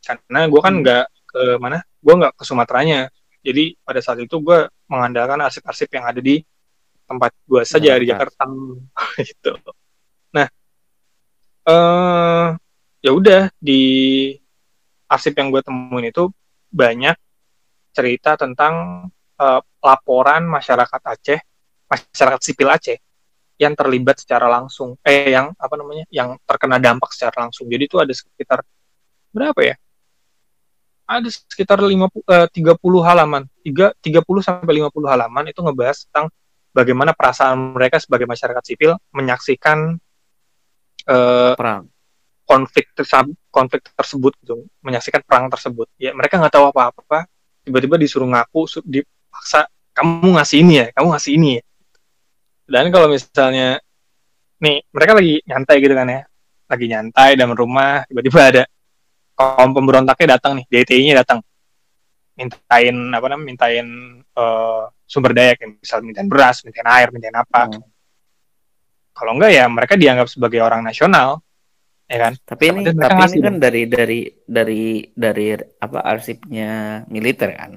Karena 0.00 0.46
gue 0.46 0.60
kan 0.62 0.72
hmm. 0.78 0.82
nggak 0.86 1.04
ke 1.26 1.40
mana 1.58 1.82
gue 1.82 2.14
nggak 2.14 2.32
ke 2.38 2.42
Sumateranya. 2.46 3.10
Jadi 3.42 3.78
pada 3.82 4.00
saat 4.02 4.22
itu 4.22 4.38
gue 4.42 4.58
mengandalkan 4.90 5.42
arsip-arsip 5.42 5.90
yang 5.90 6.06
ada 6.06 6.18
di 6.22 6.38
tempat 7.06 7.30
gue 7.46 7.62
saja 7.62 7.94
nah, 7.94 8.00
di 8.02 8.06
Jakarta. 8.10 8.42
Gitu. 9.28 9.52
Nah 10.34 10.46
uh, 11.66 12.48
ya 13.02 13.10
udah 13.14 13.42
di 13.58 13.82
arsip 15.06 15.38
yang 15.38 15.54
gue 15.54 15.62
temuin 15.62 16.10
itu 16.10 16.30
banyak 16.70 17.14
cerita 17.94 18.34
tentang 18.36 19.06
uh, 19.38 19.60
laporan 19.80 20.44
masyarakat 20.50 21.00
Aceh 21.00 21.40
masyarakat 21.86 22.40
sipil 22.42 22.68
Aceh 22.68 22.98
yang 23.56 23.72
terlibat 23.72 24.20
secara 24.20 24.46
langsung. 24.52 25.00
Eh 25.00 25.32
yang 25.32 25.52
apa 25.56 25.74
namanya 25.80 26.04
yang 26.12 26.36
terkena 26.44 26.76
dampak 26.76 27.12
secara 27.16 27.48
langsung. 27.48 27.64
Jadi 27.70 27.88
itu 27.88 27.96
ada 27.96 28.12
sekitar 28.12 28.60
berapa 29.32 29.60
ya? 29.64 29.76
Ada 31.06 31.30
sekitar 31.30 31.80
50 31.80 32.26
uh, 32.26 32.48
30 32.50 33.08
halaman. 33.08 33.42
3 33.64 33.96
30 34.02 34.44
sampai 34.44 34.72
50 34.84 34.92
halaman 35.08 35.44
itu 35.48 35.60
ngebahas 35.62 36.04
tentang 36.10 36.26
bagaimana 36.76 37.16
perasaan 37.16 37.72
mereka 37.72 37.96
sebagai 37.96 38.28
masyarakat 38.28 38.60
sipil 38.60 39.00
menyaksikan 39.16 39.96
uh, 41.08 41.56
perang. 41.56 41.88
konflik 42.46 42.94
tersebut 42.94 43.34
konflik 43.50 43.82
tersebut 43.90 44.30
gitu 44.38 44.70
menyaksikan 44.78 45.18
perang 45.26 45.50
tersebut. 45.50 45.90
Ya 45.98 46.14
mereka 46.14 46.38
nggak 46.38 46.54
tahu 46.54 46.70
apa-apa. 46.70 47.26
Tiba-tiba 47.66 47.98
disuruh 47.98 48.30
ngaku 48.30 48.86
dipaksa 48.86 49.66
kamu 49.90 50.38
ngasih 50.38 50.62
ini 50.62 50.74
ya 50.78 50.86
kamu 50.94 51.10
ngasih 51.10 51.32
ini 51.34 51.48
ya. 51.58 51.62
Dan 52.70 52.94
kalau 52.94 53.10
misalnya 53.10 53.82
nih 54.62 54.78
mereka 54.94 55.12
lagi 55.18 55.42
nyantai 55.42 55.76
gitu 55.82 55.94
kan 55.98 56.06
ya. 56.06 56.22
Lagi 56.70 56.86
nyantai 56.86 57.30
dalam 57.34 57.58
rumah 57.58 58.06
tiba-tiba 58.06 58.40
ada 58.46 58.62
kaum 59.34 59.70
pemberontaknya 59.74 60.38
datang 60.38 60.62
nih 60.62 60.66
DTI-nya 60.70 61.26
datang. 61.26 61.42
Mintain 62.38 62.94
apa 63.10 63.26
namanya 63.26 63.42
mintain 63.42 63.86
uh, 64.38 64.86
sumber 65.06 65.32
daya 65.32 65.54
kayak 65.54 65.78
misal 65.78 66.02
mintain 66.02 66.26
beras 66.26 66.66
mintain 66.66 66.86
air 66.90 67.08
mintain 67.14 67.34
apa. 67.34 67.70
Hmm. 67.70 67.82
kalau 69.16 69.32
enggak 69.32 69.52
ya 69.56 69.64
mereka 69.64 69.94
dianggap 69.96 70.28
sebagai 70.28 70.60
orang 70.60 70.84
nasional 70.84 71.40
ya 72.06 72.18
kan? 72.28 72.32
Tapi 72.36 72.62
ini 72.68 72.80
tapi 72.92 73.22
ini 73.32 73.40
kan 73.42 73.56
dari 73.56 73.82
dari 73.88 74.20
dari 74.44 74.84
dari 75.10 75.46
apa 75.56 75.98
arsipnya 76.04 77.02
militer 77.08 77.50
kan? 77.56 77.70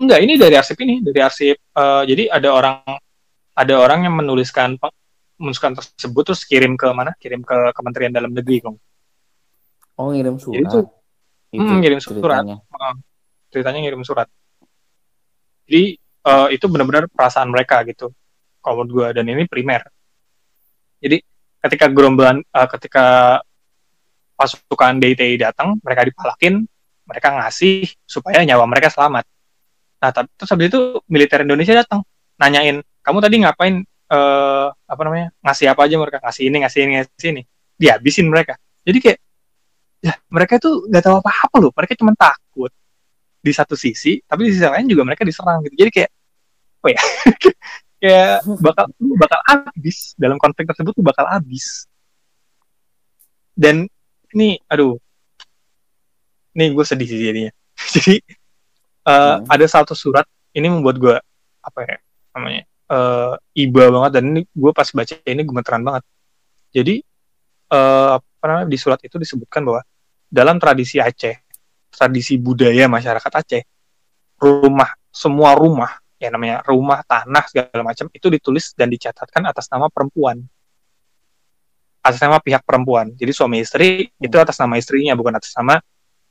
Enggak 0.00 0.20
ini 0.20 0.34
dari 0.36 0.54
arsip 0.60 0.76
ini 0.84 1.00
dari 1.00 1.20
arsip 1.20 1.56
uh, 1.76 2.02
jadi 2.04 2.28
ada 2.28 2.48
orang 2.52 2.76
ada 3.56 3.74
orang 3.76 4.04
yang 4.04 4.14
menuliskan 4.16 4.78
menuliskan 5.40 5.72
tersebut 5.72 6.22
terus 6.32 6.42
kirim 6.44 6.76
ke 6.76 6.88
mana? 6.92 7.16
Kirim 7.16 7.40
ke 7.40 7.72
Kementerian 7.72 8.12
Dalam 8.12 8.32
Negeri 8.32 8.60
kong. 8.60 8.76
Oh 10.00 10.12
ngirim 10.16 10.40
surat. 10.40 10.64
itu, 10.64 10.78
itu 11.52 11.60
hmm, 11.60 11.80
ngirim 11.84 12.00
surat. 12.00 12.40
ceritanya. 12.40 12.56
Uh, 12.72 12.96
ceritanya 13.52 13.78
ngirim 13.84 14.02
surat. 14.04 14.28
Jadi 15.68 16.00
uh, 16.26 16.48
itu 16.52 16.64
benar-benar 16.68 17.08
perasaan 17.08 17.48
mereka 17.48 17.80
gitu. 17.88 18.12
Kalau 18.60 18.84
menurut 18.84 18.90
gue 18.92 19.06
dan 19.20 19.24
ini 19.28 19.44
primer. 19.48 19.84
Jadi 21.00 21.16
ketika 21.64 21.88
gerombolan 21.88 22.44
uh, 22.52 22.68
ketika 22.68 23.38
pasukan 24.36 24.96
DITI 25.00 25.36
datang 25.36 25.76
mereka 25.84 26.08
dipalakin 26.08 26.64
mereka 27.04 27.28
ngasih 27.36 27.88
supaya 28.04 28.40
nyawa 28.44 28.64
mereka 28.68 28.88
selamat. 28.88 29.24
Nah 30.00 30.10
terus 30.12 30.48
habis 30.48 30.72
itu 30.72 30.80
militer 31.08 31.44
Indonesia 31.44 31.84
datang 31.84 32.04
nanyain 32.40 32.80
kamu 33.04 33.18
tadi 33.20 33.36
ngapain 33.44 33.84
uh, 34.12 34.68
apa 34.72 35.00
namanya 35.04 35.26
ngasih 35.44 35.66
apa 35.72 35.80
aja 35.88 35.96
mereka? 35.96 36.18
Ngasih 36.24 36.42
ini 36.48 36.56
ngasih 36.64 36.80
ini 36.84 36.92
ngasih 37.00 37.28
ini. 37.32 37.42
Dihabisin 37.80 38.26
mereka. 38.28 38.54
Jadi 38.84 38.98
kayak 39.00 39.18
ya 40.00 40.14
mereka 40.32 40.56
tuh 40.56 40.88
nggak 40.88 41.04
tahu 41.04 41.14
apa-apa 41.20 41.56
loh. 41.60 41.72
Mereka 41.72 41.92
cuma 41.96 42.12
takut 42.16 42.72
di 43.40 43.52
satu 43.56 43.72
sisi 43.72 44.20
tapi 44.28 44.48
di 44.48 44.50
sisi 44.52 44.68
lain 44.68 44.86
juga 44.86 45.02
mereka 45.08 45.24
diserang 45.24 45.64
gitu. 45.64 45.74
Jadi 45.80 45.90
kayak 45.90 46.10
oh 46.84 46.88
ya 46.92 47.00
kayak 48.02 48.36
bakal 48.60 48.84
bakal 49.16 49.40
habis. 49.48 50.12
Dalam 50.20 50.36
konflik 50.36 50.68
tersebut 50.68 50.92
tuh 50.92 51.04
bakal 51.04 51.24
habis. 51.26 51.88
Dan 53.56 53.88
ini 54.36 54.60
aduh. 54.68 55.00
Ini 56.52 56.74
gue 56.74 56.84
sedih 56.84 57.08
sih 57.08 57.20
jadinya. 57.20 57.52
Jadi 57.94 58.20
uh, 59.08 59.40
hmm. 59.40 59.48
ada 59.48 59.66
satu 59.66 59.96
surat 59.96 60.28
ini 60.52 60.66
membuat 60.68 60.96
gue 61.00 61.16
apa 61.60 61.78
ya 61.84 61.96
namanya 62.36 62.62
uh, 62.92 63.34
iba 63.56 63.84
banget. 63.88 64.10
Dan 64.20 64.24
ini 64.36 64.40
gue 64.44 64.72
pas 64.76 64.88
baca 64.92 65.14
ini 65.24 65.42
gemeteran 65.44 65.82
banget. 65.84 66.04
Jadi 66.70 67.02
uh, 67.72 68.20
apa 68.20 68.44
namanya 68.46 68.68
di 68.68 68.78
surat 68.78 69.00
itu 69.02 69.16
disebutkan 69.16 69.64
bahwa 69.64 69.82
dalam 70.30 70.62
tradisi 70.62 71.02
Aceh 71.02 71.49
tradisi 71.90 72.38
budaya 72.38 72.86
masyarakat 72.86 73.32
Aceh 73.34 73.62
rumah 74.40 74.90
semua 75.10 75.52
rumah 75.58 76.00
ya 76.16 76.28
namanya 76.28 76.60
rumah 76.64 77.00
tanah 77.04 77.44
segala 77.48 77.82
macam 77.82 78.06
itu 78.12 78.26
ditulis 78.28 78.72
dan 78.76 78.92
dicatatkan 78.92 79.44
atas 79.48 79.68
nama 79.72 79.88
perempuan 79.88 80.40
atas 82.00 82.20
nama 82.20 82.40
pihak 82.40 82.64
perempuan 82.64 83.12
jadi 83.16 83.32
suami 83.32 83.60
istri 83.64 84.08
hmm. 84.08 84.26
itu 84.28 84.36
atas 84.36 84.56
nama 84.60 84.76
istrinya 84.76 85.16
bukan 85.16 85.36
atas 85.36 85.52
nama 85.56 85.80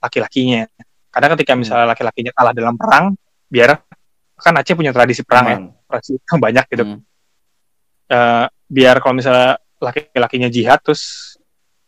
laki-lakinya 0.01 0.69
karena 1.09 1.27
ketika 1.33 1.51
hmm. 1.53 1.59
misalnya 1.61 1.85
laki-lakinya 1.89 2.31
kalah 2.33 2.53
dalam 2.53 2.75
perang 2.77 3.17
biar 3.49 3.81
kan 4.39 4.53
Aceh 4.55 4.77
punya 4.77 4.93
tradisi 4.93 5.25
perang 5.25 5.45
hmm. 5.45 5.53
ya 5.53 5.57
tradisi 5.89 6.11
yang 6.21 6.39
banyak 6.39 6.65
gitu 6.69 6.83
hmm. 6.85 6.99
uh, 8.13 8.45
biar 8.69 8.95
kalau 9.01 9.13
misalnya 9.17 9.57
laki-lakinya 9.81 10.49
jihad 10.53 10.79
terus 10.85 11.33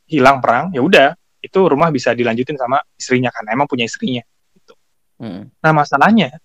hilang 0.09 0.41
perang 0.41 0.73
ya 0.73 0.81
udah 0.81 1.13
itu 1.41 1.59
rumah 1.65 1.89
bisa 1.89 2.13
dilanjutin 2.13 2.55
sama 2.55 2.77
istrinya 2.93 3.33
kan 3.33 3.49
emang 3.49 3.65
punya 3.65 3.89
istrinya 3.89 4.21
gitu. 4.53 4.73
Hmm. 5.17 5.49
Nah 5.61 5.71
masalahnya 5.73 6.37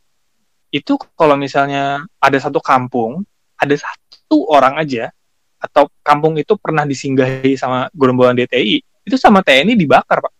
itu 0.72 0.99
kalau 1.14 1.38
misalnya 1.38 2.05
ada 2.18 2.38
satu 2.40 2.59
kampung, 2.59 3.22
ada 3.57 3.76
satu 3.76 4.51
orang 4.51 4.76
aja, 4.80 5.12
atau 5.57 5.88
kampung 6.05 6.36
itu 6.36 6.53
pernah 6.61 6.84
disinggahi 6.84 7.57
sama 7.57 7.88
gerombolan 7.97 8.36
DTI, 8.36 8.82
itu 9.07 9.16
sama 9.16 9.40
TNI 9.40 9.72
dibakar, 9.78 10.20
Pak. 10.20 10.34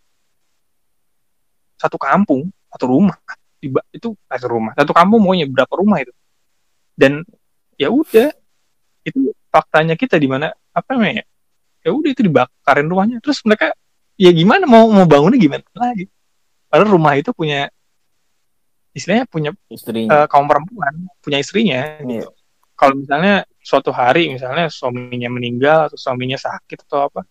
Satu 1.77 1.97
kampung, 1.97 2.49
satu 2.69 2.85
rumah, 2.85 3.17
itu 3.61 4.13
satu 4.13 4.47
rumah, 4.49 4.73
satu 4.77 4.91
kampung 4.93 5.21
maunya 5.23 5.49
berapa 5.49 5.73
rumah 5.73 6.03
itu. 6.03 6.13
Dan 6.97 7.25
ya 7.77 7.89
udah, 7.89 8.33
itu 9.05 9.33
faktanya 9.49 9.97
kita 9.97 10.17
di 10.21 10.27
mana 10.29 10.53
apa 10.73 10.89
namanya? 10.93 11.25
Ya 11.85 11.93
udah 11.93 12.09
itu 12.11 12.21
dibakarin 12.25 12.89
rumahnya. 12.89 13.17
Terus 13.23 13.39
mereka 13.45 13.71
ya 14.17 14.33
gimana 14.33 14.65
mau 14.65 14.89
mau 14.89 15.05
bangunnya 15.05 15.37
gimana 15.37 15.63
lagi? 15.77 16.09
Padahal 16.67 16.89
rumah 16.91 17.13
itu 17.15 17.31
punya 17.31 17.69
istilahnya 18.91 19.29
punya 19.29 19.53
istrinya. 19.69 20.25
Uh, 20.25 20.27
kaum 20.27 20.49
perempuan 20.49 21.05
punya 21.21 21.37
istrinya 21.37 22.01
yeah. 22.01 22.25
gitu. 22.25 22.29
Kalau 22.77 22.93
misalnya 22.97 23.45
suatu 23.61 23.89
hari 23.89 24.29
misalnya 24.29 24.69
suaminya 24.69 25.29
meninggal 25.33 25.89
atau 25.89 25.97
suaminya 25.97 26.37
sakit 26.37 26.85
atau 26.85 27.09
apa, 27.09 27.25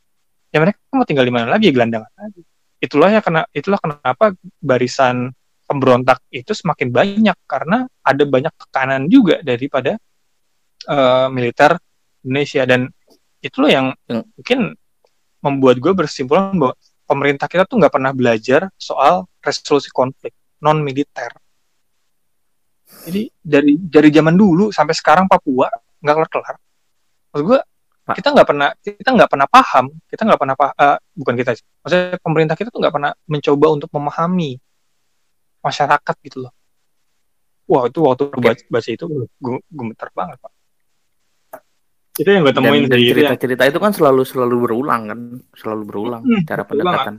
ya 0.50 0.58
mereka 0.58 0.78
mau 0.94 1.06
tinggal 1.06 1.26
di 1.26 1.34
mana 1.34 1.50
lagi 1.50 1.70
gelandangan 1.74 2.10
lagi. 2.18 2.42
Itulah 2.82 3.10
ya 3.14 3.20
kena 3.22 3.46
itulah 3.54 3.78
kenapa 3.78 4.34
barisan 4.58 5.30
pemberontak 5.66 6.22
itu 6.30 6.54
semakin 6.54 6.94
banyak 6.94 7.38
karena 7.46 7.86
ada 8.02 8.22
banyak 8.22 8.54
tekanan 8.54 9.10
juga 9.10 9.42
daripada 9.42 9.98
uh, 10.86 11.26
militer 11.30 11.78
Indonesia 12.22 12.62
dan 12.66 12.90
itulah 13.42 13.70
yang 13.70 13.86
hmm. 14.06 14.24
mungkin 14.38 14.74
membuat 15.46 15.78
gue 15.78 15.92
bersimpulan 15.94 16.50
bahwa 16.50 16.74
pemerintah 17.06 17.46
kita 17.46 17.62
tuh 17.62 17.78
nggak 17.78 17.94
pernah 17.94 18.10
belajar 18.10 18.66
soal 18.74 19.30
resolusi 19.38 19.88
konflik 19.94 20.34
non 20.58 20.82
militer 20.82 21.30
jadi 23.06 23.30
dari 23.38 23.78
dari 23.78 24.08
zaman 24.10 24.34
dulu 24.34 24.74
sampai 24.74 24.94
sekarang 24.94 25.30
Papua 25.30 25.70
nggak 26.02 26.14
kelar 26.18 26.30
kelar 26.30 26.54
maksud 27.30 27.44
gue 27.46 27.60
kita 28.06 28.28
nggak 28.30 28.46
pernah 28.46 28.68
kita 28.78 29.10
nggak 29.14 29.30
pernah 29.30 29.48
paham 29.50 29.86
kita 30.06 30.22
nggak 30.22 30.38
pernah 30.38 30.56
paham, 30.58 30.74
uh, 30.78 30.98
bukan 31.14 31.34
kita 31.34 31.50
maksudnya 31.82 32.18
pemerintah 32.22 32.54
kita 32.54 32.68
tuh 32.70 32.78
nggak 32.82 32.94
pernah 32.94 33.12
mencoba 33.26 33.66
untuk 33.74 33.90
memahami 33.90 34.58
masyarakat 35.58 36.14
gitu 36.22 36.46
loh. 36.46 36.54
Wah 37.66 37.90
itu 37.90 37.98
waktu 37.98 38.30
okay. 38.30 38.42
baca, 38.46 38.62
baca 38.70 38.88
itu 38.94 39.04
gue 39.10 39.58
gemeter 39.66 40.08
banget 40.14 40.38
pak 40.38 40.55
itu 42.16 42.28
yang 42.28 42.42
gue 42.48 42.54
temuin 42.56 42.88
dan, 42.88 42.96
dan 42.96 43.00
cerita-cerita 43.12 43.62
itu 43.68 43.78
kan 43.80 43.92
selalu 43.92 44.22
selalu 44.24 44.56
berulang 44.64 45.02
kan? 45.08 45.20
Selalu 45.52 45.82
berulang 45.84 46.22
hmm, 46.24 46.42
cara 46.48 46.62
pendekatan. 46.64 47.14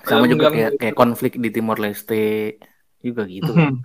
Sama 0.00 0.24
juga 0.24 0.48
kayak 0.48 0.80
kayak 0.80 0.96
konflik 0.96 1.36
di 1.36 1.52
Timor 1.52 1.76
Leste 1.76 2.56
juga 3.04 3.28
gitu. 3.28 3.52
Kan. 3.52 3.76
Hmm. 3.76 3.84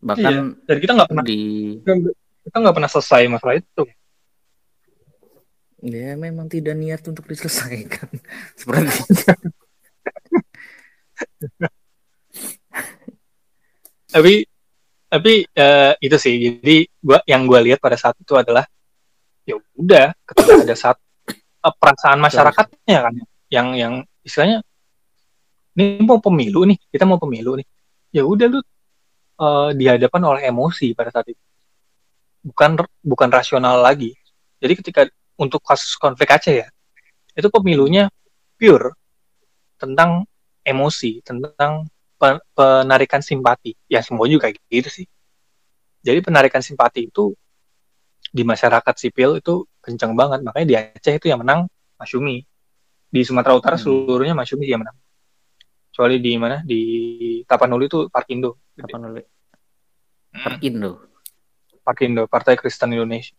Bahkan 0.00 0.32
iya. 0.32 0.64
dan 0.64 0.76
kita 0.80 0.92
nggak 0.96 1.08
pernah 1.12 1.24
di 1.24 1.40
kita 2.46 2.56
nggak 2.62 2.76
pernah 2.76 2.90
selesai 2.90 3.22
masalah 3.28 3.56
itu. 3.60 3.84
Ya 5.84 6.16
memang 6.16 6.48
tidak 6.48 6.72
niat 6.72 7.04
untuk 7.04 7.28
diselesaikan. 7.28 8.08
Seperti 8.58 8.96
tapi 14.16 14.48
tapi 15.06 15.46
uh, 15.46 15.92
itu 16.02 16.16
sih. 16.18 16.34
Jadi 16.38 16.86
gua 16.98 17.22
yang 17.24 17.46
gue 17.46 17.60
lihat 17.70 17.78
pada 17.78 17.94
saat 17.94 18.18
itu 18.18 18.34
adalah 18.34 18.66
ya 19.46 19.54
udah 19.78 20.10
ketika 20.26 20.52
ada 20.66 20.74
saat 20.74 20.98
uh, 21.62 21.74
perasaan 21.74 22.18
masyarakatnya 22.18 22.98
kan 22.98 23.14
yang 23.46 23.68
yang 23.78 23.94
istilahnya 24.26 24.66
ini 25.78 26.02
mau 26.02 26.18
pemilu 26.18 26.66
nih 26.66 26.78
kita 26.90 27.04
mau 27.06 27.18
pemilu 27.20 27.58
nih. 27.60 27.66
Ya 28.10 28.22
udah 28.26 28.46
lu 28.48 28.60
uh, 29.38 29.70
dihadapkan 29.76 30.22
oleh 30.22 30.48
emosi 30.50 30.96
pada 30.96 31.14
saat 31.14 31.30
itu. 31.30 31.42
Bukan 32.46 32.78
bukan 33.02 33.28
rasional 33.30 33.82
lagi. 33.82 34.14
Jadi 34.58 34.72
ketika 34.82 35.02
untuk 35.36 35.60
kasus 35.62 35.94
konflik 36.00 36.32
Aceh 36.32 36.64
ya 36.64 36.68
itu 37.36 37.48
pemilunya 37.52 38.08
pure 38.56 38.96
tentang 39.76 40.24
emosi 40.64 41.20
tentang 41.20 41.84
penarikan 42.52 43.20
simpati. 43.20 43.76
Ya 43.86 44.00
semua 44.00 44.26
juga 44.26 44.50
gitu 44.50 44.88
sih. 44.88 45.06
Jadi 46.02 46.22
penarikan 46.22 46.62
simpati 46.62 47.10
itu 47.10 47.34
di 48.30 48.42
masyarakat 48.42 48.94
sipil 48.96 49.40
itu 49.40 49.64
kencang 49.82 50.12
banget. 50.14 50.42
Makanya 50.42 50.66
di 50.66 50.74
Aceh 50.76 51.14
itu 51.16 51.26
yang 51.28 51.42
menang 51.42 51.68
Masyumi. 51.96 52.44
Di 53.06 53.20
Sumatera 53.22 53.56
Utara 53.56 53.76
hmm. 53.78 53.84
seluruhnya 53.84 54.34
Masyumi 54.36 54.66
yang 54.66 54.82
menang. 54.82 54.96
Kecuali 55.90 56.20
di 56.20 56.32
mana? 56.36 56.60
Di 56.60 56.80
Tapanuli 57.48 57.88
itu 57.88 58.06
Parkindo. 58.12 58.60
Tapanuli. 58.76 59.22
Hmm, 60.36 60.60
Perindo 60.60 60.90
Parkindo 61.80 62.22
Partai 62.28 62.58
Kristen 62.60 62.92
Indonesia. 62.92 63.34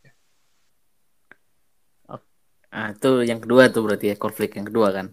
Ah 2.68 2.92
itu 2.92 3.24
yang 3.24 3.40
kedua 3.40 3.72
tuh 3.72 3.88
berarti 3.88 4.12
ya 4.12 4.16
konflik 4.20 4.60
yang 4.60 4.68
kedua 4.68 4.92
kan? 4.92 5.08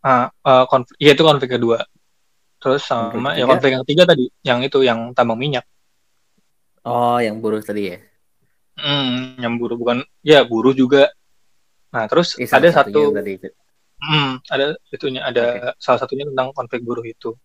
Ah 0.00 0.32
eh, 0.32 0.64
konflik 0.70 0.96
ya 0.96 1.12
itu 1.12 1.22
konflik 1.22 1.50
kedua 1.52 1.84
terus 2.60 2.82
sama 2.90 3.30
ya 3.38 3.44
konflik 3.50 3.70
yang 3.74 3.82
ketiga 3.84 4.04
tadi 4.10 4.24
yang 4.48 4.60
itu 4.66 4.78
yang 4.88 4.98
tambang 5.16 5.38
minyak 5.40 5.64
oh 6.84 7.18
yang 7.20 7.36
buruh 7.42 7.62
tadi 7.64 7.82
ya 7.92 7.98
Hmm, 8.80 9.36
yang 9.36 9.60
buruh 9.60 9.76
bukan 9.76 9.98
ya 10.24 10.40
buruh 10.40 10.72
juga 10.72 11.12
nah 11.92 12.06
terus 12.08 12.38
Eh, 12.40 12.48
ada 12.48 12.68
satu 12.72 13.12
tadi 13.12 13.30
itu. 13.36 13.48
Hmm, 14.00 14.40
ada 14.48 14.72
itunya 14.88 15.20
ada 15.20 15.76
salah 15.76 16.00
satunya 16.00 16.24
tentang 16.24 16.56
konflik 16.56 16.80
buruh 16.80 17.04
itu. 17.04 17.36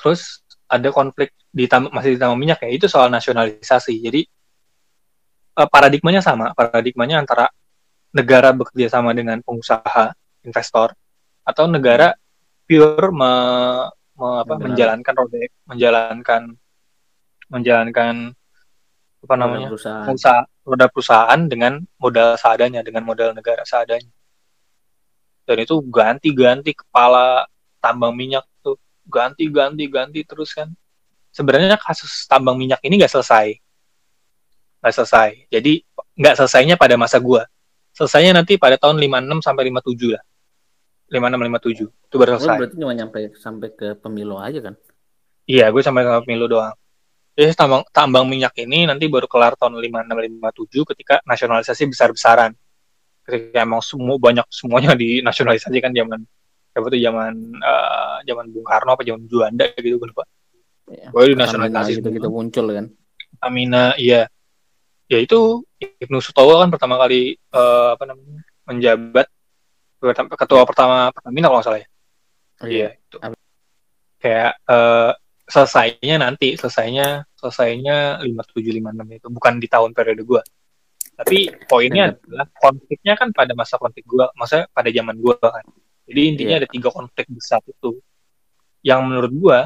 Terus 0.00 0.40
ada 0.70 0.88
konflik 0.88 1.36
di 1.52 1.68
tam- 1.68 1.92
masih 1.92 2.16
di 2.16 2.18
tambang 2.20 2.40
minyak 2.40 2.64
ya 2.64 2.70
itu 2.72 2.86
soal 2.88 3.12
nasionalisasi. 3.12 3.94
Jadi 4.00 4.20
eh, 5.60 5.68
paradigmanya 5.68 6.20
sama, 6.24 6.52
paradigmanya 6.56 7.20
antara 7.22 7.46
negara 8.14 8.50
bekerja 8.56 8.88
sama 9.00 9.12
dengan 9.12 9.40
pengusaha, 9.44 10.12
investor 10.46 10.94
atau 11.46 11.64
negara 11.68 12.14
pure 12.66 13.10
me- 13.12 13.88
me- 14.16 14.40
apa, 14.42 14.52
Ambil 14.56 14.64
menjalankan 14.72 15.14
roda 15.14 15.38
menjalankan 15.68 16.42
menjalankan 17.46 18.14
apa 19.22 19.34
Roda 19.34 19.42
namanya? 19.42 19.68
perusahaan. 19.70 20.04
pengusaha 20.06 20.40
roda 20.66 20.86
perusahaan 20.90 21.40
dengan 21.46 21.72
modal 21.98 22.34
seadanya, 22.38 22.80
dengan 22.82 23.02
modal 23.06 23.30
negara 23.34 23.62
seadanya. 23.62 24.10
Dan 25.46 25.62
itu 25.62 25.78
ganti-ganti 25.86 26.74
kepala 26.74 27.46
tambang 27.78 28.10
minyak 28.14 28.42
tuh, 28.62 28.74
ganti-ganti 29.06 29.86
ganti 29.86 30.20
terus 30.26 30.50
kan. 30.50 30.70
Sebenarnya 31.30 31.78
kasus 31.78 32.26
tambang 32.26 32.58
minyak 32.58 32.82
ini 32.82 32.98
nggak 32.98 33.12
selesai, 33.12 33.54
nggak 34.82 34.94
selesai. 34.94 35.30
Jadi 35.52 35.86
nggak 36.18 36.34
selesainya 36.34 36.74
pada 36.74 36.98
masa 36.98 37.22
gua. 37.22 37.46
Selesainya 37.94 38.42
nanti 38.42 38.58
pada 38.58 38.74
tahun 38.76 38.98
56 38.98 39.38
sampai 39.40 39.62
57 39.70 40.10
lah. 40.18 40.22
56 41.06 41.86
57 41.86 41.86
itu 41.86 42.16
baru 42.18 42.30
selesai. 42.36 42.58
berarti 42.58 42.76
cuma 42.82 42.94
nyampe 42.94 43.18
sampai 43.38 43.68
ke 43.74 43.88
pemilu 44.02 44.36
aja 44.42 44.58
kan? 44.58 44.74
Iya, 45.46 45.70
gue 45.70 45.82
sampai 45.82 46.02
sama 46.02 46.20
pemilu 46.26 46.50
doang. 46.50 46.74
Jadi 47.36 47.52
tambang 47.54 47.84
tambang 47.92 48.24
minyak 48.26 48.56
ini 48.58 48.88
nanti 48.88 49.06
baru 49.06 49.28
kelar 49.28 49.54
tahun 49.60 49.78
56 49.78 50.40
57 50.42 50.90
ketika 50.96 51.14
nasionalisasi 51.22 51.82
besar-besaran. 51.92 52.50
Ketika 53.22 53.62
emang 53.62 53.84
semua 53.84 54.16
banyak 54.18 54.46
semuanya 54.50 54.96
dinasionalisasi 54.98 55.78
kan 55.78 55.92
zaman 55.94 56.24
apa 56.76 56.86
tuh 56.92 57.00
zaman 57.00 57.32
eh, 57.56 58.16
zaman 58.26 58.44
Bung 58.52 58.66
Karno 58.66 58.90
apa 58.96 59.02
zaman 59.04 59.22
Juanda 59.30 59.64
gitu 59.78 59.96
gue 60.00 60.08
lupa. 60.10 60.24
Ya, 60.90 61.10
Pokoknya 61.14 61.44
dinasionalisasi 61.44 61.90
gitu-gitu 62.02 62.28
semua. 62.30 62.36
muncul 62.42 62.66
kan? 62.72 62.86
Pertamina, 63.36 63.84
iya. 64.00 64.26
Ya 65.06 65.18
itu 65.22 65.62
Ibnu 65.78 66.18
Sutowo 66.18 66.58
kan 66.58 66.70
pertama 66.72 66.98
kali 66.98 67.38
eh, 67.38 67.88
apa 67.94 68.04
namanya 68.10 68.42
menjabat 68.66 69.26
ketua 70.36 70.62
pertama 70.68 71.10
Pertamina 71.10 71.46
kalau 71.48 71.58
nggak 71.60 71.66
salah 71.66 71.80
ya. 71.80 71.88
Oh, 72.56 72.68
Iya, 72.68 72.88
itu. 72.96 73.16
Kayak 74.16 74.52
eh, 74.64 75.12
selesainya 75.46 76.16
nanti, 76.18 76.48
selesainya 76.58 77.28
selesainya 77.38 78.20
57 78.24 78.80
56 78.82 79.18
itu 79.22 79.28
bukan 79.30 79.52
di 79.60 79.68
tahun 79.70 79.90
periode 79.92 80.22
gua. 80.26 80.42
Tapi 81.16 81.48
poinnya 81.64 82.12
adalah 82.12 82.44
konfliknya 82.52 83.14
kan 83.16 83.32
pada 83.32 83.56
masa 83.56 83.80
konflik 83.80 84.04
gua, 84.04 84.28
maksudnya 84.36 84.68
pada 84.72 84.88
zaman 84.92 85.16
gua 85.16 85.36
kan. 85.40 85.64
Jadi 86.06 86.20
intinya 86.22 86.54
Iya. 86.58 86.60
ada 86.64 86.68
tiga 86.68 86.88
konflik 86.92 87.26
besar 87.32 87.60
itu. 87.64 87.98
Yang 88.84 89.00
menurut 89.04 89.32
gua 89.32 89.58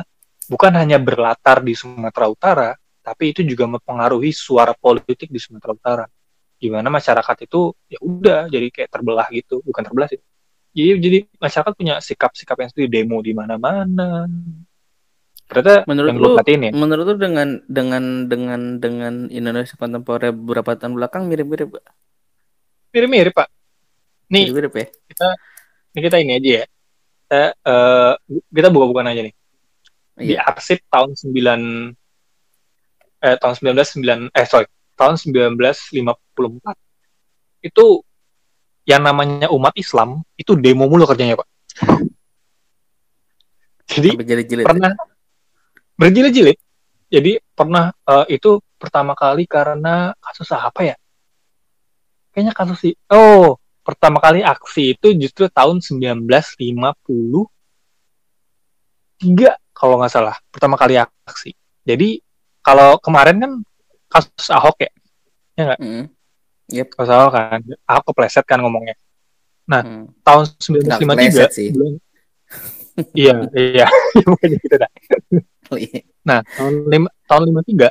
bukan 0.46 0.72
hanya 0.78 0.98
berlatar 0.98 1.62
di 1.62 1.74
Sumatera 1.74 2.26
Utara, 2.30 2.70
tapi 3.00 3.32
itu 3.34 3.42
juga 3.46 3.66
mempengaruhi 3.66 4.30
suara 4.34 4.74
politik 4.76 5.30
di 5.30 5.38
Sumatera 5.38 5.72
Utara. 5.74 6.04
Gimana 6.60 6.92
masyarakat 6.92 7.36
itu 7.48 7.72
ya 7.88 7.98
udah 8.04 8.40
jadi 8.52 8.68
kayak 8.68 8.90
terbelah 8.92 9.26
gitu, 9.32 9.64
bukan 9.64 9.80
terbelah 9.80 10.08
sih. 10.12 10.20
Jadi, 10.70 10.90
jadi 11.02 11.18
masyarakat 11.40 11.72
punya 11.74 11.94
sikap-sikap 11.98 12.54
yang 12.60 12.70
sendiri 12.70 12.88
demo 13.00 13.18
di 13.24 13.32
mana-mana. 13.34 14.28
Ternyata 15.50 15.82
Menurut 15.90 16.14
lu, 16.14 16.30
ya, 16.38 16.70
menurut 16.70 17.04
lu 17.10 17.14
dengan 17.18 17.48
dengan 17.66 18.30
dengan 18.30 18.78
dengan 18.78 19.14
Indonesia 19.34 19.74
kontemporer 19.74 20.30
beberapa 20.30 20.78
tahun 20.78 20.94
belakang 20.94 21.26
mirip-mirip 21.26 21.74
gak? 21.74 21.86
mirip-mirip 22.94 23.34
pak. 23.34 23.48
Nih, 24.30 24.46
Mirip-mirip 24.46 24.72
ya? 24.78 24.86
ini 25.90 25.98
kita 26.06 26.16
ini 26.22 26.32
aja 26.38 26.50
ya. 26.62 26.64
Kita, 27.26 27.42
eh, 27.66 28.12
kita 28.54 28.68
buka-bukaan 28.70 29.10
aja 29.10 29.26
nih. 29.26 29.34
Di 30.20 30.34
Iya. 30.38 30.46
arsip 30.46 30.84
tahun 30.86 31.18
9 31.18 31.60
eh 33.20 33.36
tahun 33.42 33.54
1909 33.58 34.30
eh 34.30 34.46
sorry, 34.46 34.68
tahun 35.00 35.16
1954. 35.16 36.76
Itu 37.64 38.04
yang 38.84 39.00
namanya 39.00 39.48
umat 39.48 39.72
Islam 39.80 40.20
itu 40.36 40.52
demo 40.60 40.84
mulu 40.84 41.08
kerjanya, 41.08 41.40
Pak. 41.40 41.48
Jadi 43.90 44.08
Sampai 44.14 44.28
jilid-jilid. 44.28 44.64
ya? 44.64 44.68
pernah 44.68 44.92
berjilid-jilid. 45.96 46.58
Jadi 47.10 47.32
pernah 47.56 47.90
eh, 47.90 48.38
itu 48.38 48.62
pertama 48.78 49.18
kali 49.18 49.48
karena 49.48 50.14
kasus 50.22 50.52
apa 50.54 50.94
ya? 50.94 50.96
Kayaknya 52.30 52.54
kasus 52.54 52.78
sih. 52.78 52.94
Oh, 53.10 53.58
pertama 53.82 54.22
kali 54.22 54.46
aksi 54.46 54.94
itu 54.94 55.10
justru 55.18 55.50
tahun 55.50 55.82
1953 55.82 56.30
kalau 59.74 59.98
nggak 59.98 60.12
salah. 60.12 60.38
Pertama 60.54 60.78
kali 60.78 60.94
aksi. 61.02 61.50
Jadi 61.82 62.22
kalau 62.62 63.02
kemarin 63.02 63.42
kan 63.42 63.52
kasus 64.10 64.50
Ahok 64.50 64.76
ya, 64.82 64.90
Mm. 65.78 66.10
Yep. 66.68 66.88
kasus 66.98 67.12
Ahok 67.14 67.30
kan, 67.30 67.60
Ahok 67.86 68.04
kepleset 68.10 68.44
kan 68.44 68.58
ngomongnya. 68.58 68.98
Mm. 69.70 70.10
Tahun 70.20 70.44
Nggak 70.50 70.98
1953 70.98 70.98
kepleset 70.98 71.50
sih. 71.54 71.68
bulan- 71.70 72.02
iya, 73.14 73.34
iya, 73.54 73.86
Pokoknya 74.26 74.56
gitu 74.58 74.76
dah. 74.76 74.90
Oh, 75.70 75.78
iya. 75.78 76.02
Nah, 76.26 76.42
tahun 76.42 76.74
lima, 76.90 77.08
tahun 77.24 77.42
53, 77.54 77.88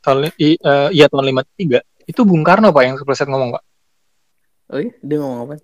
tahun 0.00 0.18
i- 0.40 0.56
eh, 0.56 0.88
iya 0.90 1.06
tahun 1.06 1.24
53 1.30 1.78
itu 2.08 2.20
Bung 2.24 2.40
Karno 2.40 2.72
Pak 2.72 2.82
yang 2.82 2.96
kepleset 2.96 3.28
ngomong 3.28 3.52
Pak. 3.52 3.62
Oh 4.72 4.80
iya, 4.80 4.92
dia 4.98 5.16
ngomong 5.20 5.38
apa? 5.44 5.54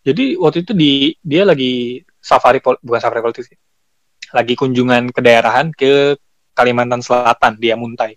Jadi 0.00 0.34
waktu 0.34 0.64
itu 0.64 0.72
di 0.72 0.90
dia 1.20 1.44
lagi 1.44 2.00
safari 2.18 2.58
pol- 2.58 2.80
bukan 2.80 3.00
safari 3.00 3.20
politik 3.20 3.44
sih. 3.46 3.58
Lagi 4.32 4.54
kunjungan 4.56 5.12
ke 5.12 5.20
daerahan 5.20 5.70
ke 5.70 6.16
Kalimantan 6.50 7.04
Selatan 7.04 7.54
di 7.56 7.68
Amuntai. 7.70 8.16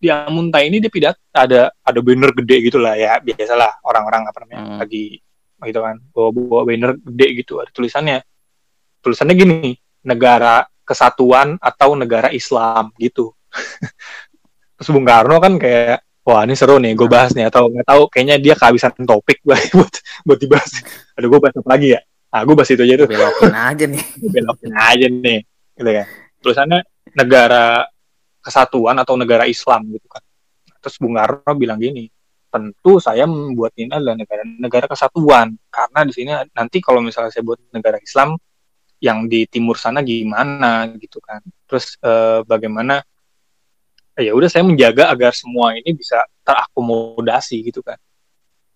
Di 0.00 0.08
Amuntai 0.08 0.66
ini 0.66 0.80
dia 0.80 0.88
pidat 0.88 1.20
ada 1.28 1.68
ada 1.76 1.98
banner 2.00 2.32
gede 2.32 2.56
gitu 2.64 2.80
lah 2.80 2.96
ya, 2.96 3.20
biasalah 3.20 3.84
orang-orang 3.84 4.22
apa 4.24 4.38
namanya 4.42 4.60
Hmm. 4.64 4.78
lagi 4.80 5.20
gitu 5.60 5.78
kan, 5.78 6.00
bawa-bawa 6.10 6.60
banner 6.64 6.90
gede 6.96 7.26
gitu, 7.36 7.60
ada 7.60 7.68
tulisannya. 7.68 8.24
Tulisannya 8.98 9.34
gini, 9.34 9.76
negara 10.02 10.64
kesatuan 10.80 11.60
atau 11.60 11.92
negara 11.92 12.32
Islam 12.32 12.96
gitu. 12.96 13.36
Terus 14.76 14.88
Bung 14.88 15.04
Karno 15.04 15.36
kan 15.36 15.60
kayak 15.60 16.00
wah 16.20 16.44
ini 16.44 16.54
seru 16.54 16.80
nih 16.80 16.96
gue 16.96 17.04
bahas 17.04 17.32
nih 17.32 17.48
atau 17.48 17.68
nggak 17.68 17.84
tahu 17.84 18.02
kayaknya 18.08 18.36
dia 18.38 18.54
kehabisan 18.54 18.92
topik 19.04 19.40
buat 19.46 19.92
buat 20.22 20.38
dibahas 20.38 20.72
aduh 21.12 21.28
gue 21.28 21.40
bahas 21.42 21.56
apa 21.58 21.68
lagi 21.68 21.88
ya 21.92 22.00
ah 22.30 22.40
gue 22.44 22.54
bahas 22.54 22.70
itu 22.70 22.80
aja 22.80 22.94
tuh 22.96 23.08
Belokin 23.08 23.50
aja 23.50 23.84
nih. 23.88 24.04
belokin 24.36 24.72
aja 24.72 25.06
nih 25.10 25.38
gitu 25.74 25.90
kan 25.90 26.06
tulisannya 26.38 26.78
negara 27.12 27.88
kesatuan 28.40 28.96
atau 28.98 29.14
negara 29.14 29.44
Islam 29.46 29.86
gitu 29.92 30.08
kan. 30.08 30.24
Terus 30.80 30.96
Bung 30.96 31.16
Karno 31.20 31.52
bilang 31.56 31.76
gini 31.76 32.08
tentu 32.50 32.98
saya 32.98 33.30
membuat 33.30 33.78
ini 33.78 33.94
adalah 33.94 34.18
negara 34.18 34.42
negara 34.42 34.86
kesatuan 34.90 35.54
karena 35.70 36.00
di 36.02 36.12
sini 36.12 36.34
nanti 36.50 36.82
kalau 36.82 36.98
misalnya 36.98 37.30
saya 37.30 37.46
buat 37.46 37.62
negara 37.70 37.96
Islam 38.02 38.34
yang 39.00 39.30
di 39.30 39.46
timur 39.46 39.78
sana 39.78 40.02
gimana 40.02 40.90
gitu 40.98 41.22
kan. 41.22 41.40
Terus 41.64 41.96
eh, 42.02 42.42
bagaimana 42.44 43.00
eh, 44.18 44.28
ya 44.28 44.32
udah 44.34 44.50
saya 44.50 44.66
menjaga 44.66 45.08
agar 45.08 45.32
semua 45.32 45.78
ini 45.78 45.94
bisa 45.94 46.20
terakomodasi 46.42 47.64
gitu 47.64 47.80
kan. 47.80 47.96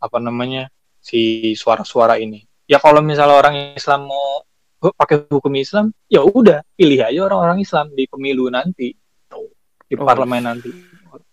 Apa 0.01 0.23
namanya 0.23 0.71
si 1.03 1.53
suara-suara 1.59 2.17
ini. 2.23 2.47
Ya 2.65 2.81
kalau 2.81 3.05
misalnya 3.05 3.37
orang 3.37 3.77
Islam 3.77 4.09
mau 4.09 4.41
hu- 4.81 4.97
pakai 4.97 5.29
hukum 5.29 5.53
Islam? 5.59 5.93
Ya 6.09 6.25
udah 6.25 6.65
pilih 6.79 7.05
aja 7.05 7.21
orang-orang 7.29 7.61
Islam 7.61 7.93
di 7.93 8.09
pemilu 8.09 8.49
nanti 8.49 8.97
di 9.85 9.95
Oh. 9.95 10.05
parlemen 10.05 10.43
nanti 10.43 10.71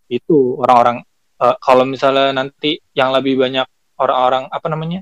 itu 0.07 0.37
orang-orang 0.59 1.01
eh, 1.39 1.55
kalau 1.57 1.83
misalnya 1.83 2.31
nanti 2.31 2.77
yang 2.93 3.09
lebih 3.11 3.39
banyak 3.39 3.65
orang-orang 3.97 4.45
apa 4.47 4.67
namanya 4.67 4.99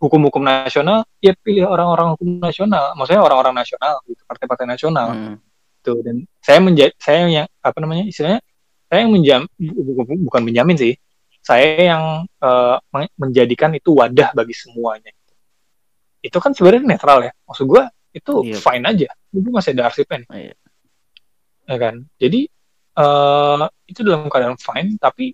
hukum-hukum 0.00 0.40
nasional 0.40 1.04
ya 1.20 1.36
pilih 1.36 1.68
orang-orang 1.68 2.16
hukum 2.16 2.40
nasional 2.40 2.96
maksudnya 2.96 3.20
orang-orang 3.20 3.52
nasional 3.52 4.00
gitu 4.08 4.22
partai-partai 4.24 4.66
nasional 4.66 5.08
Mm. 5.12 5.36
gitu 5.80 5.92
dan 6.00 6.16
saya 6.40 6.58
menjadi 6.60 6.92
saya 6.96 7.20
yang 7.28 7.46
apa 7.60 7.78
namanya 7.78 8.04
istilahnya 8.08 8.40
saya 8.88 8.98
yang 9.04 9.12
menjam 9.12 9.40
bu- 9.56 10.02
bu- 10.02 10.24
bukan 10.24 10.42
menjamin 10.44 10.76
sih 10.76 10.92
saya 11.40 11.96
yang 11.96 12.24
men- 12.90 13.12
menjadikan 13.16 13.72
itu 13.72 13.92
wadah 13.92 14.32
bagi 14.32 14.52
semuanya 14.52 15.12
itu 16.20 16.36
kan 16.36 16.52
sebenarnya 16.52 16.84
netral 16.84 17.20
ya 17.24 17.32
maksud 17.44 17.64
gue 17.64 17.82
itu 18.12 18.32
Iya. 18.44 18.56
fine 18.58 18.84
aja 18.84 19.08
itu 19.32 19.48
masih 19.48 19.70
ada 19.76 19.82
arsipnya 19.88 20.24
nih 20.24 20.28
Oh, 20.28 20.36
iya. 20.36 20.54
Ya 21.70 21.78
kan? 21.78 21.94
Jadi 22.18 22.40
eh 22.90 23.64
itu 23.86 24.00
dalam 24.02 24.26
keadaan 24.26 24.58
fine 24.58 24.98
tapi 24.98 25.30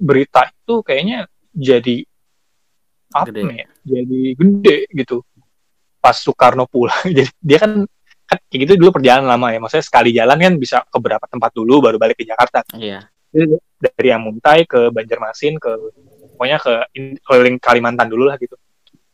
berita 0.00 0.48
itu 0.48 0.80
kayaknya 0.80 1.28
jadi 1.52 2.00
apa 3.12 3.28
Gede. 3.28 3.40
ya? 3.52 3.68
Jadi 3.84 4.20
gede 4.34 4.76
gitu. 4.96 5.20
Pas 6.00 6.16
Soekarno 6.16 6.64
pulang 6.64 7.04
jadi 7.20 7.28
dia 7.38 7.58
kan 7.60 7.84
kan 8.24 8.38
kayak 8.48 8.60
gitu 8.64 8.72
dulu 8.80 8.96
perjalanan 8.96 9.36
lama 9.36 9.52
ya. 9.52 9.60
Maksudnya 9.60 9.84
sekali 9.84 10.10
jalan 10.16 10.40
kan 10.40 10.54
bisa 10.56 10.80
ke 10.88 10.96
beberapa 10.96 11.28
tempat 11.28 11.52
dulu 11.52 11.84
baru 11.84 12.00
balik 12.00 12.16
ke 12.16 12.24
Jakarta. 12.24 12.64
Iya. 12.72 13.04
Jadi 13.34 13.54
dari 13.84 14.08
Amuntai 14.14 14.64
ke 14.64 14.88
Banjarmasin 14.88 15.60
ke 15.60 15.70
pokoknya 16.34 16.58
ke 16.58 16.72
in- 16.96 17.20
keliling 17.20 17.60
Kalimantan 17.60 18.08
dulu 18.08 18.32
lah 18.32 18.40
gitu. 18.40 18.56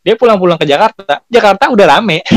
Dia 0.01 0.17
pulang-pulang 0.17 0.57
ke 0.57 0.65
Jakarta. 0.65 1.21
Jakarta 1.29 1.69
udah 1.69 1.87
rame. 1.99 2.25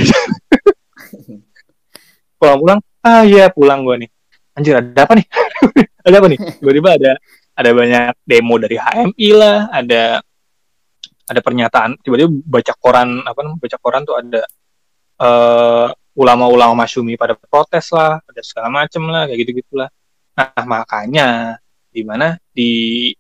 Pulang-pulang 2.42 2.84
ah 3.04 3.24
iya 3.24 3.52
pulang 3.52 3.84
gua 3.84 4.00
nih 4.00 4.08
anjir 4.58 4.78
ada 4.78 5.02
apa 5.06 5.14
nih? 5.18 5.28
Ada 6.04 6.20
apa 6.20 6.28
nih? 6.28 6.40
Tiba-tiba 6.60 6.90
ada 7.00 7.12
ada 7.56 7.70
banyak 7.72 8.14
demo 8.28 8.60
dari 8.60 8.76
HMI 8.76 9.30
lah 9.32 9.72
ada 9.72 10.20
ada 11.24 11.40
pernyataan 11.40 11.96
tiba-tiba 12.04 12.28
baca 12.44 12.74
koran 12.76 13.24
apa 13.24 13.40
namanya 13.40 13.62
baca 13.62 13.78
koran 13.80 14.02
tuh 14.04 14.16
ada 14.20 14.42
eh 15.24 15.88
ulama-ulama 16.20 16.84
masyumi 16.84 17.16
pada 17.16 17.40
protes 17.40 17.94
lah 17.96 18.20
ada 18.20 18.42
segala 18.44 18.68
macem 18.74 19.06
lah 19.08 19.30
kayak 19.30 19.40
gitu 19.48 19.64
gitulah 19.64 19.88
nah 20.36 20.52
makanya 20.66 21.56
di 21.94 22.02
mana 22.02 22.36
di 22.52 23.14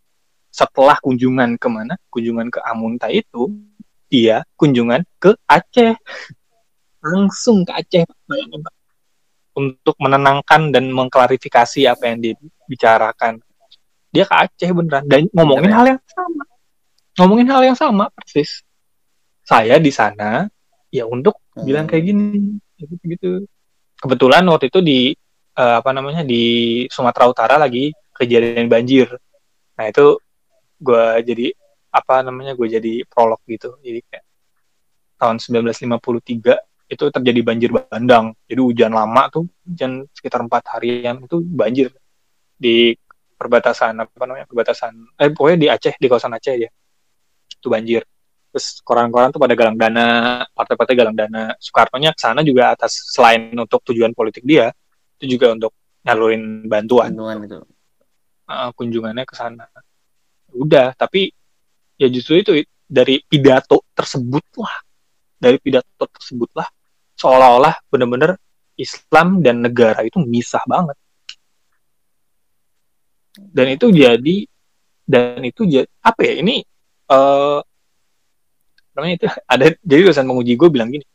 setelah 0.49 0.97
kunjungan 0.97 1.55
ke 1.61 1.67
mana 1.69 1.93
kunjungan 2.09 2.49
ke 2.49 2.59
Amunta 2.61 3.07
itu 3.13 3.53
dia 4.13 4.45
kunjungan 4.53 5.01
ke 5.17 5.33
Aceh. 5.49 5.97
Langsung 7.01 7.65
ke 7.65 7.73
Aceh. 7.73 8.05
bayangin 8.29 8.61
Pak. 8.61 8.73
Untuk 9.53 9.95
menenangkan 10.01 10.73
dan 10.73 10.89
mengklarifikasi 10.89 11.85
apa 11.85 12.09
yang 12.09 12.19
dibicarakan. 12.19 13.37
Dia 14.09 14.25
ke 14.25 14.33
Aceh 14.33 14.69
beneran 14.69 15.05
dan 15.05 15.25
ngomongin 15.33 15.69
Bener 15.69 15.73
ya? 15.73 15.77
hal 15.77 15.87
yang 15.97 16.01
sama. 16.05 16.43
Ngomongin 17.13 17.47
hal 17.49 17.61
yang 17.63 17.77
sama 17.77 18.05
persis. 18.09 18.61
Saya 19.43 19.77
di 19.77 19.89
sana 19.89 20.49
ya 20.89 21.05
untuk 21.05 21.37
Hmm. 21.53 21.69
bilang 21.69 21.85
kayak 21.85 22.03
gini 22.09 22.57
gitu 22.81 22.93
gitu. 23.05 23.31
Kebetulan 23.95 24.41
waktu 24.49 24.73
itu 24.73 24.81
di 24.81 24.99
eh, 25.53 25.75
apa 25.77 25.93
namanya 25.93 26.25
di 26.25 26.43
Sumatera 26.89 27.29
Utara 27.29 27.55
lagi 27.61 27.93
kejadian 28.09 28.65
banjir. 28.65 29.05
Nah 29.77 29.85
itu 29.85 30.17
gue 30.81 31.05
jadi 31.21 31.53
apa 31.93 32.25
namanya 32.25 32.57
gue 32.57 32.65
jadi 32.65 33.05
prolog 33.05 33.37
gitu. 33.45 33.77
Jadi 33.85 34.01
kayak 34.01 34.25
tahun 35.21 35.37
1953 35.37 36.57
itu 36.87 37.05
terjadi 37.09 37.39
banjir 37.41 37.69
bandang. 37.71 38.35
Jadi 38.45 38.61
hujan 38.61 38.91
lama 38.93 39.29
tuh 39.31 39.47
hujan 39.65 40.05
sekitar 40.11 40.43
empat 40.45 40.63
harian 40.77 41.23
itu 41.23 41.41
banjir. 41.41 41.89
Di 42.57 42.95
perbatasan 43.35 43.99
apa 43.99 44.23
namanya 44.23 44.47
perbatasan 44.47 45.19
eh 45.19 45.31
pokoknya 45.33 45.57
di 45.59 45.67
Aceh 45.67 45.95
di 45.99 46.07
kawasan 46.07 46.35
Aceh 46.37 46.55
ya 46.55 46.69
itu 47.49 47.67
banjir. 47.67 48.03
Terus 48.53 48.85
koran-koran 48.85 49.33
tuh 49.33 49.41
pada 49.41 49.57
galang 49.57 49.77
dana 49.79 50.05
partai-partai 50.53 50.93
galang 50.93 51.17
dana. 51.17 51.57
Soekarno-nya 51.57 52.13
ke 52.13 52.19
sana 52.21 52.45
juga 52.45 52.75
atas 52.75 53.11
selain 53.11 53.51
untuk 53.57 53.81
tujuan 53.89 54.13
politik 54.13 54.45
dia 54.45 54.69
itu 55.17 55.39
juga 55.39 55.55
untuk 55.55 55.71
nyalurin 56.03 56.67
bantuan. 56.67 57.09
Bandungan 57.15 57.37
itu. 57.47 57.59
uh, 58.51 58.69
kunjungannya 58.75 59.25
ke 59.25 59.35
sana. 59.35 59.65
Udah 60.53 60.93
tapi 60.93 61.33
ya 61.97 62.11
justru 62.11 62.43
itu 62.43 62.51
dari 62.83 63.23
pidato 63.25 63.81
tersebut 63.95 64.45
lah 64.61 64.77
dari 65.43 65.59
pidato 65.59 66.07
tersebut 66.07 66.55
lah 66.55 66.67
seolah-olah 67.19 67.75
bener-bener 67.91 68.39
Islam 68.79 69.43
dan 69.43 69.59
negara 69.61 70.01
itu 70.07 70.23
misah 70.23 70.63
banget. 70.63 70.95
Dan 73.35 73.75
itu 73.75 73.89
jadi 73.91 74.35
dan 75.03 75.41
itu 75.43 75.67
jadi 75.67 75.89
apa 75.99 76.21
ya 76.23 76.33
ini 76.39 76.63
eh 77.11 77.59
namanya 78.95 79.13
itu 79.19 79.25
ada 79.53 79.65
jadi 79.83 80.01
dosen 80.07 80.25
penguji 80.29 80.53
gue 80.55 80.69
bilang 80.71 80.89
gini 80.93 81.05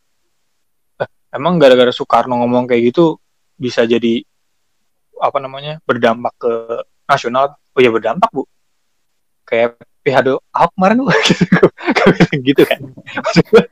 "Eh, 1.00 1.08
emang 1.32 1.56
gara-gara 1.62 1.90
Soekarno 1.94 2.36
ngomong 2.42 2.68
kayak 2.68 2.92
gitu 2.92 3.16
bisa 3.58 3.86
jadi 3.88 4.22
apa 5.18 5.38
namanya 5.42 5.82
berdampak 5.82 6.34
ke 6.38 6.52
nasional? 7.10 7.58
Oh 7.74 7.80
ya 7.82 7.90
berdampak 7.90 8.30
bu. 8.30 8.46
Kayak 9.42 9.82
PHD 10.00 10.28
Ahok 10.52 10.70
kemarin 10.74 10.98
Gua 11.00 11.14
bilang 12.12 12.40
gitu 12.48 12.62
kan. 12.64 12.80
Maksud 13.18 13.44
gua, 13.48 13.62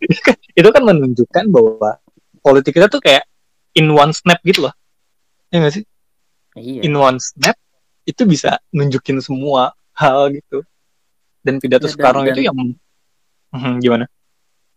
itu 0.00 0.20
kan- 0.20 0.40
itu 0.54 0.68
kan 0.70 0.82
menunjukkan 0.82 1.44
bahwa 1.50 1.90
politik 2.40 2.72
kita 2.72 2.86
tuh 2.86 2.98
kayak 2.98 3.24
in 3.74 3.88
one 3.88 4.10
snap 4.10 4.38
gitu 4.42 4.68
loh. 4.68 4.74
Ya 5.48 5.60
nggak 5.60 5.74
sih? 5.74 5.84
Iya. 6.54 6.86
in 6.86 6.94
one 6.94 7.18
snap 7.18 7.58
itu 8.04 8.22
bisa 8.22 8.62
nunjukin 8.70 9.18
semua 9.18 9.74
hal 9.92 10.30
gitu. 10.30 10.62
Dan 11.40 11.58
pidato 11.58 11.84
Ya, 11.84 11.90
dan- 11.90 11.94
Soekarno 11.98 12.20
dan- 12.22 12.30
itu 12.30 12.42
yang 12.44 12.56
Hmm, 13.50 13.78
gimana? 13.78 14.06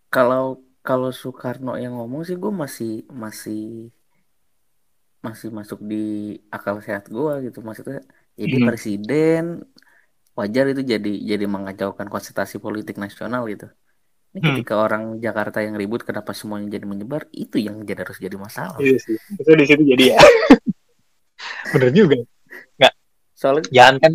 Kalau 0.08 0.62
kalau 0.82 1.10
Soekarno 1.10 1.76
yang 1.76 1.94
ngomong 1.94 2.22
sih 2.24 2.34
gue 2.34 2.50
masih 2.50 3.06
masih 3.10 3.90
masih 5.20 5.50
masuk 5.50 5.80
di 5.82 6.38
akal 6.48 6.78
sehat 6.80 7.06
gue 7.08 7.34
gitu. 7.46 7.60
Maksudnya 7.60 8.02
jadi 8.34 8.56
Hmm. 8.58 8.66
presiden 8.66 9.44
wajar 10.38 10.70
itu 10.70 10.86
jadi 10.86 11.12
jadi 11.18 11.46
mengacaukan 11.50 12.08
konsentrasi 12.08 12.62
politik 12.62 12.96
nasional 12.96 13.50
gitu. 13.50 13.68
Ini 14.32 14.38
Hmm. 14.38 14.48
ketika 14.54 14.78
orang 14.78 15.18
Jakarta 15.18 15.66
yang 15.66 15.74
ribut 15.74 16.06
kenapa 16.06 16.30
semuanya 16.32 16.70
jadi 16.70 16.86
menyebar 16.86 17.26
itu 17.34 17.58
yang 17.58 17.82
jadi 17.82 18.06
harus 18.06 18.22
jadi 18.22 18.38
masalah. 18.38 18.78
Iya 18.78 19.02
sih. 19.02 19.18
Itu 19.34 19.50
di 19.52 19.66
situ 19.66 19.82
jadi 19.82 20.04
ya. 20.14 20.18
Bener 21.74 21.90
juga. 21.92 22.18
Soalnya 23.38 23.70
Jangan 23.70 23.96
kan, 24.02 24.14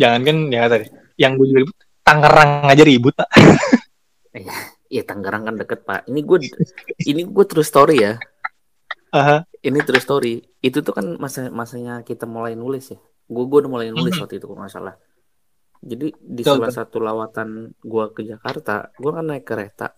jangan 0.00 0.20
kan 0.24 0.36
ya 0.48 0.64
tadi. 0.64 0.86
Yang 1.20 1.32
gue 1.36 1.46
juga 1.52 1.58
ribut, 1.60 1.76
Tangerang 2.00 2.50
aja 2.64 2.82
ribut 2.88 3.12
pak. 3.12 3.28
ya 4.88 5.02
Tangerang 5.04 5.42
kan 5.44 5.54
deket 5.60 5.80
pak. 5.84 6.08
Ini 6.08 6.20
gue 6.24 6.38
ini 7.04 7.22
gue 7.28 7.44
true 7.44 7.60
story 7.60 7.96
ya. 8.00 8.16
Aha. 9.12 9.44
Ini 9.60 9.78
true 9.84 10.00
story. 10.00 10.40
Itu 10.58 10.80
tuh 10.80 10.96
kan 10.96 11.20
masa 11.20 11.52
masanya 11.52 12.00
kita 12.00 12.24
mulai 12.24 12.56
nulis 12.56 12.88
ya. 12.92 12.98
Gue 13.28 13.44
gue 13.44 13.58
udah 13.60 13.70
mulai 13.70 13.92
nulis 13.92 14.16
Mhm. 14.16 14.22
waktu 14.24 14.40
itu 14.40 14.46
kalau 14.48 14.64
nggak 14.64 14.72
salah. 14.72 14.94
Jadi 15.80 16.12
di 16.20 16.42
Betul, 16.44 16.60
salah 16.60 16.72
satu 16.72 17.00
lawatan 17.00 17.72
gue 17.80 18.04
ke 18.12 18.20
Jakarta, 18.28 18.92
gue 19.00 19.10
kan 19.16 19.24
naik 19.24 19.48
kereta. 19.48 19.96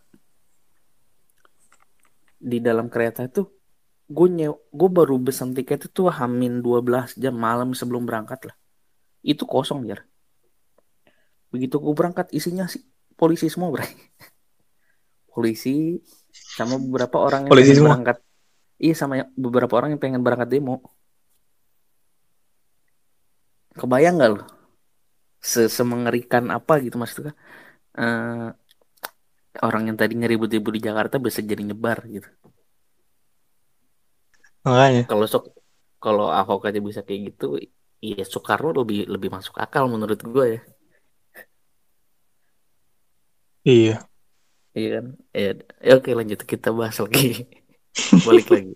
Di 2.38 2.58
dalam 2.62 2.86
kereta 2.86 3.26
itu 3.26 3.42
gue 4.06 4.28
nyew, 4.30 4.54
gue 4.70 4.88
baru 4.90 5.18
pesan 5.18 5.54
tiket 5.54 5.90
itu 5.90 6.06
hamin 6.06 6.62
12 6.62 7.18
jam 7.18 7.34
malam 7.34 7.74
sebelum 7.74 8.06
berangkat 8.06 8.50
lah. 8.50 8.56
Itu 9.22 9.46
kosong 9.46 9.86
ya. 9.90 9.98
Begitu 11.50 11.76
gue 11.82 11.94
berangkat 11.94 12.30
isinya 12.30 12.66
sih 12.70 12.82
polisi 13.18 13.46
semua 13.50 13.70
bray. 13.74 13.90
polisi 15.34 15.98
sama 16.30 16.76
beberapa 16.78 17.18
orang 17.22 17.50
yang 17.50 17.52
Polisi 17.52 17.72
pengen 17.72 17.76
semua? 17.78 17.88
berangkat. 17.88 18.16
Iya 18.82 18.94
sama 18.98 19.14
beberapa 19.38 19.72
orang 19.78 19.94
yang 19.94 20.02
pengen 20.02 20.22
berangkat 20.22 20.48
demo. 20.50 20.82
Kebayang 23.78 24.20
gak 24.20 24.30
lo? 24.36 24.61
Se 25.42 25.66
Semengerikan 25.66 26.44
apa 26.54 26.78
gitu 26.78 26.96
maksudnya? 27.02 27.34
Eh, 27.98 28.48
orang 29.66 29.82
yang 29.90 29.98
tadi 30.00 30.14
ngeribut-ribut 30.16 30.72
di 30.78 30.82
Jakarta 30.88 31.20
bisa 31.20 31.44
jadi 31.44 31.60
nyebar 31.60 31.98
gitu. 32.08 32.28
Makanya. 34.62 35.02
Kalau 35.10 35.26
sok 35.26 35.44
kalau 36.02 36.26
Ahok 36.30 36.66
aja 36.70 36.78
bisa 36.78 37.02
kayak 37.06 37.34
gitu, 37.34 37.58
iya 38.02 38.22
Soekarno 38.26 38.70
lebih 38.74 39.06
lebih 39.10 39.30
masuk 39.30 39.58
akal 39.58 39.86
menurut 39.90 40.18
gue 40.22 40.46
ya. 40.56 40.60
Iya. 43.62 43.94
Iya 44.74 44.88
kan? 44.96 45.06
Ya, 45.36 45.50
ya 45.86 45.92
oke 45.98 46.10
lanjut 46.18 46.40
kita 46.42 46.68
bahas 46.74 46.96
lagi. 46.98 47.46
Balik 48.26 48.46
lagi. 48.50 48.74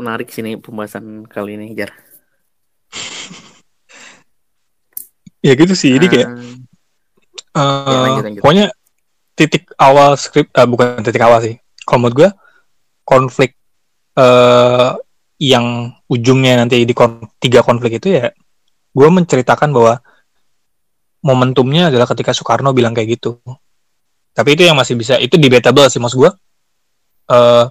Menarik 0.00 0.28
sini 0.34 0.58
pembahasan 0.58 1.28
kali 1.28 1.54
ini, 1.54 1.76
Jar. 1.78 1.92
Ya 5.42 5.52
gitu 5.58 5.74
sih. 5.74 5.90
Jadi 5.98 6.06
kayak 6.08 6.28
Ah, 7.52 7.84
eh, 7.84 8.00
lanjut, 8.00 8.24
lanjut. 8.24 8.40
pokoknya 8.40 8.66
titik 9.36 9.68
awal 9.76 10.16
skrip 10.16 10.48
eh, 10.56 10.64
bukan 10.64 11.04
titik 11.04 11.20
awal 11.20 11.44
sih. 11.44 11.60
Kalau 11.84 12.00
menurut 12.00 12.16
gue 12.16 12.30
konflik 13.04 13.58
eh 14.16 14.90
yang 15.42 15.90
ujungnya 16.06 16.62
nanti 16.62 16.86
di 16.86 16.94
kon- 16.94 17.26
tiga 17.42 17.60
konflik 17.66 17.98
itu 17.98 18.14
ya 18.14 18.30
gue 18.92 19.08
menceritakan 19.10 19.74
bahwa 19.74 19.98
momentumnya 21.26 21.90
adalah 21.90 22.06
ketika 22.08 22.30
Soekarno 22.32 22.70
bilang 22.72 22.94
kayak 22.96 23.18
gitu. 23.20 23.36
Tapi 24.32 24.56
itu 24.56 24.62
yang 24.64 24.78
masih 24.78 24.96
bisa 24.96 25.18
itu 25.20 25.36
debatable 25.36 25.84
sih 25.90 26.00
maksud 26.00 26.18
gue. 26.22 26.30
Eh 27.28 27.66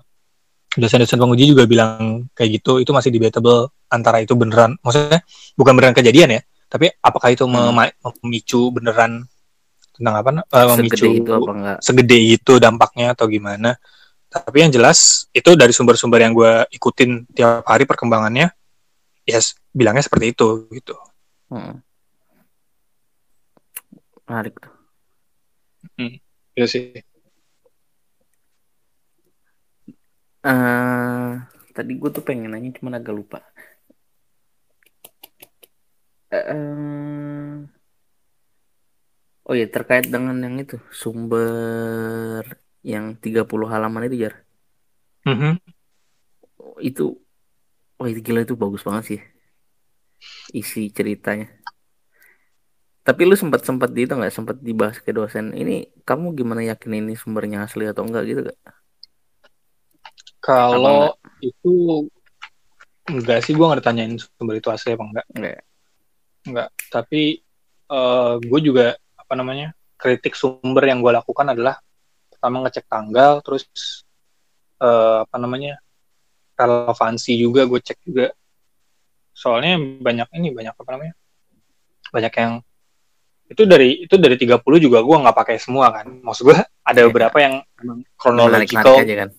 dosen-dosen 0.72 1.19
penguji 1.19 1.51
juga 1.51 1.67
bilang 1.67 2.28
kayak 2.32 2.61
gitu 2.61 2.80
itu 2.80 2.91
masih 2.95 3.11
debatable 3.11 3.76
antara 3.91 4.24
itu 4.24 4.39
beneran 4.39 4.80
maksudnya 4.80 5.19
bukan 5.59 5.76
beneran 5.76 5.91
kejadian 5.91 6.39
ya 6.39 6.41
tapi 6.72 6.88
apakah 7.03 7.36
itu 7.36 7.43
Hmm. 7.43 7.76
memicu 8.24 8.72
beneran 8.72 9.28
tentang 9.91 10.15
apa 10.15 10.30
uh, 10.55 10.80
memicu 10.80 11.03
segede 11.03 11.19
itu 11.19 11.32
apa 11.36 11.51
enggak? 11.51 11.78
segede 11.84 12.17
itu 12.17 12.53
dampaknya 12.63 13.11
atau 13.11 13.28
gimana? 13.28 13.76
Tapi 14.32 14.63
yang 14.63 14.72
jelas 14.72 15.28
itu 15.36 15.51
dari 15.59 15.76
sumber-sumber 15.76 16.24
yang 16.24 16.32
gue 16.32 16.63
ikutin 16.72 17.28
tiap 17.36 17.67
hari 17.67 17.84
perkembangannya 17.84 18.47
ya 19.28 19.36
yes, 19.36 19.59
bilangnya 19.76 20.07
seperti 20.07 20.32
itu 20.32 20.72
gitu. 20.72 20.95
Hmm. 21.51 21.84
menarik 24.32 24.55
tuh. 24.55 24.72
Hmm, 25.99 26.15
ya 26.55 26.63
sih. 26.63 27.03
Uh, 30.39 31.36
tadi 31.76 31.99
gue 31.99 32.09
tuh 32.15 32.24
pengen 32.24 32.55
nanya 32.55 32.72
cuma 32.80 32.95
agak 32.95 33.11
lupa 33.11 33.43
uh, 36.32 37.51
oh 39.47 39.55
ya 39.55 39.67
terkait 39.67 40.07
dengan 40.07 40.36
yang 40.39 40.55
itu 40.63 40.79
sumber 40.91 42.43
yang 42.82 43.13
30 43.19 43.45
halaman 43.69 44.07
itu 44.09 44.25
jar 44.25 44.41
mm 45.27 45.36
-hmm. 45.36 45.53
itu 46.82 47.19
wah 47.99 48.07
itu 48.09 48.19
gila 48.23 48.41
itu 48.41 48.55
bagus 48.57 48.82
banget 48.82 49.03
sih 49.05 49.21
isi 50.55 50.89
ceritanya 50.89 51.61
tapi 53.01 53.25
lu 53.25 53.34
sempat 53.34 53.65
sempat 53.65 53.89
di 53.89 54.05
itu 54.05 54.13
nggak 54.13 54.34
sempat 54.34 54.61
dibahas 54.61 55.01
ke 55.01 55.09
dosen 55.09 55.57
ini 55.57 55.89
kamu 56.05 56.38
gimana 56.38 56.61
yakin 56.61 57.01
ini 57.01 57.13
sumbernya 57.17 57.65
asli 57.65 57.89
atau 57.89 58.05
enggak 58.05 58.23
gitu 58.29 58.41
gak? 58.45 58.57
Kalau 60.38 61.17
itu 61.41 62.05
enggak 63.09 63.41
sih 63.41 63.57
gue 63.57 63.65
nggak 63.65 63.82
ditanyain 63.82 64.21
sumber 64.21 64.61
itu 64.61 64.69
asli 64.69 64.93
apa 64.93 65.05
enggak. 65.09 65.25
Enggak. 65.34 65.59
Enggak. 66.48 66.70
Tapi 66.89 67.42
uh, 67.92 67.96
eh, 67.96 68.34
gue 68.42 68.60
juga 68.62 68.88
apa 69.18 69.34
namanya 69.38 69.74
kritik 69.98 70.34
sumber 70.34 70.89
yang 70.89 71.00
gue 71.00 71.14
lakukan 71.14 71.54
adalah 71.54 71.78
pertama 72.32 72.66
ngecek 72.66 72.86
tanggal, 72.89 73.42
terus 73.46 73.66
uh, 74.82 75.24
apa 75.26 75.38
namanya 75.38 75.78
relevansi 76.58 77.38
juga 77.38 77.66
gue 77.70 77.80
cek 77.80 78.00
juga. 78.06 78.34
Soalnya 79.32 79.78
banyak 79.78 80.28
ini 80.38 80.50
banyak 80.52 80.76
apa 80.76 80.89
namanya 80.94 81.14
banyak 82.12 82.34
yang 82.36 82.54
itu 83.52 83.68
dari 83.68 84.08
itu 84.08 84.16
dari 84.16 84.39
30 84.39 84.64
juga 84.80 85.04
gue 85.04 85.18
nggak 85.28 85.36
pakai 85.36 85.60
semua 85.60 85.92
kan 85.92 86.08
maksud 86.24 86.48
gue 86.48 86.56
ada 86.56 87.00
iya. 87.04 87.08
beberapa 87.12 87.36
yang 87.44 87.60
kan 89.28 89.30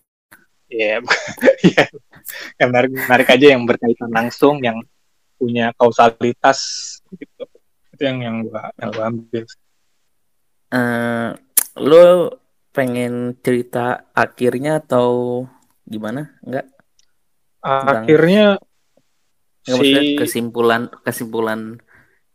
Iya, 0.72 1.04
yeah. 1.76 1.86
yang 2.56 2.72
menarik, 2.72 2.90
menarik 2.96 3.28
aja 3.28 3.46
yang 3.52 3.62
berkaitan 3.68 4.08
langsung, 4.08 4.64
yang 4.64 4.80
punya 5.42 5.74
kausalitas 5.74 6.58
gitu. 7.18 7.42
Itu 7.90 8.02
yang 8.06 8.18
yang 8.22 8.36
gua 8.46 8.70
yang 8.78 8.90
gua 8.94 9.04
ambil. 9.10 9.42
Uh, 10.70 11.34
lo 11.82 12.38
pengen 12.70 13.34
cerita 13.42 14.06
akhirnya 14.14 14.78
atau 14.78 15.42
gimana? 15.82 16.38
Enggak? 16.46 16.70
akhirnya 17.62 18.58
si 19.62 20.18
kesimpulan 20.18 20.90
kesimpulan 21.06 21.78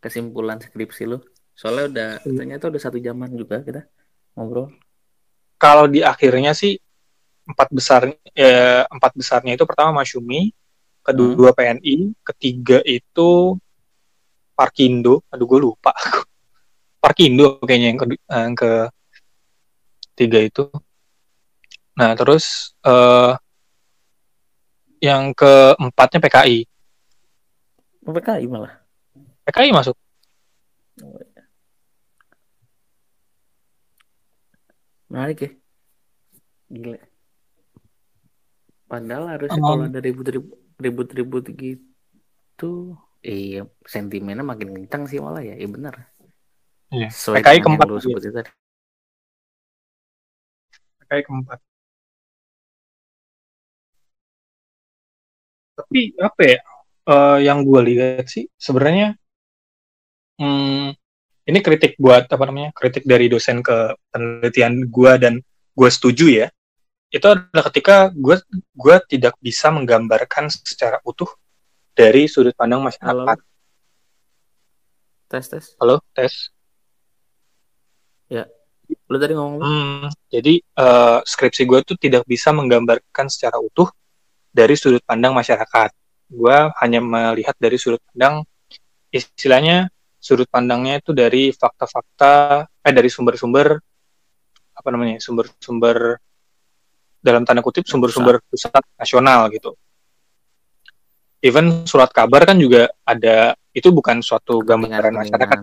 kesimpulan 0.00 0.56
skripsi 0.56 1.04
lo. 1.04 1.20
Soalnya 1.52 1.84
udah 1.92 2.10
hmm. 2.24 2.36
ternyata 2.38 2.64
udah 2.72 2.80
satu 2.80 2.96
jaman 2.96 3.36
juga 3.36 3.60
kita 3.60 3.84
ngobrol. 4.32 4.72
Kalau 5.60 5.84
di 5.84 6.00
akhirnya 6.00 6.56
sih 6.56 6.80
empat 7.44 7.68
besar 7.72 8.08
eh, 8.32 8.82
empat 8.88 9.12
besarnya 9.12 9.52
itu 9.52 9.64
pertama 9.68 10.00
Masyumi, 10.00 10.48
kedua 11.08 11.50
hmm. 11.52 11.58
PNI, 11.58 11.96
ketiga 12.20 12.78
itu 12.84 13.56
Parkindo, 14.52 15.24
aduh 15.32 15.46
gue 15.48 15.60
lupa, 15.62 15.94
Parkindo 17.02 17.62
kayaknya 17.64 17.88
yang 17.94 17.98
ke 17.98 18.06
yang 18.28 18.54
ke 18.58 18.72
tiga 20.18 20.38
itu. 20.42 20.66
Nah 21.94 22.12
terus 22.18 22.74
uh, 22.82 23.38
yang 24.98 25.30
keempatnya 25.32 26.18
PKI. 26.18 26.66
Oh, 28.06 28.12
PKI 28.12 28.44
malah. 28.50 28.74
PKI 29.46 29.70
masuk. 29.70 29.94
Oh, 31.02 31.22
iya. 31.22 31.42
Menarik 35.08 35.38
ya. 35.40 35.50
Gila. 36.68 37.00
Padahal 38.88 39.24
harusnya 39.36 39.60
um, 39.60 39.68
kalau 39.68 39.84
ada 39.86 40.00
ribut-ribut 40.00 40.67
ribut-ribut 40.78 41.44
gitu, 41.54 42.96
iya 43.22 43.66
sentimennya 43.82 44.46
makin 44.46 44.74
kencang 44.74 45.02
sih 45.10 45.18
malah 45.18 45.42
ya, 45.42 45.54
iya 45.58 45.68
benar. 45.68 45.94
Iya. 46.94 47.08
PKI 47.12 47.58
keempat 47.60 47.86
lu 47.90 48.00
sebut 48.00 48.22
itu 48.22 48.32
tadi. 48.32 48.50
PKI 51.04 51.22
keempat. 51.26 51.58
Tapi 55.78 56.00
apa 56.18 56.42
ya? 56.42 56.58
Uh, 57.08 57.40
yang 57.40 57.64
gue 57.64 57.80
lihat 57.88 58.28
sih 58.28 58.52
sebenarnya 58.60 59.16
hmm, 60.36 60.92
ini 61.48 61.58
kritik 61.64 61.96
buat 61.96 62.28
apa 62.28 62.44
namanya 62.44 62.76
kritik 62.76 63.08
dari 63.08 63.32
dosen 63.32 63.64
ke 63.64 63.96
penelitian 64.12 64.84
gue 64.92 65.12
dan 65.16 65.40
gue 65.72 65.88
setuju 65.88 66.26
ya 66.28 66.46
itu 67.08 67.24
adalah 67.24 67.64
ketika 67.72 68.12
gue 68.12 68.36
gue 68.52 68.96
tidak 69.08 69.34
bisa 69.40 69.72
menggambarkan 69.72 70.52
secara 70.52 71.00
utuh 71.08 71.28
dari 71.96 72.28
sudut 72.28 72.52
pandang 72.52 72.84
masyarakat. 72.84 73.38
Halo. 73.40 73.48
Tes 75.28 75.44
tes. 75.48 75.64
Halo 75.80 75.96
tes. 76.12 76.52
Ya, 78.28 78.44
lu 79.08 79.16
tadi 79.16 79.32
ngomong. 79.32 79.60
Hmm, 79.64 80.04
jadi 80.28 80.60
uh, 80.76 81.24
skripsi 81.24 81.64
gue 81.64 81.80
tuh 81.80 81.96
tidak 81.96 82.28
bisa 82.28 82.52
menggambarkan 82.52 83.32
secara 83.32 83.56
utuh 83.56 83.88
dari 84.52 84.76
sudut 84.76 85.00
pandang 85.00 85.32
masyarakat. 85.32 85.90
Gue 86.28 86.56
hanya 86.84 87.00
melihat 87.00 87.56
dari 87.56 87.80
sudut 87.80 88.04
pandang 88.12 88.44
istilahnya 89.08 89.88
sudut 90.20 90.44
pandangnya 90.52 91.00
itu 91.00 91.16
dari 91.16 91.56
fakta-fakta 91.56 92.68
eh 92.84 92.92
dari 92.92 93.08
sumber-sumber 93.08 93.80
apa 94.76 94.88
namanya 94.92 95.16
sumber-sumber 95.16 96.20
dalam 97.18 97.42
tanda 97.42 97.60
kutip 97.60 97.84
sumber-sumber 97.84 98.38
pusat 98.46 98.78
nasional 98.94 99.50
gitu. 99.50 99.74
Even 101.38 101.86
surat 101.86 102.10
kabar 102.10 102.42
kan 102.42 102.58
juga 102.58 102.90
ada 103.06 103.54
itu 103.70 103.94
bukan 103.94 104.18
suatu 104.22 104.58
gambaran 104.62 105.14
masyarakat. 105.14 105.58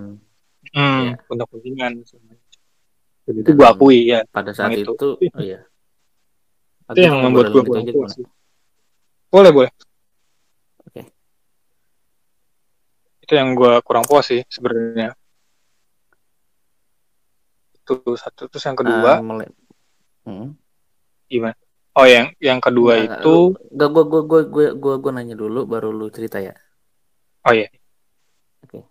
Hmm, 0.76 1.16
ya. 1.16 1.32
untuk 1.32 1.45
kepentingan. 1.51 2.03
Jadi 3.26 3.39
itu 3.43 3.51
gua 3.56 3.76
akui 3.76 4.12
ya. 4.12 4.24
Pada 4.28 4.51
saat 4.56 4.76
itu, 4.76 4.91
itu 4.95 5.08
oh 5.20 5.41
iya. 5.43 5.64
Itu 6.91 6.99
yang 6.99 7.24
membuat 7.24 7.51
kurang 7.51 7.88
puas. 7.91 8.14
Boleh, 9.32 9.51
boleh. 9.51 9.72
Oke. 10.86 10.91
Okay. 10.91 11.06
Itu 13.24 13.34
yang 13.36 13.56
gua 13.56 13.84
kurang 13.84 14.08
puas 14.08 14.28
sih 14.32 14.43
sebenarnya. 14.47 15.16
Itu 17.76 18.16
satu 18.16 18.47
terus 18.47 18.64
yang 18.64 18.80
kedua. 18.80 19.20
Uh, 19.20 19.43
hmm 20.28 20.64
gimana? 21.28 21.55
Oh 21.95 22.03
yang 22.03 22.36
yang 22.43 22.59
kedua 22.59 22.99
nah, 22.99 23.23
itu 23.23 23.55
gak 23.71 23.89
gue 23.95 24.03
gue 24.03 24.21
gue 24.28 24.41
gue 24.51 24.67
gue 24.76 24.95
gue 24.99 25.11
nanya 25.15 25.36
dulu 25.39 25.63
baru 25.63 25.95
lu 25.95 26.11
cerita 26.11 26.43
ya. 26.43 26.51
Oh 27.47 27.53
iya. 27.55 27.71
Oke. 28.65 28.82
Okay. 28.82 28.84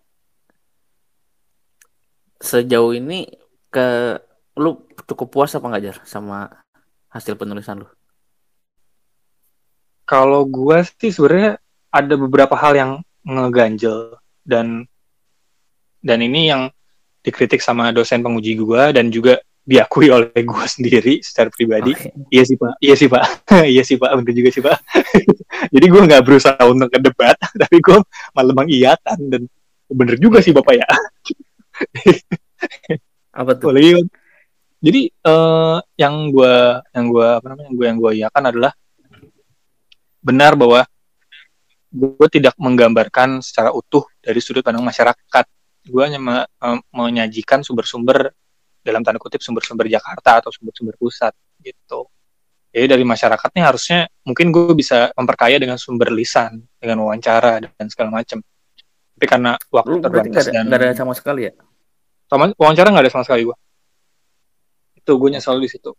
Sejauh 2.40 2.96
ini 2.96 3.28
ke 3.68 4.16
lu 4.56 4.86
cukup 5.04 5.28
puas 5.28 5.52
apa 5.52 5.66
nggak 5.68 5.84
jar 5.84 5.98
sama 6.08 6.48
hasil 7.12 7.36
penulisan 7.36 7.84
lu? 7.84 7.88
Kalau 10.08 10.48
gue 10.48 10.80
sih 11.00 11.12
sebenarnya 11.12 11.60
ada 11.92 12.14
beberapa 12.16 12.56
hal 12.56 12.72
yang 12.72 12.92
ngeganjel 13.24 14.16
dan 14.44 14.88
dan 16.04 16.18
ini 16.20 16.52
yang 16.52 16.68
dikritik 17.24 17.64
sama 17.64 17.88
dosen 17.92 18.20
penguji 18.20 18.56
gue 18.56 18.82
dan 18.92 19.08
juga 19.08 19.40
diakui 19.64 20.12
oleh 20.12 20.30
gue 20.30 20.64
sendiri 20.76 21.24
secara 21.24 21.48
pribadi. 21.48 21.96
Okay. 21.96 22.12
iya 22.28 22.44
sih 22.44 22.56
pak. 22.60 22.72
Iya 22.78 22.94
sih 22.94 23.08
pak. 23.08 23.24
Iya 23.72 23.82
sih 23.82 23.96
pak. 23.96 24.10
Bener 24.20 24.32
juga 24.36 24.50
sih 24.52 24.62
pak. 24.62 24.78
Jadi 25.74 25.86
gue 25.88 26.00
nggak 26.04 26.22
berusaha 26.22 26.62
untuk 26.68 26.88
kedebat 26.92 27.36
tapi 27.56 27.76
gue 27.80 27.98
malah 28.36 28.54
mengiyakan 28.54 29.18
dan 29.32 29.42
bener 29.88 30.16
juga 30.20 30.44
sih 30.44 30.52
bapak 30.52 30.74
ya. 30.76 30.88
Apa 33.34 33.56
tuh? 33.58 33.72
Boleh, 33.72 34.04
jadi 34.84 35.08
uh, 35.24 35.80
yang 35.96 36.28
gue 36.28 36.54
yang 36.92 37.06
gue 37.08 37.28
apa 37.40 37.46
namanya 37.48 37.66
yang 37.72 37.76
gue 37.76 37.86
yang 37.88 37.98
gue 37.98 38.12
iyakan 38.20 38.44
adalah 38.52 38.72
benar 40.20 40.52
bahwa 40.60 40.84
gue 41.94 42.28
tidak 42.28 42.52
menggambarkan 42.60 43.40
secara 43.40 43.72
utuh 43.72 44.04
dari 44.20 44.44
sudut 44.44 44.60
pandang 44.60 44.84
masyarakat. 44.84 45.44
Gue 45.88 46.02
hanya 46.04 46.20
me, 46.20 46.36
me, 46.60 46.80
menyajikan 46.92 47.64
sumber-sumber 47.64 48.36
dalam 48.84 49.00
tanda 49.00 49.16
kutip 49.16 49.40
sumber-sumber 49.40 49.88
Jakarta 49.88 50.44
atau 50.44 50.52
sumber-sumber 50.52 50.94
pusat 51.00 51.32
gitu. 51.64 52.06
Jadi 52.74 52.86
dari 52.90 53.04
masyarakatnya 53.06 53.62
harusnya 53.64 54.00
mungkin 54.26 54.50
gue 54.50 54.74
bisa 54.76 55.08
memperkaya 55.16 55.56
dengan 55.56 55.80
sumber 55.80 56.12
lisan, 56.12 56.60
dengan 56.76 57.06
wawancara 57.06 57.62
dan 57.64 57.86
segala 57.88 58.20
macam. 58.20 58.44
Tapi 59.14 59.26
karena 59.30 59.56
waktu 59.70 60.02
terbatas 60.02 60.50
dan 60.50 60.68
gak 60.68 60.78
ada 60.82 60.92
sama 60.92 61.14
sekali 61.16 61.48
ya? 61.48 61.52
Sama 62.28 62.50
wawancara 62.58 62.90
nggak 62.92 63.04
ada 63.08 63.12
sama 63.12 63.24
sekali 63.24 63.48
gue. 63.48 63.56
itu 65.04 65.12
gue 65.20 65.36
nyesel 65.36 65.60
di 65.60 65.68
situ 65.68 65.92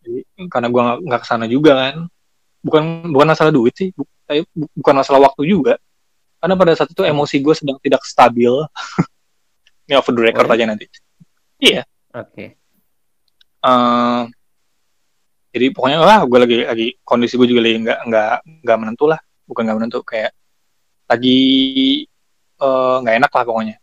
jadi 0.00 0.20
karena 0.48 0.68
gue 0.72 0.82
nggak 1.04 1.20
ke 1.20 1.26
sana 1.28 1.44
juga 1.44 1.72
kan 1.76 1.96
bukan 2.60 2.82
bukan 3.12 3.26
masalah 3.32 3.52
duit 3.52 3.72
sih 3.76 3.92
bu, 3.92 4.04
tapi 4.24 4.44
bukan 4.52 4.94
masalah 4.96 5.20
waktu 5.28 5.42
juga 5.48 5.74
karena 6.40 6.54
pada 6.56 6.72
saat 6.76 6.92
itu 6.92 7.02
emosi 7.04 7.36
gue 7.40 7.54
sedang 7.56 7.76
tidak 7.80 8.02
stabil 8.04 8.52
ini 9.88 9.94
off 9.96 10.08
the 10.08 10.20
record 10.20 10.48
oh, 10.48 10.56
iya? 10.56 10.64
aja 10.64 10.72
nanti 10.72 10.86
iya. 11.60 11.82
Oke. 12.10 12.26
Okay. 12.34 12.48
uh, 13.62 14.26
jadi 15.50 15.66
pokoknya 15.74 15.98
lah 16.02 16.22
gue 16.26 16.38
lagi 16.38 16.56
lagi 16.66 16.86
kondisi 17.02 17.34
gue 17.34 17.48
juga 17.50 17.62
lagi 17.66 17.76
nggak 17.82 18.00
nggak 18.06 18.34
nggak 18.66 18.78
menentu 18.78 19.04
lah. 19.06 19.20
Bukan 19.46 19.62
nggak 19.66 19.78
menentu 19.78 19.98
kayak 20.02 20.32
lagi 21.10 21.38
nggak 23.02 23.14
uh, 23.14 23.18
enak 23.22 23.30
lah 23.30 23.44
pokoknya. 23.46 23.76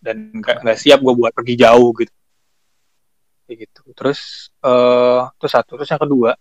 Dan 0.00 0.36
nggak 0.40 0.78
siap 0.78 1.00
gue 1.00 1.14
buat 1.16 1.32
pergi 1.32 1.54
jauh 1.56 1.90
gitu. 1.96 2.12
Kayak 3.48 3.56
gitu. 3.68 3.82
Terus 3.96 4.50
uh, 4.64 5.28
terus 5.40 5.52
satu. 5.52 5.80
Terus 5.80 5.90
yang 5.92 6.02
kedua 6.02 6.32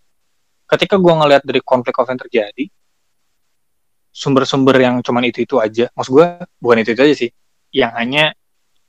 ketika 0.65 0.97
gue 0.97 1.13
ngelihat 1.13 1.43
dari 1.45 1.61
konflik 1.61 1.93
konflik 1.93 2.17
yang 2.17 2.23
terjadi 2.25 2.65
sumber-sumber 4.15 4.75
yang 4.79 5.03
cuman 5.03 5.27
itu 5.27 5.43
itu 5.43 5.59
aja. 5.59 5.91
Maksud 5.91 6.11
gue 6.15 6.27
bukan 6.63 6.77
itu 6.79 6.95
itu 6.95 7.01
aja 7.03 7.15
sih. 7.15 7.29
Yang 7.75 7.91
hanya 7.99 8.25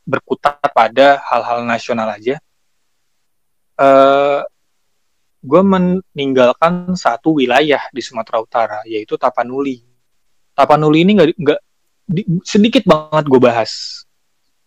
berkutat 0.06 0.62
pada 0.70 1.18
hal-hal 1.26 1.66
nasional 1.66 2.06
aja 2.14 2.38
uh, 3.80 4.40
gue 5.46 5.62
meninggalkan 5.62 6.98
satu 6.98 7.38
wilayah 7.38 7.80
di 7.94 8.02
Sumatera 8.02 8.42
Utara 8.42 8.78
yaitu 8.88 9.14
Tapanuli. 9.14 9.78
Tapanuli 10.56 11.06
ini 11.06 11.12
nggak 11.20 11.60
sedikit 12.42 12.82
banget 12.88 13.24
gue 13.28 13.38
bahas, 13.38 14.02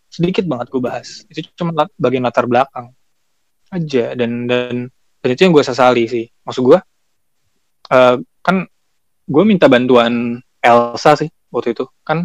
sedikit 0.08 0.46
banget 0.48 0.72
gue 0.72 0.80
bahas. 0.80 1.26
Itu 1.28 1.44
cuma 1.52 1.84
bagian 2.00 2.24
latar 2.24 2.48
belakang 2.48 2.94
aja 3.70 4.16
dan 4.18 4.48
dan 4.48 4.88
dan 5.20 5.28
itu 5.28 5.40
yang 5.44 5.52
gue 5.52 5.64
sesali 5.66 6.08
sih. 6.08 6.24
Maksud 6.46 6.62
gue 6.64 6.78
uh, 7.92 8.16
kan 8.40 8.56
gue 9.30 9.42
minta 9.44 9.68
bantuan 9.68 10.40
Elsa 10.64 11.18
sih 11.18 11.28
waktu 11.52 11.76
itu 11.76 11.84
kan 12.06 12.24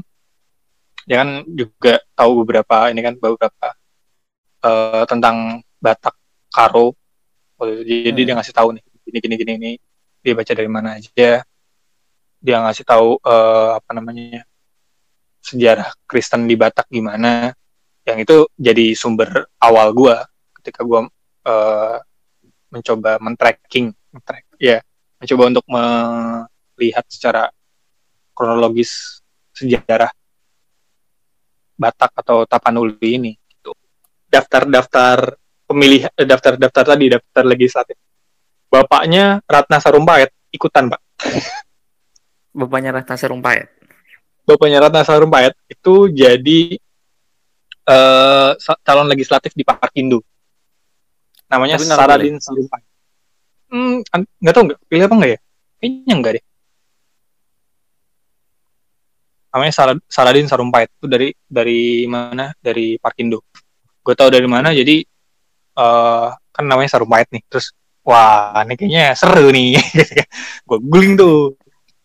dia 1.05 1.21
kan 1.21 1.45
juga 1.45 2.01
tahu 2.17 2.41
beberapa 2.41 2.89
ini 2.89 3.01
kan 3.05 3.13
beberapa 3.15 3.67
uh, 4.65 5.05
tentang 5.05 5.61
Batak 5.77 6.17
Karo. 6.49 6.97
Jadi 7.61 8.11
hmm. 8.11 8.25
dia 8.25 8.33
ngasih 8.35 8.55
tahu 8.57 8.75
nih 8.75 8.83
gini 9.05 9.19
gini 9.21 9.35
gini 9.37 9.53
ini 9.61 9.71
dia 10.25 10.33
baca 10.33 10.51
dari 10.51 10.69
mana 10.69 10.97
aja. 10.97 11.45
Dia 12.41 12.57
ngasih 12.65 12.83
tahu 12.83 13.21
uh, 13.21 13.77
apa 13.77 13.91
namanya 13.93 14.41
sejarah 15.45 15.93
Kristen 16.09 16.49
di 16.49 16.57
Batak 16.57 16.89
gimana. 16.89 17.53
Yang 18.05 18.17
itu 18.25 18.37
jadi 18.57 18.85
sumber 18.97 19.49
awal 19.61 19.93
gue 19.93 20.17
ketika 20.61 20.81
gue 20.81 21.05
uh, 21.45 21.97
mencoba 22.73 23.21
men-tracking 23.21 23.93
men-track 24.09 24.45
ya. 24.57 24.81
Mencoba 25.21 25.43
untuk 25.53 25.65
melihat 25.69 27.05
secara 27.05 27.53
kronologis 28.33 29.21
sejarah 29.55 30.11
Batak 31.75 32.11
atau 32.15 32.47
Tapanuli 32.47 33.19
ini 33.19 33.31
gitu. 33.35 33.75
daftar-daftar 34.31 35.35
pemilih 35.67 36.07
eh, 36.07 36.27
daftar-daftar 36.27 36.95
tadi 36.95 37.05
daftar 37.11 37.43
legislatif. 37.43 37.97
Bapaknya 38.71 39.43
Ratna 39.45 39.77
Sarumpait 39.79 40.31
ikutan 40.51 40.87
pak. 40.87 41.01
Bapaknya 42.59 42.95
Ratna 42.95 43.15
Sarumpait 43.19 43.75
bapaknya 44.45 44.77
Ratna 44.79 45.01
Sarumpait 45.01 45.57
itu 45.65 46.07
jadi 46.13 46.77
uh, 47.89 48.53
calon 48.85 49.09
legislatif 49.09 49.51
di 49.57 49.65
Parkindo 49.65 50.21
namanya 51.49 51.81
Saradin 51.81 52.37
Sarumpait 52.37 52.85
hmm 53.73 54.05
nggak 54.39 54.53
tahu 54.53 54.63
nggak 54.69 54.79
pilih 54.85 55.05
apa 55.09 55.15
nggak 55.17 55.31
ya? 55.33 55.39
Kayaknya 55.81 56.13
enggak 56.13 56.33
deh 56.37 56.43
namanya 59.55 59.73
Saladin 60.11 60.51
Sarumpait. 60.51 60.91
Itu 60.91 61.07
dari 61.07 61.31
dari 61.47 62.03
mana? 62.11 62.51
Dari 62.59 62.99
Parkindo. 62.99 63.47
Gue 64.03 64.13
tahu 64.13 64.27
dari 64.27 64.43
mana 64.51 64.75
jadi 64.75 64.99
uh, 65.79 66.35
kan 66.51 66.63
namanya 66.67 66.99
Sarumpait 66.99 67.31
nih. 67.31 67.39
Terus 67.47 67.71
wah 68.03 68.51
ini 68.67 68.75
kayaknya 68.75 69.15
seru 69.15 69.47
nih. 69.47 69.79
Gue 70.67 70.77
googling 70.83 71.15
tuh. 71.15 71.55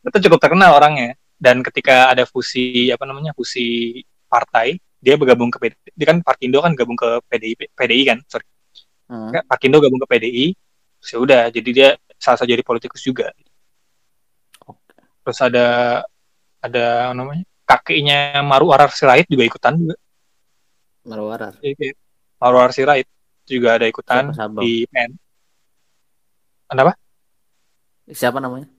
Itu 0.07 0.31
cukup 0.31 0.39
terkenal 0.39 0.79
orangnya. 0.79 1.19
Dan 1.35 1.67
ketika 1.67 2.15
ada 2.15 2.23
fusi 2.23 2.95
apa 2.95 3.03
namanya 3.03 3.35
fusi 3.35 3.99
partai 4.31 4.79
dia 5.01 5.17
bergabung 5.17 5.49
ke 5.49 5.57
PDI 5.57 5.91
dia 5.97 6.07
kan 6.13 6.21
Parkindo 6.21 6.61
kan 6.61 6.73
gabung 6.79 6.95
ke 6.95 7.09
PDI 7.27 7.55
PDI 7.75 8.03
kan? 8.07 8.19
Sorry. 8.31 8.47
Hmm. 9.11 9.35
Parkindo 9.51 9.83
gabung 9.83 9.99
ke 9.99 10.07
PDI 10.07 10.55
terus 11.01 11.11
ya 11.17 11.19
udah 11.19 11.43
jadi 11.51 11.71
dia 11.73 11.89
salah 12.21 12.39
satu 12.39 12.47
jadi 12.47 12.63
politikus 12.63 13.03
juga. 13.03 13.33
Terus 15.25 15.39
ada 15.41 15.67
ada 16.61 17.17
namanya 17.17 17.45
kakeknya 17.65 18.41
Maru 18.45 18.73
Arar 18.73 18.93
Sirait 18.93 19.25
juga 19.29 19.45
ikutan 19.49 19.75
juga 19.81 19.97
Maru 21.09 21.33
Arar 21.33 21.57
Maru 22.41 22.57
Arar 22.61 22.73
Sirait 22.77 23.09
juga 23.51 23.75
ada 23.81 23.87
ikutan 23.91 24.31
siapa, 24.31 24.63
di 24.63 24.87
pen. 24.87 25.19
Kenapa? 26.71 26.95
Siapa 28.07 28.39
namanya? 28.39 28.71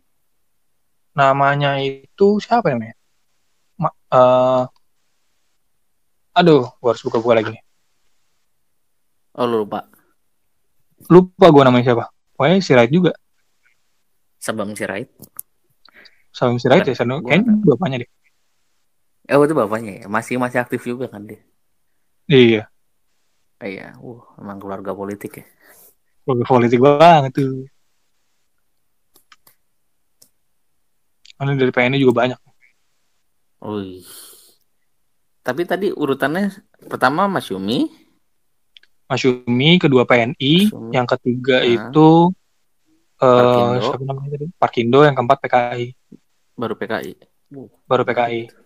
Namanya 1.11 1.83
itu 1.83 2.39
siapa 2.39 2.71
namanya? 2.71 2.95
Ma 3.75 3.91
uh, 3.91 4.63
aduh, 6.31 6.71
gua 6.79 6.95
harus 6.95 7.03
buka-buka 7.03 7.43
lagi 7.43 7.49
nih. 7.51 7.63
Oh, 9.35 9.43
lu 9.43 9.67
lupa. 9.67 9.91
Lupa 11.11 11.45
gua 11.51 11.67
namanya 11.67 11.91
siapa. 11.91 12.05
Pokoknya 12.35 12.63
Sirait 12.63 12.91
juga. 12.91 13.11
Sabang 14.39 14.71
Sirait. 14.71 15.11
Sabang 16.31 16.57
Sirait 16.57 16.87
ya, 16.87 16.95
Sanu. 16.95 17.19
Kayaknya 17.23 17.53
bapaknya 17.67 17.97
deh. 18.07 18.09
Oh, 19.31 19.43
itu 19.43 19.55
bapaknya 19.55 20.03
ya. 20.03 20.05
Masih 20.07 20.35
masih 20.39 20.59
aktif 20.63 20.83
juga 20.83 21.11
kan 21.11 21.27
dia. 21.27 21.39
Iya. 22.31 22.71
Iya, 23.61 23.93
uh, 24.01 24.21
emang 24.41 24.57
keluarga 24.57 24.95
politik 24.97 25.43
ya. 25.43 25.45
Keluarga 26.25 26.45
politik 26.49 26.79
banget 26.81 27.31
tuh. 27.37 27.69
Karena 31.37 31.53
dari 31.57 31.69
PNI 31.69 31.97
juga 32.01 32.25
banyak. 32.25 32.39
Wih. 33.61 34.01
Tapi 35.41 35.61
tadi 35.65 35.93
urutannya 35.93 36.53
pertama 36.89 37.29
Mas 37.29 37.49
Yumi. 37.49 37.89
Mas 39.05 39.21
Yumi, 39.25 39.77
kedua 39.81 40.05
PNI, 40.05 40.69
Yumi. 40.69 40.93
yang 40.93 41.05
ketiga 41.09 41.61
nah. 41.61 41.69
itu 41.69 42.29
uh, 43.21 43.77
siapa 43.77 44.05
namanya 44.05 44.37
tadi? 44.37 44.45
Parkindo, 44.57 45.01
yang 45.05 45.13
keempat 45.17 45.37
PKI. 45.45 45.85
Baru 46.61 46.77
PKI. 46.77 47.13
Baru 47.89 48.03
PKI 48.05 48.61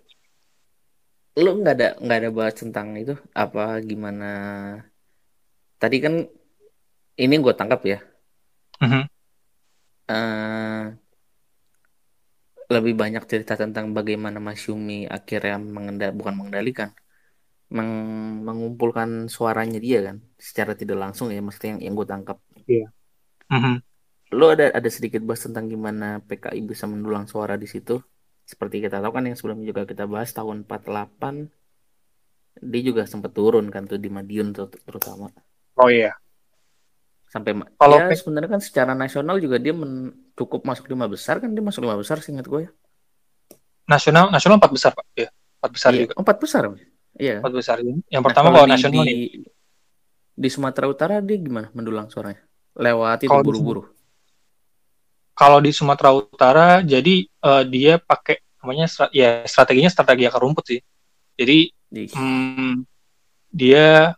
lu 1.36 1.52
nggak 1.60 1.76
ada 1.76 1.90
nggak 2.00 2.20
ada 2.24 2.30
bahas 2.32 2.56
tentang 2.56 2.96
itu 2.96 3.12
apa 3.36 3.84
gimana 3.84 4.30
tadi 5.76 6.00
kan 6.00 6.24
ini 7.20 7.36
gue 7.44 7.54
tangkap 7.60 7.84
ya 7.84 8.00
uh-huh. 8.80 9.04
uh, 10.08 10.84
lebih 12.72 12.96
banyak 12.96 13.24
cerita 13.28 13.60
tentang 13.60 13.92
bagaimana 13.92 14.40
Mas 14.40 14.64
Yumi 14.64 15.12
akhirnya 15.12 15.60
mengendal 15.60 16.16
bukan 16.16 16.34
mengendalikan 16.40 16.96
meng 17.68 17.92
mengumpulkan 18.48 19.28
suaranya 19.28 19.84
dia 19.84 20.08
kan 20.08 20.24
secara 20.40 20.72
tidak 20.72 21.04
langsung 21.04 21.36
ya 21.36 21.44
maksudnya 21.44 21.76
yang 21.76 21.82
yang 21.84 21.94
gue 22.00 22.08
tangkap 22.08 22.38
iya 22.64 22.88
yeah. 22.88 22.90
uh-huh. 23.52 23.78
Lo 24.36 24.52
ada 24.52 24.70
ada 24.76 24.90
sedikit 24.92 25.24
bahas 25.24 25.48
tentang 25.48 25.72
gimana 25.72 26.20
PKI 26.20 26.60
bisa 26.68 26.86
mendulang 26.86 27.26
suara 27.26 27.56
di 27.56 27.66
situ 27.66 27.96
seperti 28.46 28.84
kita 28.84 29.00
tahu 29.02 29.16
kan 29.16 29.26
yang 29.26 29.40
sebelumnya 29.40 29.66
juga 29.72 29.88
kita 29.88 30.06
bahas 30.06 30.30
tahun 30.36 30.68
48 30.68 32.62
dia 32.62 32.82
juga 32.84 33.08
sempat 33.08 33.32
turun 33.32 33.72
kan 33.72 33.88
tuh 33.88 34.00
di 34.00 34.08
Madiun 34.08 34.56
terutama. 34.56 35.28
Oh 35.76 35.92
iya. 35.92 36.16
Sampai 37.28 37.52
kalau 37.76 37.98
ya, 38.00 38.16
sebenarnya 38.16 38.50
kan 38.56 38.62
secara 38.64 38.96
nasional 38.96 39.44
juga 39.44 39.60
dia 39.60 39.76
men, 39.76 40.14
cukup 40.40 40.64
masuk 40.64 40.88
lima 40.88 41.10
besar 41.10 41.44
kan 41.44 41.52
dia 41.52 41.60
masuk 41.60 41.84
lima 41.84 42.00
besar 42.00 42.24
seingat 42.24 42.48
gue 42.48 42.70
ya. 42.70 42.72
Nasional 43.92 44.32
nasional 44.32 44.56
empat 44.62 44.72
besar 44.72 44.92
pak. 44.96 45.04
Iya 45.20 45.30
empat 45.66 45.72
besar 45.74 45.92
iya, 45.92 46.02
juga. 46.06 46.14
Empat 46.22 46.38
besar. 46.38 46.64
Iya. 47.18 47.36
Empat 47.42 47.54
besar. 47.58 47.76
Yang 47.82 48.06
nah, 48.14 48.22
pertama 48.22 48.48
kalau, 48.54 48.70
nasional 48.70 49.04
di, 49.10 49.50
di 50.38 50.50
Sumatera 50.54 50.86
Utara 50.86 51.16
dia 51.26 51.38
gimana 51.42 51.74
mendulang 51.74 52.08
suaranya? 52.14 52.46
Lewat 52.78 53.26
itu 53.26 53.34
buru-buru 53.42 53.95
kalau 55.36 55.60
di 55.60 55.76
Sumatera 55.76 56.16
Utara 56.16 56.80
jadi 56.80 57.28
uh, 57.44 57.64
dia 57.68 58.00
pakai 58.00 58.40
namanya 58.64 58.88
ya 59.12 59.44
strateginya 59.46 59.92
strategi 59.92 60.24
akar 60.26 60.42
rumput 60.42 60.66
sih. 60.66 60.80
Jadi 61.36 61.70
hmm, 61.92 62.82
dia 63.52 64.16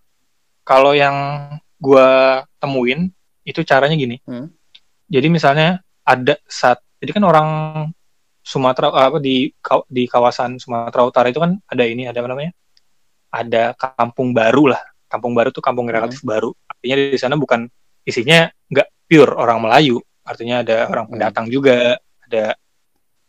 kalau 0.61 0.93
yang 0.93 1.49
gua 1.81 2.41
temuin 2.61 3.09
itu 3.43 3.65
caranya 3.65 3.97
gini. 3.97 4.21
Hmm. 4.23 4.53
Jadi 5.09 5.27
misalnya 5.27 5.81
ada 6.05 6.37
saat 6.45 6.79
jadi 7.01 7.17
kan 7.17 7.25
orang 7.25 7.49
Sumatera 8.47 8.93
apa 8.95 9.19
di 9.19 9.51
di 9.91 10.03
kawasan 10.07 10.55
Sumatera 10.55 11.03
Utara 11.03 11.27
itu 11.27 11.41
kan 11.43 11.59
ada 11.67 11.83
ini 11.83 12.07
ada 12.07 12.21
apa 12.23 12.29
namanya? 12.29 12.53
Ada 13.27 13.75
kampung 13.75 14.31
baru 14.31 14.71
lah. 14.71 14.81
Kampung 15.11 15.35
baru 15.35 15.49
tuh 15.51 15.65
kampung 15.65 15.89
relatif 15.89 16.21
hmm. 16.23 16.29
baru 16.29 16.51
artinya 16.77 16.95
di 17.09 17.17
sana 17.17 17.35
bukan 17.35 17.65
isinya 18.05 18.45
nggak 18.69 19.09
pure 19.09 19.33
orang 19.33 19.59
Melayu 19.65 19.97
artinya 20.27 20.61
ada 20.61 20.91
orang 20.91 21.07
Hmm. 21.07 21.13
pendatang 21.15 21.47
juga 21.47 21.95
ada 22.27 22.43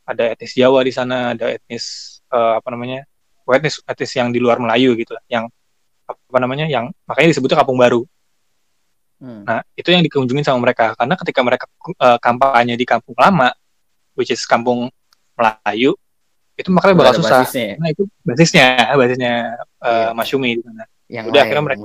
ada 0.03 0.25
etnis 0.35 0.53
Jawa 0.59 0.83
di 0.83 0.91
sana 0.91 1.39
ada 1.39 1.55
etnis 1.55 2.19
eh, 2.29 2.53
apa 2.59 2.69
namanya 2.75 3.07
etnis 3.55 3.79
etnis 3.87 4.13
yang 4.19 4.29
di 4.35 4.43
luar 4.43 4.59
Melayu 4.59 4.99
gitu 4.99 5.15
yang 5.31 5.47
apa 6.09 6.39
namanya 6.43 6.67
yang 6.67 6.91
makanya 7.07 7.31
disebutnya 7.33 7.63
kampung 7.63 7.79
baru 7.79 8.03
Hmm. 9.19 9.43
Nah, 9.43 9.67
itu 9.75 9.91
yang 9.91 9.99
dikunjungin 10.07 10.47
sama 10.47 10.63
mereka. 10.63 10.95
Karena 10.95 11.19
ketika 11.19 11.43
mereka 11.43 11.67
uh, 11.99 12.23
kampanye 12.23 12.79
di 12.79 12.87
kampung 12.87 13.19
lama, 13.19 13.51
which 14.15 14.31
is 14.31 14.39
kampung 14.47 14.87
Melayu, 15.35 15.99
itu 16.55 16.69
makanya 16.71 16.95
bakal 17.03 17.15
susah. 17.19 17.43
basisnya 17.43 17.65
ya? 17.67 17.75
Nah, 17.83 17.89
itu 17.91 18.03
basisnya, 18.23 18.67
basisnya 18.95 19.35
uh, 19.83 19.91
Iya. 19.91 20.15
Masyumi 20.15 20.51
di 20.59 20.63
sana. 20.63 20.85
Yang 21.11 21.25
Udah 21.25 21.35
lain 21.35 21.43
akhirnya 21.51 21.65
mereka 21.67 21.83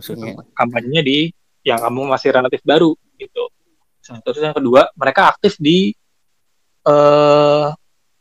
kampanyenya 0.53 1.01
di 1.01 1.17
yang 1.65 1.79
kampung 1.81 2.05
masih 2.05 2.29
relatif 2.37 2.61
baru 2.61 2.91
gitu. 3.17 3.43
Terus 4.03 4.39
yang 4.43 4.55
kedua, 4.55 4.91
mereka 4.99 5.31
aktif 5.31 5.55
di 5.55 5.95
uh, 6.87 7.71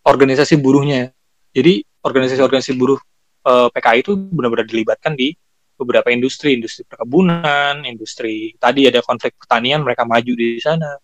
organisasi 0.07 0.59
buruhnya. 0.63 1.11
Jadi 1.51 1.83
organisasi-organisasi 2.03 2.75
buruh 2.79 2.99
uh, 3.47 3.69
PKI 3.71 3.99
itu 4.07 4.13
benar-benar 4.15 4.67
dilibatkan 4.67 5.19
di 5.19 5.35
beberapa 5.75 6.15
industri, 6.15 6.55
industri 6.55 6.87
perkebunan, 6.87 7.83
industri 7.83 8.55
tadi 8.57 8.87
ada 8.87 9.03
konflik 9.03 9.35
pertanian, 9.35 9.83
mereka 9.83 10.07
maju 10.07 10.33
di 10.33 10.59
sana. 10.63 10.95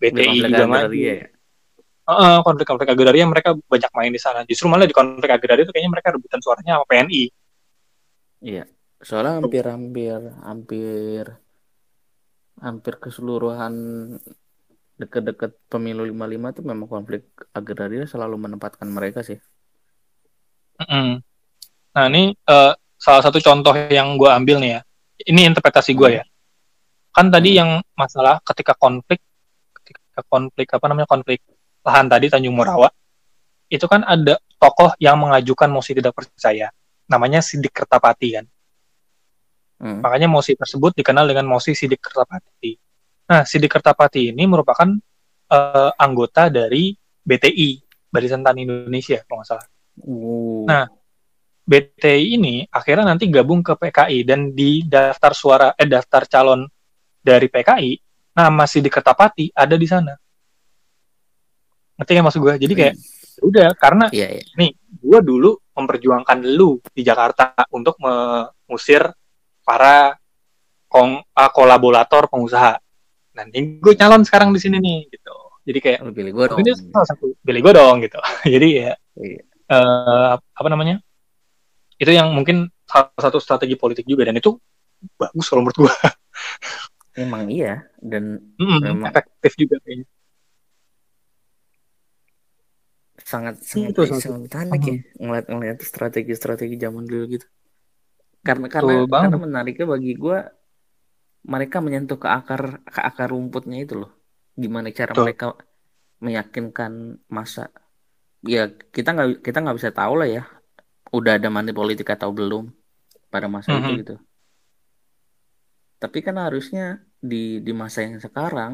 BTI 0.00 0.48
juga 0.48 0.64
maju. 0.64 0.96
ya? 0.96 1.28
Heeh, 2.10 2.36
konflik-konflik 2.42 2.88
agraria 2.90 3.24
mereka 3.28 3.54
banyak 3.54 3.92
main 3.92 4.12
di 4.12 4.20
sana. 4.20 4.42
Justru 4.48 4.66
malah 4.66 4.88
di 4.88 4.96
konflik 4.96 5.30
agraria 5.30 5.64
itu 5.64 5.72
kayaknya 5.72 5.92
mereka 5.92 6.08
rebutan 6.16 6.40
suaranya 6.40 6.80
sama 6.80 6.86
PNI. 6.88 7.22
Iya. 8.40 8.64
Soalnya 9.00 9.40
hampir-hampir 9.40 10.20
hampir 10.44 11.24
hampir 11.32 11.49
keseluruhan 13.00 13.74
dekat-dekat 15.00 15.56
pemilu 15.72 16.04
55 16.04 16.52
itu 16.52 16.60
memang 16.60 16.86
konflik 16.86 17.24
agraria 17.56 18.04
selalu 18.04 18.36
menempatkan 18.36 18.84
mereka 18.84 19.24
sih. 19.24 19.40
Nah 21.96 22.04
ini 22.12 22.36
eh, 22.36 22.72
salah 23.00 23.22
satu 23.24 23.40
contoh 23.40 23.72
yang 23.88 24.20
gue 24.20 24.28
ambil 24.28 24.60
nih 24.60 24.70
ya. 24.76 24.80
Ini 25.20 25.40
interpretasi 25.52 25.96
gue 25.96 26.08
Hmm. 26.08 26.18
ya. 26.20 26.24
Kan 27.10 27.32
tadi 27.32 27.56
Hmm. 27.56 27.58
yang 27.58 27.70
masalah 27.96 28.44
ketika 28.44 28.76
konflik, 28.76 29.20
ketika 29.80 30.20
konflik 30.28 30.68
apa 30.68 30.84
namanya 30.88 31.08
konflik 31.08 31.40
lahan 31.80 32.06
tadi 32.12 32.28
Tanjung 32.28 32.52
Morawa, 32.52 32.92
itu 33.72 33.84
kan 33.88 34.04
ada 34.04 34.36
tokoh 34.60 34.92
yang 35.00 35.16
mengajukan 35.16 35.72
mosi 35.72 35.96
tidak 35.96 36.12
percaya, 36.12 36.68
namanya 37.08 37.40
Sidik 37.40 37.72
Kertapati 37.72 38.36
kan. 38.36 38.44
Hmm. 39.80 40.04
Makanya 40.04 40.28
mosi 40.28 40.52
tersebut 40.52 40.92
dikenal 40.92 41.24
dengan 41.24 41.48
mosi 41.48 41.72
Sidik 41.72 42.04
Kertapati. 42.04 42.76
Nah, 43.32 43.48
Sidik 43.48 43.72
Kertapati 43.72 44.28
ini 44.28 44.44
merupakan 44.44 44.86
eh, 45.48 45.90
anggota 45.96 46.52
dari 46.52 46.92
BTI, 47.24 47.70
Barisan 48.12 48.44
Tani 48.44 48.68
Indonesia, 48.68 49.24
kalau 49.24 49.40
nggak 49.40 49.48
salah. 49.48 49.66
Uh. 50.04 50.68
Nah, 50.68 50.84
BTI 51.64 52.36
ini 52.36 52.66
akhirnya 52.68 53.08
nanti 53.08 53.30
gabung 53.32 53.64
ke 53.64 53.72
PKI 53.72 54.26
dan 54.26 54.52
di 54.52 54.84
daftar 54.84 55.32
suara 55.32 55.68
eh 55.78 55.88
daftar 55.88 56.28
calon 56.28 56.66
dari 57.20 57.48
PKI 57.48 57.92
nama 58.36 58.64
Sidik 58.68 58.92
Kertapati 58.92 59.48
ada 59.54 59.78
di 59.78 59.86
sana. 59.88 60.12
Ngerti 61.96 62.12
kan 62.16 62.24
maksud 62.24 62.40
gue? 62.40 62.54
Jadi 62.68 62.74
kayak 62.76 62.94
ya 62.96 63.20
udah 63.40 63.68
karena 63.72 64.06
Iya, 64.12 64.28
iya. 64.36 64.44
nih 64.56 64.70
gue 65.00 65.20
dulu 65.24 65.56
memperjuangkan 65.72 66.38
lu 66.44 66.76
di 66.92 67.00
Jakarta 67.00 67.56
untuk 67.72 67.96
mengusir 68.00 69.00
para 69.70 70.18
kong, 70.90 71.22
ah, 71.38 71.50
kolaborator 71.54 72.26
pengusaha. 72.26 72.74
Nah, 73.38 73.44
ini 73.54 73.78
gue 73.78 73.94
calon 73.94 74.26
sekarang 74.26 74.50
di 74.50 74.58
sini 74.58 74.82
nih 74.82 75.06
gitu. 75.06 75.30
Jadi 75.62 75.78
kayak 75.78 75.98
Lu 76.02 76.10
pilih 76.10 76.32
gue 76.34 76.44
dong. 76.50 76.58
ini 76.58 76.74
salah 76.90 77.06
satu 77.06 77.38
pilih 77.46 77.60
gue 77.62 77.72
dong 77.78 77.96
gitu. 78.02 78.18
Jadi 78.58 78.68
ya 78.82 78.92
Iya. 79.14 79.40
eh, 79.70 80.32
apa 80.34 80.68
namanya? 80.68 80.98
Itu 81.94 82.10
yang 82.10 82.34
mungkin 82.34 82.66
salah 82.82 83.14
satu 83.14 83.38
strategi 83.38 83.78
politik 83.78 84.02
juga 84.10 84.26
dan 84.26 84.34
itu 84.34 84.58
bagus 85.14 85.46
kalau 85.46 85.62
menurut 85.62 85.86
gue. 85.86 85.94
Emang 87.22 87.46
iya 87.46 87.86
dan 88.02 88.42
Mm, 88.58 88.78
Memang. 88.82 89.06
efektif 89.14 89.52
juga 89.54 89.78
kayaknya. 89.86 90.06
sangat 93.20 93.54
sangat 93.62 93.92
Itu 93.94 94.00
salah 94.08 94.22
sangat 94.24 94.40
menarik 94.50 94.82
ya 94.82 94.96
ngeliat 95.22 95.46
ngeliat 95.52 95.78
strategi-strategi 95.84 96.76
zaman 96.80 97.04
dulu 97.06 97.24
gitu. 97.36 97.46
Karena 97.46 97.52
Betul 97.52 97.59
karena 98.46 98.66
banget. 99.12 99.20
karena 99.20 99.36
menariknya 99.44 99.86
bagi 99.92 100.10
gue 100.22 100.36
mereka 101.52 101.76
menyentuh 101.84 102.18
ke 102.22 102.28
akar 102.38 102.60
ke 102.94 103.00
akar 103.08 103.28
rumputnya 103.34 103.76
itu 103.84 103.94
loh. 104.00 104.10
Gimana 104.62 104.88
cara 104.98 105.12
Betul. 105.12 105.24
mereka 105.24 105.44
meyakinkan 106.26 106.92
masa 107.36 107.62
ya 108.54 108.60
kita 108.96 109.08
nggak 109.14 109.28
kita 109.46 109.58
nggak 109.62 109.76
bisa 109.78 109.92
tahu 110.00 110.14
lah 110.20 110.28
ya 110.36 110.42
udah 111.18 111.32
ada 111.38 111.48
money 111.56 111.72
politik 111.80 112.08
atau 112.16 112.30
belum 112.38 112.64
pada 113.32 113.48
masa 113.56 113.70
itu 113.78 113.90
Mhm. 113.90 114.00
gitu. 114.00 114.14
Tapi 116.02 116.18
kan 116.26 116.36
harusnya 116.44 116.82
di 117.30 117.36
di 117.66 117.72
masa 117.80 117.98
yang 118.06 118.16
sekarang 118.26 118.72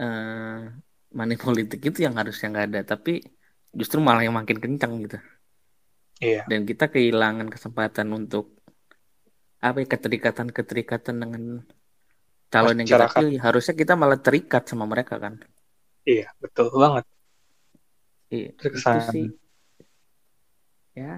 eh 0.00 0.58
money 1.18 1.36
politik 1.44 1.80
itu 1.88 1.98
yang 2.06 2.14
harusnya 2.20 2.46
nggak 2.52 2.66
ada, 2.68 2.80
tapi 2.92 3.10
justru 3.78 3.98
malah 4.06 4.22
yang 4.26 4.36
makin 4.40 4.58
kencang 4.64 4.92
gitu. 5.04 5.16
Iya. 6.24 6.42
Dan 6.50 6.60
kita 6.70 6.84
kehilangan 6.94 7.48
kesempatan 7.54 8.08
untuk 8.16 8.44
apa 9.64 9.76
ya 9.80 9.86
keterikatan-keterikatan 9.88 11.16
dengan 11.22 11.42
calon 12.52 12.76
yang 12.80 12.88
kita 12.88 13.06
pilih. 13.12 13.38
Harusnya 13.40 13.74
kita 13.76 13.92
malah 13.96 14.18
terikat 14.20 14.62
sama 14.70 14.84
mereka 14.88 15.14
kan. 15.20 15.34
Iya, 16.04 16.26
betul 16.42 16.68
banget. 16.82 17.04
Iya, 18.32 18.48
itu 18.52 18.60
Terkesan. 18.60 19.12
sih. 19.12 19.26
Ya, 20.94 21.10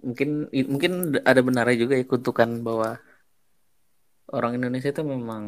mungkin 0.00 0.48
mungkin 0.72 0.92
ada 1.30 1.40
benarnya 1.44 1.76
juga 1.84 1.94
ya 2.00 2.04
kutukan 2.08 2.50
bahwa 2.66 2.96
orang 4.36 4.52
Indonesia 4.58 4.90
itu 4.94 5.02
memang 5.04 5.42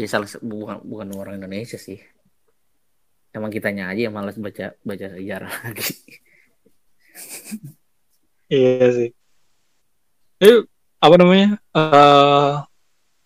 ya 0.00 0.06
salah 0.08 0.28
sa- 0.28 0.40
bukan 0.42 0.76
bukan 0.90 1.08
orang 1.20 1.34
Indonesia 1.40 1.76
sih. 1.76 1.98
Emang 3.32 3.48
kitanya 3.48 3.88
aja 3.88 4.08
yang 4.08 4.14
malas 4.14 4.36
baca 4.36 4.76
baca 4.84 5.06
sejarah 5.08 5.52
lagi. 5.64 5.96
Iya 8.52 8.86
sih. 8.92 9.10
Tapi 10.36 10.54
apa 11.02 11.14
namanya? 11.16 11.48
eh 11.72 12.52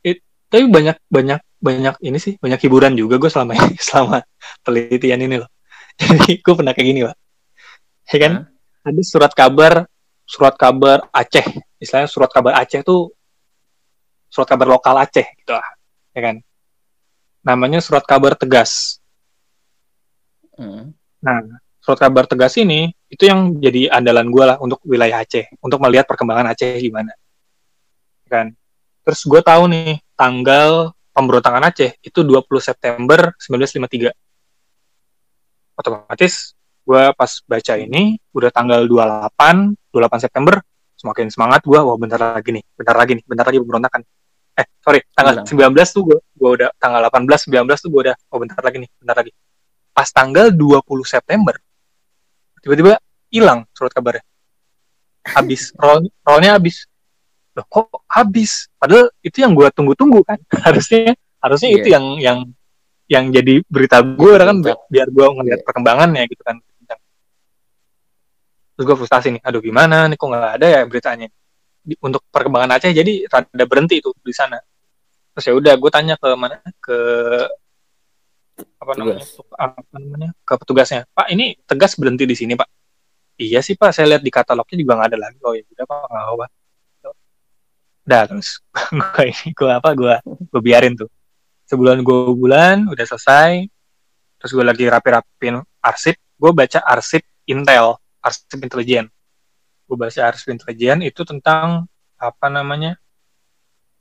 it- 0.07 0.25
tapi 0.47 0.65
banyak 0.71 0.97
banyak 1.11 1.41
banyak 1.59 1.95
ini 2.07 2.19
sih 2.23 2.39
banyak 2.39 2.61
hiburan 2.63 2.95
juga 2.95 3.19
gue 3.19 3.31
selama 3.33 3.59
ini 3.59 3.75
selama 3.89 4.23
penelitian 4.63 5.27
ini 5.27 5.37
loh. 5.43 5.51
Jadi 6.01 6.39
gue 6.39 6.55
pernah 6.55 6.71
kayak 6.71 6.87
gini 6.87 7.01
pak. 7.03 7.17
Ya 8.15 8.19
kan? 8.23 8.33
Hah? 8.39 8.45
Ada 8.87 9.03
surat 9.03 9.33
kabar 9.35 9.75
surat 10.23 10.55
kabar 10.55 11.11
Aceh. 11.11 11.43
Istilahnya 11.83 12.07
surat 12.07 12.31
kabar 12.31 12.63
Aceh 12.63 12.87
tuh 12.87 13.11
surat 14.31 14.47
kabar 14.47 14.71
lokal 14.71 14.95
Aceh 15.03 15.27
gitu 15.43 15.51
lah. 15.51 15.67
Ya 16.15 16.31
kan? 16.31 16.37
Namanya 17.43 17.83
surat 17.83 18.07
kabar 18.07 18.39
tegas. 18.39 19.03
Hmm. 20.57 20.97
Nah, 21.21 21.39
surat 21.81 22.01
kabar 22.03 22.27
tegas 22.27 22.57
ini 22.59 22.91
itu 23.07 23.29
yang 23.29 23.63
jadi 23.63 23.93
andalan 23.95 24.27
gue 24.33 24.45
lah 24.45 24.57
untuk 24.59 24.83
wilayah 24.83 25.23
Aceh, 25.23 25.47
untuk 25.63 25.79
melihat 25.79 26.09
perkembangan 26.09 26.51
Aceh 26.51 26.83
gimana, 26.83 27.15
kan? 28.27 28.51
Terus 29.07 29.23
gue 29.23 29.39
tahu 29.39 29.71
nih 29.71 30.03
tanggal 30.19 30.91
pemberontakan 31.15 31.63
Aceh 31.71 31.95
itu 32.03 32.21
20 32.27 32.43
September 32.59 33.31
1953. 33.39 34.11
Otomatis 35.77 36.57
gue 36.87 37.03
pas 37.15 37.33
baca 37.47 37.75
ini 37.77 38.17
udah 38.33 38.51
tanggal 38.51 38.83
28, 38.89 39.75
28 39.95 40.25
September, 40.27 40.55
semakin 40.99 41.27
semangat 41.31 41.63
gue, 41.63 41.79
wah 41.79 41.99
bentar 42.01 42.19
lagi 42.19 42.51
nih, 42.51 42.65
bentar 42.75 42.97
lagi 42.97 43.13
nih, 43.21 43.25
bentar 43.27 43.45
lagi 43.47 43.59
pemberontakan. 43.63 44.01
Eh, 44.57 44.67
sorry, 44.81 45.05
tanggal 45.13 45.45
Bilang. 45.45 45.77
19 45.77 45.93
tuh 45.93 46.03
gue, 46.09 46.19
gue 46.19 46.51
udah 46.63 46.69
tanggal 46.81 47.03
18, 47.13 47.53
19 47.53 47.79
tuh 47.79 47.91
gue 47.93 48.01
udah, 48.09 48.17
oh 48.33 48.39
bentar 48.41 48.59
lagi 48.65 48.79
nih, 48.81 48.91
bentar 48.99 49.17
lagi 49.21 49.31
pas 49.97 50.09
tanggal 50.13 50.53
20 50.53 50.85
September 51.09 51.57
tiba-tiba 52.61 53.01
hilang 53.33 53.65
surat 53.73 53.89
kabarnya 53.91 54.21
habis 55.25 55.73
roll 55.81 56.05
rollnya 56.21 56.61
habis 56.61 56.85
loh 57.57 57.65
kok 57.65 58.05
habis 58.05 58.69
padahal 58.77 59.09
itu 59.25 59.41
yang 59.41 59.57
gue 59.57 59.65
tunggu-tunggu 59.73 60.21
kan 60.23 60.37
harusnya 60.69 61.17
harusnya 61.41 61.69
Iya. 61.73 61.77
itu 61.81 61.89
yang 61.89 62.05
yang 62.21 62.39
yang 63.07 63.25
jadi 63.31 63.63
berita 63.65 64.05
gue 64.05 64.33
kan 64.37 64.61
Puncak. 64.61 64.79
biar 64.93 65.09
gue 65.09 65.27
ngeliat 65.27 65.61
Iya. 65.63 65.67
perkembangannya 65.67 66.23
gitu 66.29 66.43
kan 66.45 66.61
terus 68.77 68.85
gue 68.85 68.97
frustasi 69.01 69.33
nih 69.33 69.41
aduh 69.41 69.65
gimana 69.65 70.05
nih 70.05 70.21
kok 70.21 70.29
nggak 70.29 70.53
ada 70.61 70.67
ya 70.69 70.81
beritanya 70.85 71.29
Di- 71.81 71.97
untuk 72.05 72.21
perkembangan 72.29 72.77
Aceh 72.77 72.93
jadi 72.93 73.25
rada 73.25 73.65
berhenti 73.65 74.05
itu 74.05 74.13
di 74.21 74.35
sana 74.37 74.61
terus 75.33 75.45
ya 75.49 75.55
udah 75.57 75.75
gue 75.81 75.89
tanya 75.89 76.15
ke 76.21 76.29
mana 76.37 76.61
ke 76.77 76.97
apa 78.57 78.93
namanya 78.97 79.21
Petugas. 79.21 79.53
apa 79.57 79.97
namanya 80.01 80.31
ke 80.41 80.53
petugasnya. 80.57 81.01
Pak 81.13 81.27
ini 81.33 81.47
tegas 81.69 81.93
berhenti 81.97 82.25
di 82.25 82.37
sini 82.37 82.53
pak. 82.57 82.69
Iya 83.37 83.61
sih 83.61 83.77
pak 83.77 83.93
saya 83.93 84.17
lihat 84.17 84.23
di 84.25 84.33
katalognya 84.33 84.77
juga 84.81 84.93
nggak 84.97 85.09
ada 85.13 85.19
lagi. 85.29 85.39
Oh 85.45 85.53
ya 85.53 85.65
udah 85.65 85.85
pak 85.85 85.99
nggak 86.09 86.27
apa 86.37 86.47
dah 88.07 88.23
terus 88.31 88.63
gue 88.95 89.25
ini 89.27 89.51
gue 89.51 89.67
apa 89.67 89.91
gue 89.93 90.15
gue 90.25 90.61
biarin 90.63 90.95
tuh. 90.95 91.11
Sebulan 91.67 92.01
gue 92.07 92.33
bulan 92.33 92.87
udah 92.87 93.05
selesai. 93.05 93.67
Terus 94.39 94.51
gue 94.55 94.65
lagi 94.65 94.87
rapi-rapin 94.87 95.59
arsip. 95.83 96.17
Gue 96.39 96.55
baca 96.55 96.79
arsip 96.87 97.27
Intel 97.51 97.99
arsip 98.23 98.59
intelijen. 98.63 99.11
Gue 99.87 99.97
baca 99.99 100.21
arsip 100.31 100.55
intelijen 100.55 101.03
itu 101.03 101.27
tentang 101.27 101.91
apa 102.17 102.47
namanya 102.49 102.97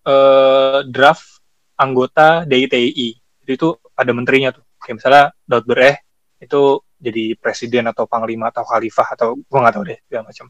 uh, 0.07 0.85
draft 0.87 1.41
anggota 1.75 2.47
DITI 2.47 3.24
jadi 3.45 3.61
itu 3.61 3.69
ada 3.93 4.11
menterinya 4.11 4.49
tuh. 4.49 4.65
Kayak 4.81 4.95
misalnya 4.97 5.25
Daud 5.45 5.65
Bereh 5.69 5.95
itu 6.41 6.81
jadi 6.97 7.37
presiden 7.37 7.85
atau 7.93 8.09
panglima 8.09 8.49
atau 8.49 8.65
khalifah 8.65 9.13
atau 9.13 9.37
gue 9.37 9.59
nggak 9.61 9.73
tahu 9.77 9.85
deh 9.85 9.99
segala 10.09 10.23
macam. 10.33 10.45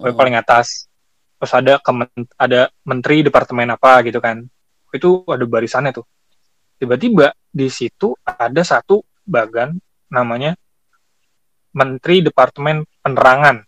Hmm. 0.00 0.16
paling 0.16 0.36
atas. 0.40 0.88
Terus 1.36 1.52
ada 1.52 1.74
kemen, 1.84 2.08
ada 2.40 2.72
menteri 2.88 3.20
departemen 3.20 3.68
apa 3.76 4.00
gitu 4.08 4.24
kan. 4.24 4.40
Itu 4.88 5.28
ada 5.28 5.44
barisannya 5.44 5.92
tuh. 5.92 6.08
Tiba-tiba 6.80 7.36
di 7.52 7.68
situ 7.68 8.16
ada 8.24 8.64
satu 8.64 9.04
bagan 9.20 9.76
namanya 10.08 10.56
menteri 11.76 12.24
departemen 12.24 12.88
penerangan. 13.04 13.60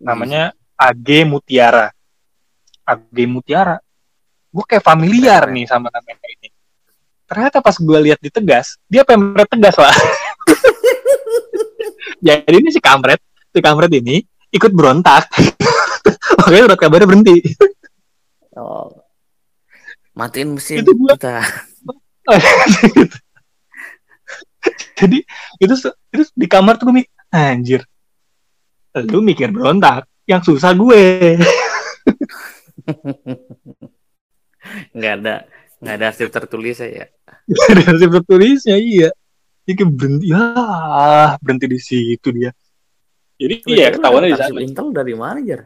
Namanya 0.00 0.56
AG 0.80 1.28
Mutiara. 1.28 1.92
AG 2.88 3.16
Mutiara. 3.28 3.76
Gue 4.48 4.64
kayak 4.64 4.84
familiar 4.84 5.44
nih 5.52 5.68
sama 5.68 5.92
namanya 5.92 6.24
ini 6.32 6.55
ternyata 7.26 7.58
pas 7.58 7.76
gue 7.76 7.98
lihat 8.10 8.18
di 8.22 8.30
tegas 8.30 8.78
dia 8.86 9.02
pemret 9.02 9.50
tegas 9.50 9.76
lah 9.76 9.94
jadi 12.26 12.56
ini 12.56 12.70
si 12.70 12.80
kampret 12.80 13.20
si 13.50 13.60
kampret 13.64 13.92
ini 13.92 14.22
ikut 14.56 14.72
berontak. 14.72 15.28
Makanya 16.40 16.62
surat 16.70 16.78
kabarnya 16.78 17.08
berhenti. 17.08 17.36
Oh. 18.56 18.88
Matiin 20.16 20.56
mesin 20.56 20.80
itu 20.80 20.92
gua... 20.96 21.12
kita. 21.16 21.44
Jadi 24.96 25.20
itu 25.60 25.74
itu 26.10 26.24
di 26.32 26.46
kamar 26.48 26.80
tuh 26.80 26.88
gue 26.88 27.04
mikir 27.04 27.12
anjir. 27.28 27.84
Lu 29.12 29.20
mikir 29.20 29.52
berontak 29.52 30.08
yang 30.24 30.40
susah 30.40 30.72
gue. 30.72 31.36
Nggak 34.96 35.12
ada 35.20 35.44
nggak 35.86 35.96
ada 36.02 36.06
hasil 36.10 36.28
tertulis 36.34 36.82
ya. 36.82 37.06
Nggak 37.46 37.68
ada 37.70 37.82
hasil 37.94 38.08
tertulisnya 38.18 38.76
iya. 38.76 39.10
Jadi 39.62 39.82
berhenti 39.86 40.26
ya 40.34 40.42
berhenti 41.38 41.66
di 41.70 41.78
situ 41.78 42.28
dia. 42.34 42.50
Jadi 43.38 43.54
iya 43.70 43.94
ketahuan 43.94 44.26
di 44.26 44.34
sana. 44.34 44.58
Intel 44.58 44.90
dari 44.90 45.14
mana 45.14 45.38
jar 45.46 45.62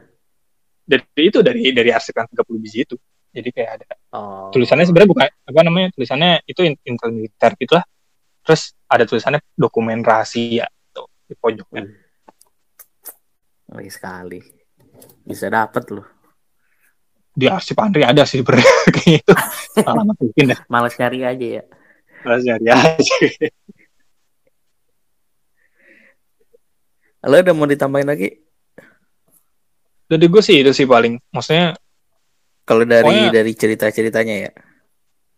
dari 0.85 1.23
itu 1.25 1.41
dari 1.41 1.73
dari 1.73 1.89
arsip 1.89 2.13
yang 2.13 2.29
30 2.29 2.61
biji 2.61 2.79
itu. 2.85 2.95
Jadi 3.31 3.49
kayak 3.49 3.71
ada 3.81 3.89
oh. 4.13 4.51
tulisannya 4.53 4.85
sebenarnya 4.85 5.09
bukan 5.09 5.23
apa 5.25 5.59
namanya 5.65 5.87
tulisannya 5.95 6.45
itu 6.45 6.61
Intel 6.85 7.09
militer 7.09 7.51
gitulah. 7.57 7.85
Terus 8.45 8.77
ada 8.85 9.09
tulisannya 9.09 9.41
dokumen 9.57 10.05
rahasia 10.05 10.69
tuh 10.93 11.09
di 11.25 11.33
pojoknya. 11.33 11.89
Ngeri 13.73 13.89
sekali. 13.89 14.39
Bisa 15.25 15.49
dapat 15.49 15.89
loh 15.89 16.20
di 17.31 17.45
arsip 17.47 17.79
Andri 17.79 18.03
ada 18.03 18.27
sih 18.27 18.43
sebenarnya 18.43 18.75
kayak 18.95 19.23
itu 19.23 19.33
alamat 19.87 20.15
mungkin 20.23 20.45
ya 20.51 20.57
malas 20.67 20.93
nyari 20.99 21.19
aja 21.23 21.47
ya 21.61 21.63
malas 22.27 22.43
nyari 22.43 22.67
aja 22.69 23.17
Halo, 27.21 27.37
udah 27.37 27.53
mau 27.53 27.69
ditambahin 27.69 28.09
lagi? 28.09 28.33
Dari 30.09 30.25
gue 30.25 30.41
sih 30.41 30.57
itu 30.65 30.73
sih 30.73 30.89
paling, 30.89 31.21
maksudnya 31.29 31.77
kalau 32.65 32.81
dari 32.81 33.05
pokoknya, 33.05 33.29
dari 33.29 33.51
cerita-ceritanya 33.53 34.35
ya. 34.49 34.51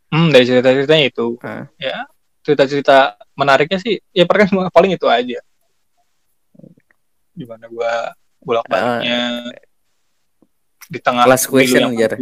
Hmm, 0.07 0.31
dari 0.31 0.47
cerita-ceritanya 0.47 1.03
itu. 1.11 1.35
Hmm. 1.43 1.67
Ya, 1.75 2.07
cerita-cerita 2.39 3.19
menariknya 3.35 3.83
sih 3.83 3.99
ya 4.15 4.23
paling 4.23 4.47
paling 4.75 4.91
itu 4.95 5.11
aja. 5.11 5.43
Gimana 7.35 7.67
gue 7.67 7.93
bolak-baliknya 8.39 9.51
uh, 9.51 9.72
di 10.93 10.99
tengah 11.01 11.25
last 11.25 11.49
question 11.49 11.89
aja. 11.89 12.13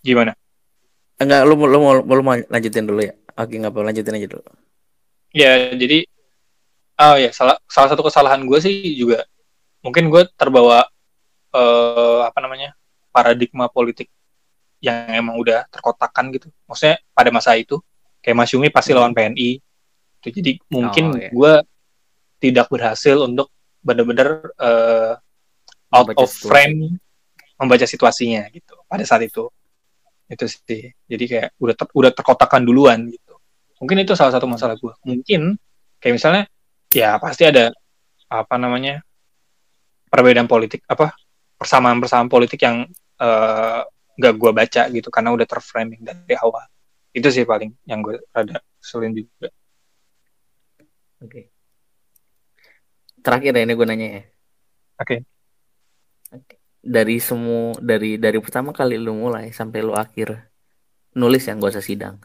Gimana? 0.00 0.32
Enggak, 1.20 1.44
lu 1.44 1.54
lu 1.68 1.78
mau 1.78 1.92
lu 2.00 2.22
mau 2.24 2.34
lanjutin 2.34 2.88
dulu 2.88 3.04
ya. 3.04 3.12
Oke, 3.36 3.60
nggak 3.60 3.72
apa 3.76 3.78
lanjutin 3.84 4.16
aja 4.16 4.28
dulu. 4.32 4.42
Ya, 5.34 5.74
jadi 5.76 6.08
oh 7.00 7.16
ya 7.18 7.30
salah 7.34 7.58
salah 7.66 7.88
satu 7.90 8.06
kesalahan 8.06 8.46
gue 8.46 8.58
sih 8.62 8.94
juga 8.94 9.26
mungkin 9.82 10.08
gue 10.08 10.22
terbawa 10.38 10.86
uh, 11.50 12.20
apa 12.24 12.38
namanya 12.38 12.72
paradigma 13.10 13.66
politik 13.66 14.08
yang 14.78 15.10
emang 15.10 15.36
udah 15.40 15.66
terkotakan 15.72 16.30
gitu 16.34 16.48
maksudnya 16.68 17.00
pada 17.16 17.30
masa 17.34 17.56
itu 17.58 17.80
kayak 18.20 18.36
Mas 18.36 18.52
Yumi 18.52 18.68
pasti 18.70 18.94
lawan 18.94 19.16
PNI 19.16 19.58
itu 20.24 20.28
jadi 20.40 20.56
mungkin 20.70 21.04
oh, 21.12 21.18
iya. 21.18 21.30
gue 21.32 21.52
tidak 22.40 22.66
berhasil 22.68 23.16
untuk 23.24 23.48
benar-benar 23.84 24.52
uh, 24.56 25.16
out 25.92 26.08
membaca 26.08 26.24
of 26.24 26.30
frame 26.32 27.00
membaca 27.58 27.86
situasinya 27.86 28.46
gitu 28.50 28.74
pada 28.86 29.04
saat 29.06 29.26
itu. 29.26 29.48
Itu 30.26 30.44
sih. 30.48 30.90
Jadi 31.06 31.24
kayak 31.28 31.48
udah 31.60 31.74
ter, 31.76 31.86
udah 31.92 32.10
terkotakan 32.10 32.62
duluan 32.64 33.06
gitu. 33.08 33.34
Mungkin 33.82 34.02
itu 34.02 34.16
salah 34.16 34.32
satu 34.32 34.46
masalah 34.48 34.78
gue 34.78 34.94
mungkin 35.04 35.58
kayak 35.98 36.14
misalnya 36.16 36.44
ya 36.94 37.18
pasti 37.18 37.44
ada 37.44 37.74
apa 38.30 38.54
namanya 38.56 39.02
perbedaan 40.08 40.46
politik 40.46 40.86
apa 40.86 41.12
persamaan-persamaan 41.58 42.30
politik 42.30 42.62
yang 42.62 42.86
uh, 43.18 43.82
gak 44.14 44.34
gue 44.38 44.50
baca 44.54 44.82
gitu 44.90 45.08
karena 45.10 45.30
udah 45.34 45.46
terframing 45.46 46.02
dari 46.02 46.34
awal. 46.38 46.64
Itu 47.14 47.30
sih 47.30 47.46
paling 47.46 47.74
yang 47.86 48.02
gue 48.02 48.22
rada 48.30 48.62
selin 48.78 49.14
juga. 49.14 49.50
Oke. 51.24 51.30
Okay. 51.30 51.44
terakhir 53.24 53.56
ya 53.56 53.62
ini 53.64 53.72
gue 53.72 53.86
nanya 53.88 54.08
ya. 54.20 54.22
Oke. 55.00 55.18
okay. 55.24 55.33
Dari 56.84 57.16
semua 57.16 57.72
dari 57.80 58.20
dari 58.20 58.36
pertama 58.44 58.76
kali 58.76 59.00
lu 59.00 59.16
mulai 59.16 59.48
sampai 59.50 59.80
lu 59.80 59.96
akhir 59.96 60.36
nulis 61.16 61.48
yang 61.48 61.56
gak 61.56 61.80
usah 61.80 61.84
sidang 61.84 62.20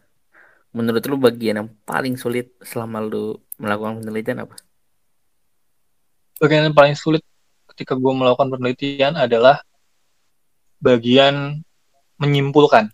menurut 0.70 1.02
lu 1.10 1.18
bagian 1.18 1.66
yang 1.66 1.70
paling 1.86 2.14
sulit 2.14 2.54
selama 2.62 3.02
lu 3.02 3.38
melakukan 3.58 4.06
penelitian 4.06 4.46
apa? 4.46 4.56
Bagian 6.40 6.70
yang 6.70 6.78
paling 6.78 6.96
sulit 6.96 7.26
ketika 7.74 7.98
gue 7.98 8.14
melakukan 8.14 8.54
penelitian 8.54 9.18
adalah 9.18 9.66
bagian 10.80 11.60
menyimpulkan 12.22 12.94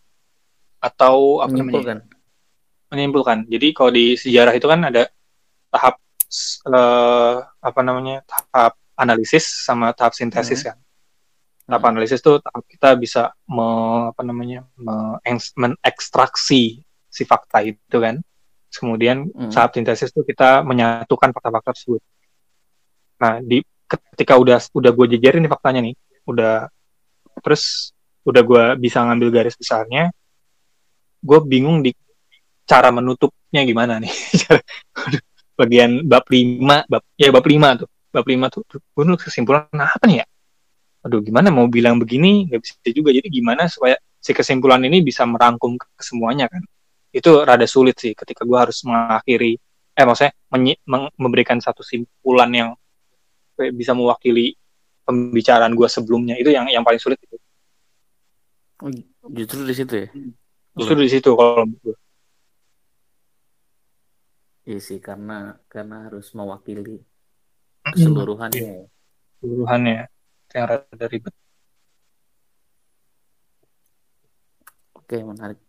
atau 0.79 1.43
apa 1.43 1.51
menyimpulkan. 1.51 1.97
namanya? 2.01 2.89
Menyimpulkan. 2.93 3.37
Jadi 3.51 3.67
kalau 3.75 3.91
di 3.91 4.15
sejarah 4.15 4.53
itu 4.55 4.65
kan 4.65 4.81
ada 4.87 5.11
tahap 5.69 5.99
uh, 6.71 7.43
apa 7.59 7.79
namanya? 7.83 8.23
tahap 8.23 8.79
analisis 8.95 9.43
sama 9.67 9.91
tahap 9.91 10.15
sintesis 10.15 10.63
hmm. 10.63 10.67
kan. 10.71 10.77
Tahap 11.65 11.81
hmm. 11.81 11.91
analisis 11.97 12.21
tuh 12.21 12.37
tahap 12.37 12.61
kita 12.69 12.93
bisa 12.93 13.33
me, 13.49 13.67
apa 14.13 14.21
namanya? 14.21 14.69
mengekstraksi 15.57 16.85
si 17.09 17.23
fakta 17.25 17.65
itu 17.65 17.97
kan. 17.97 18.21
Kemudian 18.69 19.25
hmm. 19.33 19.49
saat 19.49 19.73
sintesis 19.73 20.13
itu 20.13 20.21
kita 20.21 20.61
menyatukan 20.61 21.33
fakta-fakta 21.33 21.73
tersebut. 21.73 22.01
Nah, 23.17 23.41
di 23.41 23.65
ketika 23.85 24.37
udah 24.37 24.61
udah 24.61 24.91
gue 24.93 25.05
jejerin 25.17 25.41
nih 25.41 25.51
faktanya 25.51 25.81
nih, 25.81 25.95
udah 26.29 26.69
terus 27.41 27.95
udah 28.25 28.41
gue 28.41 28.63
bisa 28.81 29.01
ngambil 29.05 29.29
garis 29.41 29.55
besarnya, 29.57 30.13
gue 31.21 31.39
bingung 31.45 31.81
di 31.81 31.93
cara 32.65 32.93
menutupnya 32.93 33.65
gimana 33.65 33.97
nih. 33.97 34.11
Bagian 35.59 36.03
bab 36.03 36.27
5, 36.27 36.91
bab 36.91 37.03
ya 37.15 37.31
bab 37.31 37.45
5 37.45 37.81
tuh. 37.81 37.89
Bab 38.11 38.25
5 38.27 38.53
tuh, 38.53 38.61
gue 38.69 39.03
kesimpulan 39.17 39.65
nah 39.71 39.89
apa 39.89 40.03
nih 40.05 40.19
ya? 40.21 40.25
Aduh, 41.05 41.21
gimana 41.21 41.53
mau 41.53 41.69
bilang 41.69 42.01
begini 42.01 42.49
nggak 42.49 42.61
bisa 42.61 42.89
juga. 42.89 43.13
Jadi 43.13 43.29
gimana 43.29 43.69
supaya 43.69 43.95
si 44.17 44.33
kesimpulan 44.33 44.81
ini 44.81 45.05
bisa 45.05 45.21
merangkum 45.23 45.77
ke 45.77 45.85
semuanya 46.01 46.49
kan? 46.49 46.65
itu 47.15 47.31
rada 47.47 47.63
sulit 47.63 47.95
sih 47.95 48.11
ketika 48.11 48.43
gue 48.43 48.59
harus 48.59 48.83
mengakhiri 48.83 49.55
eh 49.95 50.03
maksudnya 50.03 50.35
memberikan 51.15 51.63
satu 51.63 51.79
simpulan 51.79 52.51
yang 52.51 52.69
bisa 53.55 53.95
mewakili 53.95 54.59
pembicaraan 55.07 55.71
gue 55.71 55.87
sebelumnya 55.87 56.35
itu 56.35 56.51
yang 56.51 56.67
yang 56.67 56.83
paling 56.83 56.99
sulit 56.99 57.15
itu 57.23 57.39
oh, 58.83 58.91
justru 59.31 59.63
di 59.63 59.71
situ 59.71 59.93
ya 59.95 60.07
justru 60.75 60.99
di 60.99 61.07
situ 61.07 61.31
kalau 61.31 61.63
gue 61.63 61.95
Iya 64.65 64.81
sih 64.81 64.97
karena 64.97 65.61
karena 65.69 66.09
harus 66.09 66.33
mewakili 66.33 66.97
keseluruhannya. 67.85 68.57
Iya. 68.57 68.89
Keseluruhannya 69.37 70.09
yang 70.55 70.65
rada 70.71 71.05
ribet. 71.13 71.35
Oke 74.97 75.17
menarik. 75.21 75.59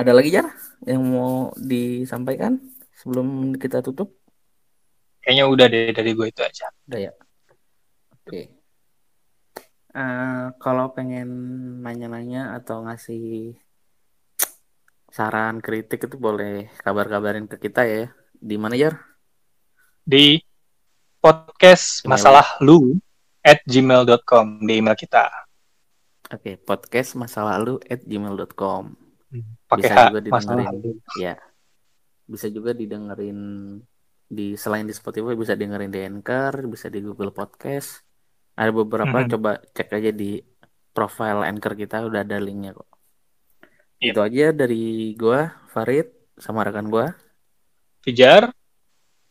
Ada 0.00 0.12
lagi 0.16 0.30
ya 0.38 0.44
yang 0.88 1.02
mau 1.14 1.52
disampaikan 1.58 2.52
sebelum 2.96 3.58
kita 3.62 3.84
tutup? 3.84 4.22
kayaknya 5.22 5.44
udah 5.46 5.66
deh 5.70 5.94
dari 5.94 6.10
gue 6.18 6.26
itu 6.28 6.42
aja 6.42 6.66
udah 6.90 7.00
ya 7.06 7.12
oke 8.10 8.40
uh, 9.94 10.50
kalau 10.58 10.90
pengen 10.90 11.30
nanya-nanya 11.80 12.58
atau 12.58 12.82
ngasih 12.82 13.54
saran 15.14 15.62
kritik 15.62 16.10
itu 16.10 16.16
boleh 16.18 16.66
kabar-kabarin 16.82 17.46
ke 17.46 17.56
kita 17.62 17.86
ya 17.86 18.04
di 18.34 18.56
mana 18.58 18.74
ya 18.74 18.90
di 20.02 20.42
podcast 21.22 22.02
masalah 22.02 22.58
lu 22.58 22.98
at 23.46 23.62
gmail.com 23.62 24.66
di 24.66 24.82
email 24.82 24.98
kita. 24.98 25.30
Oke 26.34 26.34
okay, 26.34 26.54
podcast 26.58 27.14
masalah 27.14 27.62
lu 27.62 27.78
at 27.86 28.02
gmail.com 28.02 28.98
pakai 29.70 29.86
bisa 29.86 30.02
juga 30.10 30.20
didengerin. 30.20 30.98
ya 31.16 31.34
bisa 32.26 32.46
juga 32.50 32.74
didengerin 32.74 33.38
di 34.26 34.58
selain 34.58 34.82
di 34.82 34.90
Spotify 34.90 35.38
bisa 35.38 35.54
dengerin 35.54 35.94
di 35.94 36.02
Anchor 36.02 36.66
bisa 36.66 36.90
di 36.90 36.98
Google 36.98 37.30
Podcast. 37.30 38.02
Ada 38.58 38.74
beberapa 38.74 39.14
mm 39.14 39.22
-hmm. 39.22 39.32
coba 39.38 39.50
cek 39.62 39.94
aja 39.94 40.10
di 40.10 40.42
profile 40.90 41.46
Anchor 41.46 41.78
kita 41.78 42.02
udah 42.02 42.26
ada 42.26 42.42
linknya 42.42 42.74
kok. 42.74 42.90
Yep. 44.02 44.02
Iya. 44.02 44.10
itu 44.10 44.20
aja 44.26 44.46
dari 44.50 44.84
gua 45.14 45.54
Farid 45.70 46.10
sama 46.34 46.66
rekan 46.66 46.90
gua. 46.90 47.14
Fijar 48.02 48.50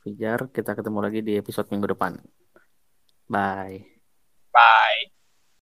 Fijar. 0.01 0.49
Kita 0.49 0.73
ketemu 0.77 0.99
lagi 0.99 1.19
di 1.21 1.33
episode 1.37 1.69
minggu 1.71 1.87
depan. 1.93 2.17
Bye. 3.29 3.85
Bye. 4.51 5.20